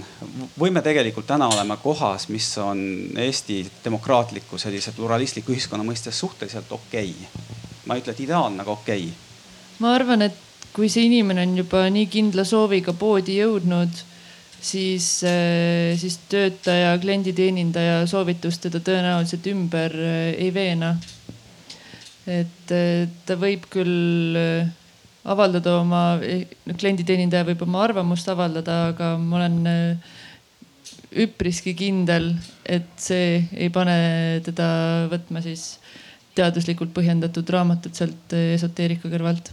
või 0.59 0.71
me 0.71 0.81
tegelikult 0.85 1.27
täna 1.27 1.49
oleme 1.51 1.77
kohas, 1.83 2.29
mis 2.29 2.47
on 2.61 2.79
Eesti 3.17 3.65
demokraatliku 3.83 4.57
sellise 4.57 4.93
pluralistliku 4.95 5.51
ühiskonna 5.51 5.83
mõistes 5.83 6.19
suhteliselt 6.19 6.71
okei. 6.71 7.11
Okay.. 7.11 7.59
ma 7.85 7.97
ei 7.97 8.01
ütle, 8.01 8.15
et 8.15 8.23
ideaalne, 8.25 8.61
aga 8.61 8.71
okei. 8.71 9.09
Okay.. 9.09 9.77
ma 9.79 9.95
arvan, 9.97 10.21
et 10.29 10.50
kui 10.75 10.89
see 10.91 11.07
inimene 11.09 11.43
on 11.47 11.57
juba 11.59 11.83
nii 11.91 12.07
kindla 12.11 12.45
sooviga 12.47 12.93
poodi 12.97 13.37
jõudnud, 13.41 14.03
siis, 14.61 15.23
äh, 15.23 15.97
siis 15.97 16.19
töötaja, 16.29 16.93
klienditeenindaja 17.01 18.05
soovitus 18.07 18.59
teda 18.61 18.81
tõenäoliselt 18.85 19.49
ümber 19.51 19.95
äh, 19.97 20.21
ei 20.37 20.53
veena. 20.53 20.95
et 22.27 22.71
äh, 22.71 23.09
ta 23.25 23.35
võib 23.35 23.65
küll 23.73 24.37
avaldada 25.25 25.79
oma, 25.81 26.19
klienditeenindaja 26.77 27.47
võib 27.49 27.63
oma 27.65 27.81
arvamust 27.83 28.29
avaldada, 28.29 28.93
aga 28.93 29.15
ma 29.21 29.39
olen 29.41 29.57
üpriski 31.11 31.73
kindel, 31.77 32.31
et 32.65 32.89
see 33.01 33.41
ei 33.51 33.69
pane 33.73 34.41
teda 34.45 34.67
võtma 35.11 35.41
siis 35.43 35.75
teaduslikult 36.37 36.93
põhjendatud 36.95 37.49
raamatut 37.51 37.97
sealt 37.97 38.33
esoteerika 38.37 39.11
kõrvalt. 39.11 39.51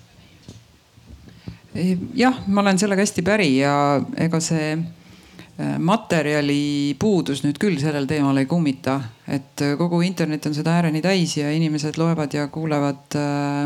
Jah, 2.18 2.44
ma 2.46 2.62
olen 2.64 2.78
sellega 2.80 3.04
hästi 3.04 3.24
päri 3.26 3.50
ja 3.58 3.72
ega 4.20 4.40
see 4.42 4.70
äh, 4.76 5.74
materjali 5.78 6.94
puudus 7.00 7.44
nüüd 7.46 7.58
küll 7.60 7.80
sellel 7.82 8.08
teemal 8.10 8.38
ei 8.40 8.48
kummita, 8.50 9.00
et 9.28 9.66
kogu 9.78 10.02
internet 10.06 10.46
on 10.48 10.56
seda 10.56 10.78
ääreni 10.78 11.02
täis 11.04 11.36
ja 11.38 11.50
inimesed 11.54 12.00
loevad 12.00 12.34
ja 12.34 12.48
kuulevad 12.52 13.18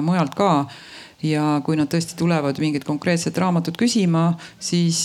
mujalt 0.02 0.36
ka 0.38 0.52
ja 1.26 1.60
kui 1.64 1.76
nad 1.78 1.90
tõesti 1.90 2.16
tulevad 2.18 2.58
mingit 2.62 2.84
konkreetset 2.86 3.38
raamatut 3.38 3.78
küsima, 3.78 4.32
siis, 4.62 5.00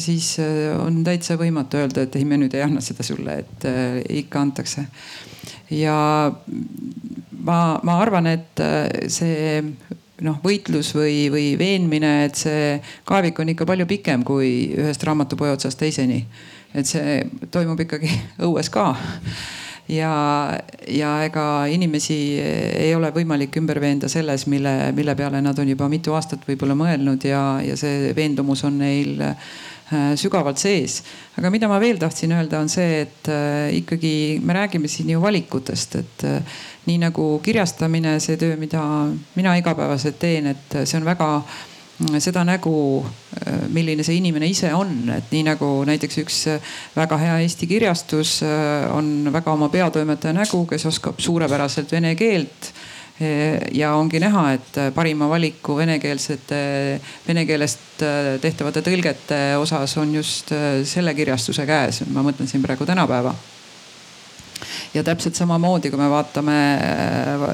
siis 0.00 0.32
äh, 0.42 0.72
on 0.80 1.02
täitsa 1.06 1.36
võimatu 1.40 1.80
öelda, 1.80 2.06
et 2.06 2.16
ei, 2.16 2.26
me 2.28 2.40
nüüd 2.40 2.54
ei 2.56 2.64
anna 2.64 2.82
seda 2.84 3.04
sulle, 3.06 3.40
et 3.44 3.68
äh, 3.68 4.00
ikka 4.22 4.40
antakse. 4.40 4.86
ja 5.70 5.96
ma, 7.44 7.58
ma 7.82 7.98
arvan, 8.00 8.30
et 8.30 8.64
äh, 8.64 8.88
see 9.12 9.60
noh, 10.26 10.40
võitlus 10.44 10.92
või, 10.96 11.28
või 11.32 11.46
veenmine, 11.60 12.12
et 12.26 12.40
see 12.40 12.74
kaevik 13.08 13.40
on 13.40 13.52
ikka 13.54 13.66
palju 13.68 13.86
pikem 13.90 14.24
kui 14.26 14.50
ühest 14.76 15.04
raamatupoe 15.06 15.52
otsast 15.54 15.80
teiseni. 15.80 16.24
et 16.74 16.86
see 16.86 17.22
toimub 17.50 17.80
ikkagi 17.82 18.10
õues 18.46 18.70
ka 18.70 18.92
ja, 19.90 20.12
ja 20.88 21.10
ega 21.26 21.46
inimesi 21.70 22.18
ei 22.40 22.94
ole 22.94 23.10
võimalik 23.14 23.56
ümber 23.60 23.80
veenda 23.82 24.08
selles, 24.08 24.46
mille, 24.46 24.92
mille 24.96 25.16
peale 25.18 25.40
nad 25.42 25.58
on 25.58 25.68
juba 25.68 25.88
mitu 25.90 26.14
aastat 26.14 26.46
võib-olla 26.48 26.76
mõelnud 26.78 27.26
ja, 27.26 27.42
ja 27.64 27.76
see 27.80 28.14
veendumus 28.16 28.64
on 28.68 28.78
neil 28.82 29.18
sügavalt 30.16 30.58
sees. 30.58 31.00
aga 31.38 31.50
mida 31.50 31.68
ma 31.68 31.80
veel 31.82 31.98
tahtsin 31.98 32.32
öelda, 32.36 32.60
on 32.60 32.68
see, 32.68 33.00
et 33.06 33.30
äh, 33.32 33.72
ikkagi 33.80 34.12
me 34.44 34.54
räägime 34.54 34.88
siin 34.88 35.10
ju 35.10 35.22
valikutest, 35.22 35.96
et 35.96 36.24
äh, 36.28 36.60
nii 36.86 37.00
nagu 37.02 37.32
kirjastamine, 37.42 38.18
see 38.20 38.38
töö, 38.40 38.56
mida 38.60 38.82
mina 39.34 39.56
igapäevaselt 39.58 40.18
teen, 40.18 40.52
et 40.54 40.80
see 40.84 40.98
on 41.00 41.08
väga 41.08 41.30
seda 42.20 42.44
nägu, 42.44 43.04
äh, 43.46 43.66
milline 43.68 44.04
see 44.06 44.16
inimene 44.20 44.48
ise 44.48 44.72
on, 44.74 44.92
et 45.14 45.32
nii 45.32 45.44
nagu 45.50 45.68
näiteks 45.88 46.20
üks 46.22 46.38
äh, 46.50 46.70
väga 46.96 47.18
hea 47.20 47.38
Eesti 47.44 47.68
kirjastus 47.70 48.38
äh, 48.46 48.88
on 48.94 49.28
väga 49.32 49.52
oma 49.52 49.68
peatoimetaja 49.72 50.34
nägu, 50.36 50.64
kes 50.70 50.86
oskab 50.90 51.20
suurepäraselt 51.20 51.92
vene 51.92 52.14
keelt 52.16 52.72
ja 53.76 53.92
ongi 53.94 54.20
näha, 54.22 54.44
et 54.56 54.78
parima 54.96 55.28
valiku 55.28 55.76
venekeelsete, 55.76 56.60
vene 57.26 57.44
keelest 57.44 58.04
tehtavate 58.40 58.80
tõlgete 58.86 59.40
osas 59.60 59.96
on 60.00 60.14
just 60.14 60.54
selle 60.88 61.14
kirjastuse 61.14 61.66
käes. 61.68 62.02
ma 62.08 62.24
mõtlen 62.24 62.48
siin 62.48 62.64
praegu 62.64 62.88
tänapäeva 62.88 63.34
ja 64.94 65.04
täpselt 65.04 65.38
samamoodi, 65.38 65.90
kui 65.90 65.98
me 66.00 66.08
vaatame 66.10 66.56
äh, 66.74 67.44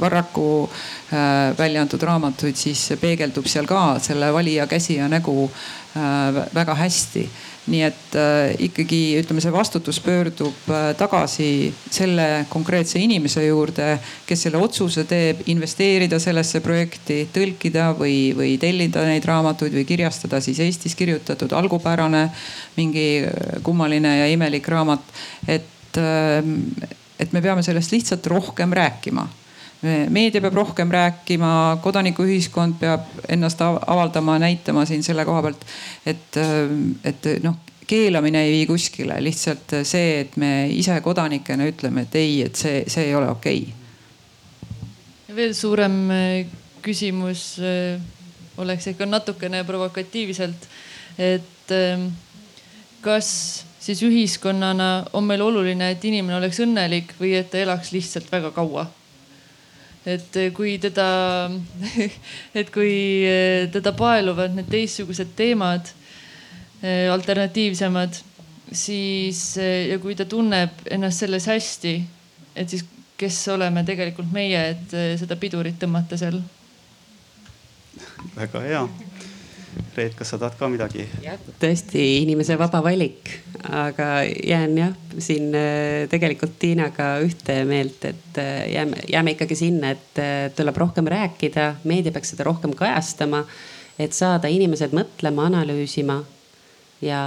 Varraku 0.00 0.46
äh, 0.64 1.58
välja 1.58 1.82
antud 1.82 2.02
raamatuid, 2.02 2.58
siis 2.58 2.88
peegeldub 3.00 3.46
seal 3.50 3.68
ka 3.70 3.98
selle 4.02 4.32
valija 4.34 4.66
käsi 4.70 4.98
ja 4.98 5.08
nägu 5.08 5.46
äh, 5.46 6.42
väga 6.54 6.74
hästi 6.74 7.28
nii 7.70 7.82
et 7.86 8.16
äh, 8.18 8.52
ikkagi 8.66 9.00
ütleme, 9.20 9.42
see 9.42 9.52
vastutus 9.54 10.00
pöördub 10.02 10.68
äh, 10.70 10.90
tagasi 10.98 11.70
selle 11.90 12.44
konkreetse 12.50 13.00
inimese 13.02 13.44
juurde, 13.46 13.92
kes 14.26 14.46
selle 14.46 14.60
otsuse 14.62 15.04
teeb, 15.08 15.44
investeerida 15.52 16.20
sellesse 16.22 16.62
projekti, 16.64 17.22
tõlkida 17.34 17.90
või, 17.98 18.32
või 18.36 18.56
tellida 18.60 19.04
neid 19.08 19.26
raamatuid 19.28 19.76
või 19.78 19.86
kirjastada 19.88 20.42
siis 20.44 20.60
Eestis 20.64 20.96
kirjutatud 20.98 21.52
algupärane 21.56 22.26
mingi 22.76 23.08
kummaline 23.66 24.16
ja 24.22 24.30
imelik 24.30 24.68
raamat. 24.68 25.02
et, 25.48 25.96
ähm, 25.98 26.56
et 27.18 27.32
me 27.32 27.42
peame 27.42 27.62
sellest 27.62 27.92
lihtsalt 27.92 28.26
rohkem 28.26 28.72
rääkima 28.72 29.28
meedia 29.82 30.40
peab 30.44 30.54
rohkem 30.54 30.90
rääkima, 30.92 31.78
kodanikuühiskond 31.82 32.76
peab 32.80 33.06
ennast 33.28 33.62
avaldama, 33.64 34.38
näitama 34.42 34.84
siin 34.88 35.02
selle 35.02 35.24
koha 35.24 35.42
pealt, 35.46 35.64
et, 36.06 36.36
ähm, 36.36 36.92
et 37.04 37.24
noh, 37.44 37.56
keelamine 37.88 38.42
ei 38.44 38.52
vii 38.58 38.66
kuskile, 38.68 39.16
lihtsalt 39.24 39.78
see, 39.88 40.20
et 40.20 40.36
me 40.40 40.68
ise 40.70 41.00
kodanikena 41.04 41.66
ütleme, 41.70 42.04
et 42.04 42.18
ei, 42.20 42.42
et 42.44 42.60
see, 42.60 42.84
see 42.92 43.08
ei 43.08 43.16
ole 43.16 43.30
okei 43.32 43.62
okay. 43.64 45.36
veel 45.36 45.56
suurem 45.56 45.98
äh, 46.12 46.46
küsimus 46.84 47.56
äh, 47.64 48.00
oleks 48.60 48.92
ikka 48.92 49.08
natukene 49.08 49.64
provokatiivselt, 49.64 50.68
et 51.16 51.72
kas 53.00 53.28
siis 53.80 54.02
ühiskonnana 54.04 55.06
on 55.16 55.24
meil 55.24 55.40
oluline, 55.40 55.92
et 55.94 56.04
inimene 56.04 56.36
oleks 56.36 56.60
õnnelik 56.60 57.14
või 57.20 57.32
et 57.38 57.48
ta 57.52 57.60
elaks 57.62 57.94
lihtsalt 57.94 58.28
väga 58.32 58.50
kaua 58.52 58.84
et 60.14 60.38
kui 60.56 60.78
teda, 60.80 61.08
et 62.54 62.70
kui 62.72 62.94
teda 63.72 63.92
paeluvad 63.96 64.56
need 64.56 64.70
teistsugused 64.72 65.34
teemad, 65.36 65.92
alternatiivsemad, 67.12 68.16
siis 68.72 69.42
ja 69.60 69.98
kui 70.00 70.16
ta 70.16 70.24
tunneb 70.24 70.80
ennast 70.88 71.26
selles 71.26 71.50
hästi, 71.50 71.92
et 72.56 72.72
siis 72.72 72.86
kes 73.20 73.42
oleme 73.52 73.84
tegelikult 73.84 74.32
meie, 74.32 74.62
et 74.72 74.96
seda 75.20 75.36
pidurit 75.36 75.76
tõmmata 75.82 76.16
seal. 76.16 76.40
väga 78.36 78.64
hea 78.64 78.82
Reet, 79.94 80.14
kas 80.18 80.32
sa 80.32 80.38
tahad 80.40 80.56
ka 80.58 80.68
midagi? 80.70 81.04
tõesti 81.62 82.02
inimese 82.24 82.56
vaba 82.58 82.80
valik, 82.82 83.30
aga 83.62 84.22
jään 84.26 84.78
jah 84.78 84.94
siin 85.22 85.54
äh, 85.54 86.08
tegelikult 86.10 86.56
Tiinaga 86.58 87.12
ühte 87.22 87.60
meelt, 87.68 88.02
et 88.08 88.40
äh, 88.40 88.64
jääme, 88.72 89.04
jääme 89.10 89.34
ikkagi 89.36 89.58
sinna, 89.58 89.92
et 89.94 90.18
äh, 90.18 90.48
tuleb 90.56 90.80
rohkem 90.82 91.06
rääkida, 91.10 91.68
meedia 91.84 92.14
peaks 92.14 92.34
seda 92.34 92.48
rohkem 92.48 92.74
kajastama, 92.78 93.44
et 94.00 94.16
saada 94.16 94.50
inimesed 94.50 94.94
mõtlema, 94.96 95.46
analüüsima 95.50 96.18
ja 97.04 97.20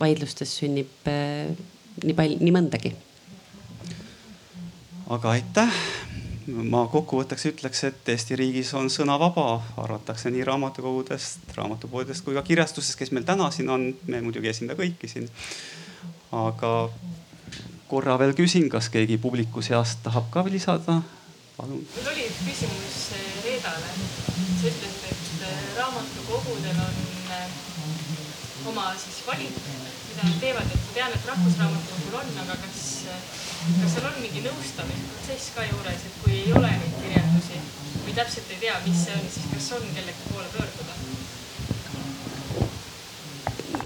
vaidlustes 0.00 0.58
sünnib 0.60 1.08
nii 1.08 2.18
palju, 2.18 2.36
nii 2.42 2.54
mõndagi. 2.54 2.92
aga 5.08 5.30
aitäh 5.38 5.82
ma 6.48 6.84
kokkuvõtteks 6.88 7.44
ütleks, 7.50 7.82
et 7.88 8.08
Eesti 8.08 8.36
riigis 8.38 8.70
on 8.78 8.88
sõna 8.92 9.18
vaba, 9.20 9.60
arvatakse 9.80 10.30
nii 10.32 10.44
raamatukogudest, 10.48 11.50
raamatupoodidest 11.56 12.24
kui 12.24 12.36
ka 12.36 12.42
kirjastusest, 12.46 12.96
kes 12.98 13.12
meil 13.12 13.26
täna 13.28 13.50
siin 13.54 13.68
on. 13.70 13.88
me 14.06 14.22
muidugi 14.24 14.48
ei 14.48 14.56
esinda 14.56 14.76
kõiki 14.78 15.10
siin. 15.10 15.28
aga 16.32 16.72
korra 17.88 18.18
veel 18.20 18.34
küsin, 18.36 18.68
kas 18.72 18.88
keegi 18.92 19.18
publiku 19.18 19.62
seast 19.62 20.02
tahab 20.02 20.30
ka 20.30 20.44
lisada? 20.48 21.02
palun. 21.56 21.84
mul 21.96 22.10
oli 22.12 22.24
küsimus 22.44 22.98
eh, 23.18 23.28
Reedale. 23.44 23.92
sa 24.60 24.70
ütlesid, 24.70 25.04
et 25.10 25.44
eh, 25.50 25.60
raamatukogudel 25.76 26.80
on 26.86 26.98
eh, 27.36 28.68
oma 28.72 28.92
siis 28.96 29.20
valik, 29.26 29.60
mida 30.08 30.22
nad 30.22 30.40
teevad, 30.40 30.72
et 30.72 30.80
ma 30.86 30.96
tean, 30.96 31.12
et 31.12 31.30
Rahvusraamatukogul 31.32 32.20
on, 32.22 32.34
aga 32.44 32.60
kas 32.64 32.82
kas 33.58 33.94
seal 33.94 34.06
on 34.08 34.20
mingi 34.22 34.44
nõustamisprotsess 34.44 35.54
ka 35.56 35.66
juures, 35.66 36.04
et 36.08 36.20
kui 36.22 36.36
ei 36.38 36.52
ole 36.54 36.70
neid 36.70 36.94
kirjeldusi 37.02 37.58
või 38.04 38.14
täpselt 38.16 38.54
ei 38.54 38.62
tea, 38.62 38.76
mis 38.86 39.02
see 39.04 39.16
on, 39.18 39.26
siis 39.34 39.50
kas 39.52 39.72
on 39.78 39.88
kellegi 39.96 40.30
poole 40.30 40.48
pöörduda? 40.54 40.96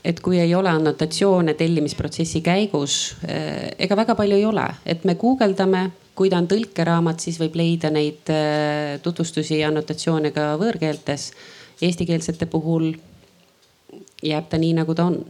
et 0.04 0.20
kui 0.20 0.40
ei 0.42 0.54
ole 0.54 0.70
annotatsioone 0.70 1.54
tellimisprotsessi 1.54 2.40
käigus, 2.42 3.16
eh, 3.22 3.70
ega 3.78 3.96
väga 3.96 4.16
palju 4.18 4.38
ei 4.38 4.44
ole, 4.44 4.66
et 4.86 5.04
me 5.04 5.14
guugeldame, 5.14 5.90
kui 6.18 6.30
ta 6.30 6.40
on 6.42 6.48
tõlkeraamat, 6.50 7.22
siis 7.22 7.38
võib 7.40 7.54
leida 7.56 7.90
neid 7.94 8.30
eh, 8.34 8.98
tutvustusi 9.02 9.60
ja 9.60 9.70
annotatsioone 9.70 10.32
ka 10.34 10.52
võõrkeeltes. 10.60 11.30
Eestikeelsete 11.82 12.46
puhul 12.50 12.92
jääb 14.22 14.50
ta 14.50 14.58
nii, 14.58 14.74
nagu 14.82 14.94
ta 14.94 15.06
on 15.10 15.22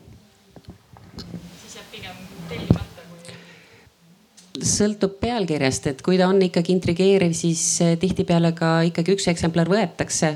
sõltub 4.67 5.19
pealkirjast, 5.21 5.89
et 5.91 6.03
kui 6.05 6.19
ta 6.21 6.29
on 6.31 6.41
ikkagi 6.43 6.75
intrigeeriv, 6.75 7.35
siis 7.37 7.63
eh, 7.85 7.97
tihtipeale 8.01 8.53
ka 8.57 8.81
ikkagi 8.89 9.17
üks 9.17 9.29
eksemplar 9.33 9.71
võetakse 9.71 10.33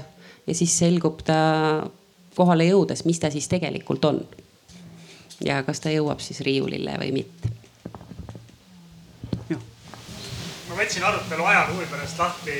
ja 0.47 0.55
siis 0.55 0.74
selgub 0.79 1.22
ta 1.27 1.39
kohale 2.37 2.66
jõudes, 2.68 3.05
mis 3.09 3.20
ta 3.22 3.31
siis 3.33 3.49
tegelikult 3.49 4.05
on. 4.05 4.24
ja 5.45 5.62
kas 5.62 5.81
ta 5.85 5.93
jõuab 5.93 6.20
siis 6.24 6.41
riiulile 6.41 6.97
või 7.01 7.12
mitte. 7.12 7.53
ma 10.68 10.79
võtsin 10.79 11.05
arutelu 11.09 11.45
ajal 11.45 11.68
huvi 11.74 11.87
pärast 11.91 12.18
lahti, 12.18 12.57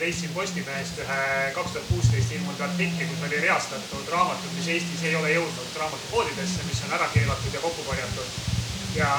leidsin 0.00 0.30
Postimehest 0.34 1.02
ühe 1.04 1.18
kaks 1.54 1.74
tuhat 1.74 1.90
kuusteist 1.90 2.32
ilmunud 2.32 2.62
artikli, 2.66 3.08
kus 3.10 3.26
oli 3.28 3.42
reastatud 3.44 4.14
raamatud, 4.14 4.56
mis 4.56 4.72
Eestis 4.76 5.04
ei 5.04 5.16
ole 5.16 5.34
jõudnud 5.34 5.76
raamatupoodidesse, 5.82 6.64
mis 6.70 6.82
on 6.86 6.96
ära 6.98 7.10
keelatud 7.14 7.54
ja 7.54 7.66
kokku 7.66 7.86
korjatud 7.90 8.49
ja 8.96 9.10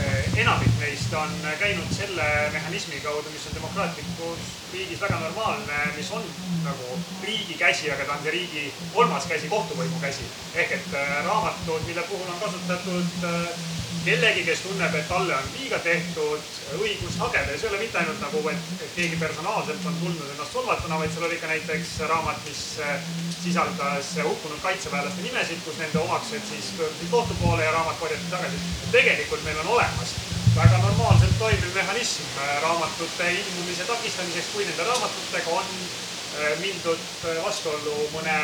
eh, 0.00 0.40
enamik 0.42 0.74
neist 0.80 1.12
on 1.14 1.30
käinud 1.60 1.90
selle 1.94 2.24
mehhanismi 2.52 3.00
kaudu, 3.00 3.30
mis 3.32 3.46
on 3.46 3.54
demokraatlikus 3.54 4.38
riigis 4.72 5.00
väga 5.00 5.20
normaalne, 5.20 5.78
mis 5.96 6.10
on 6.10 6.24
nagu 6.64 6.98
riigi 7.22 7.54
käsi, 7.58 7.90
aga 7.92 8.04
ta 8.04 8.16
on 8.16 8.22
see 8.22 8.34
riigi 8.34 8.64
kolmas 8.94 9.26
käsi, 9.26 9.48
kohtuvõimu 9.48 10.00
käsi. 10.00 10.26
ehk 10.54 10.72
et 10.80 10.94
eh, 10.94 11.14
raamatud, 11.26 11.86
mille 11.86 12.02
puhul 12.10 12.32
on 12.34 12.40
kasutatud 12.40 13.28
eh, 13.30 13.66
kellegi, 14.08 14.44
kes 14.46 14.62
tunneb, 14.64 14.94
et 14.96 15.08
talle 15.08 15.34
on 15.36 15.48
liiga 15.58 15.78
tehtud, 15.84 16.44
õigust 16.78 17.20
hageda 17.20 17.52
ja 17.52 17.58
see 17.58 17.68
ei 17.68 17.72
ole 17.74 17.80
mitte 17.82 17.98
ainult 18.00 18.22
nagu, 18.24 18.40
et, 18.52 18.70
et 18.78 18.94
keegi 18.96 19.18
personaalselt 19.20 19.84
on 19.90 19.98
tundnud 20.00 20.30
ennast 20.32 20.56
solvatuna, 20.56 21.00
vaid 21.02 21.12
seal 21.12 21.26
oli 21.28 21.40
ka 21.42 21.50
näiteks 21.50 21.92
raamat, 22.12 22.40
mis 22.48 22.62
äh, 22.84 23.10
sisaldas 23.42 24.14
hukkunud 24.24 24.62
kaitseväelaste 24.64 25.26
nimesid, 25.26 25.60
kus 25.66 25.76
nende 25.82 26.00
omaksed 26.00 26.48
siis 26.48 26.72
pöördusid 26.78 27.12
kohtu 27.12 27.36
poole 27.42 27.66
ja 27.66 27.74
raamat 27.76 28.00
korjati 28.00 28.32
tagasi. 28.32 28.64
tegelikult 28.96 29.44
meil 29.44 29.62
on 29.64 29.72
olemas 29.76 30.16
väga 30.56 30.82
normaalselt 30.86 31.38
toimiv 31.38 31.74
mehhanism 31.74 32.24
äh, 32.40 32.52
raamatute 32.64 33.30
ilmumise 33.32 33.88
takistamiseks, 33.92 34.52
kui 34.54 34.64
nende 34.64 34.88
raamatutega 34.88 35.56
on 35.60 35.72
äh, 35.72 36.52
mindud 36.64 37.08
vastuollu 37.44 37.98
mõne 38.16 38.38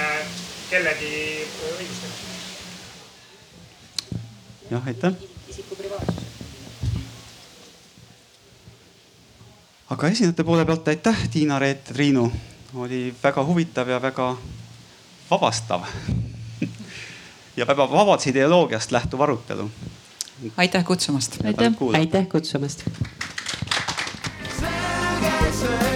kellegi 0.70 1.14
õigustega. 1.72 2.32
jah, 4.74 4.92
aitäh 4.92 5.33
isiku 5.48 5.76
privaatsus. 5.76 6.24
aga 9.90 10.08
esinejate 10.08 10.44
poole 10.44 10.64
pealt 10.64 10.88
aitäh, 10.88 11.28
Tiina, 11.30 11.58
Reet, 11.58 11.84
Triinu. 11.84 12.32
oli 12.74 13.14
väga 13.22 13.44
huvitav 13.44 13.88
ja 13.88 14.02
väga 14.02 14.36
vabastav 15.30 15.82
ja 17.58 17.66
väga 17.66 17.90
vabaduse 17.90 18.30
ideoloogiast 18.30 18.92
lähtuv 18.92 19.20
arutelu. 19.20 19.70
aitäh 20.56 20.84
kutsumast. 20.84 21.38
aitäh, 21.44 21.72
aitäh 21.92 22.28
kutsumast. 22.28 22.84
selge 24.60 25.52
see, 25.52 25.88
et 25.88 25.93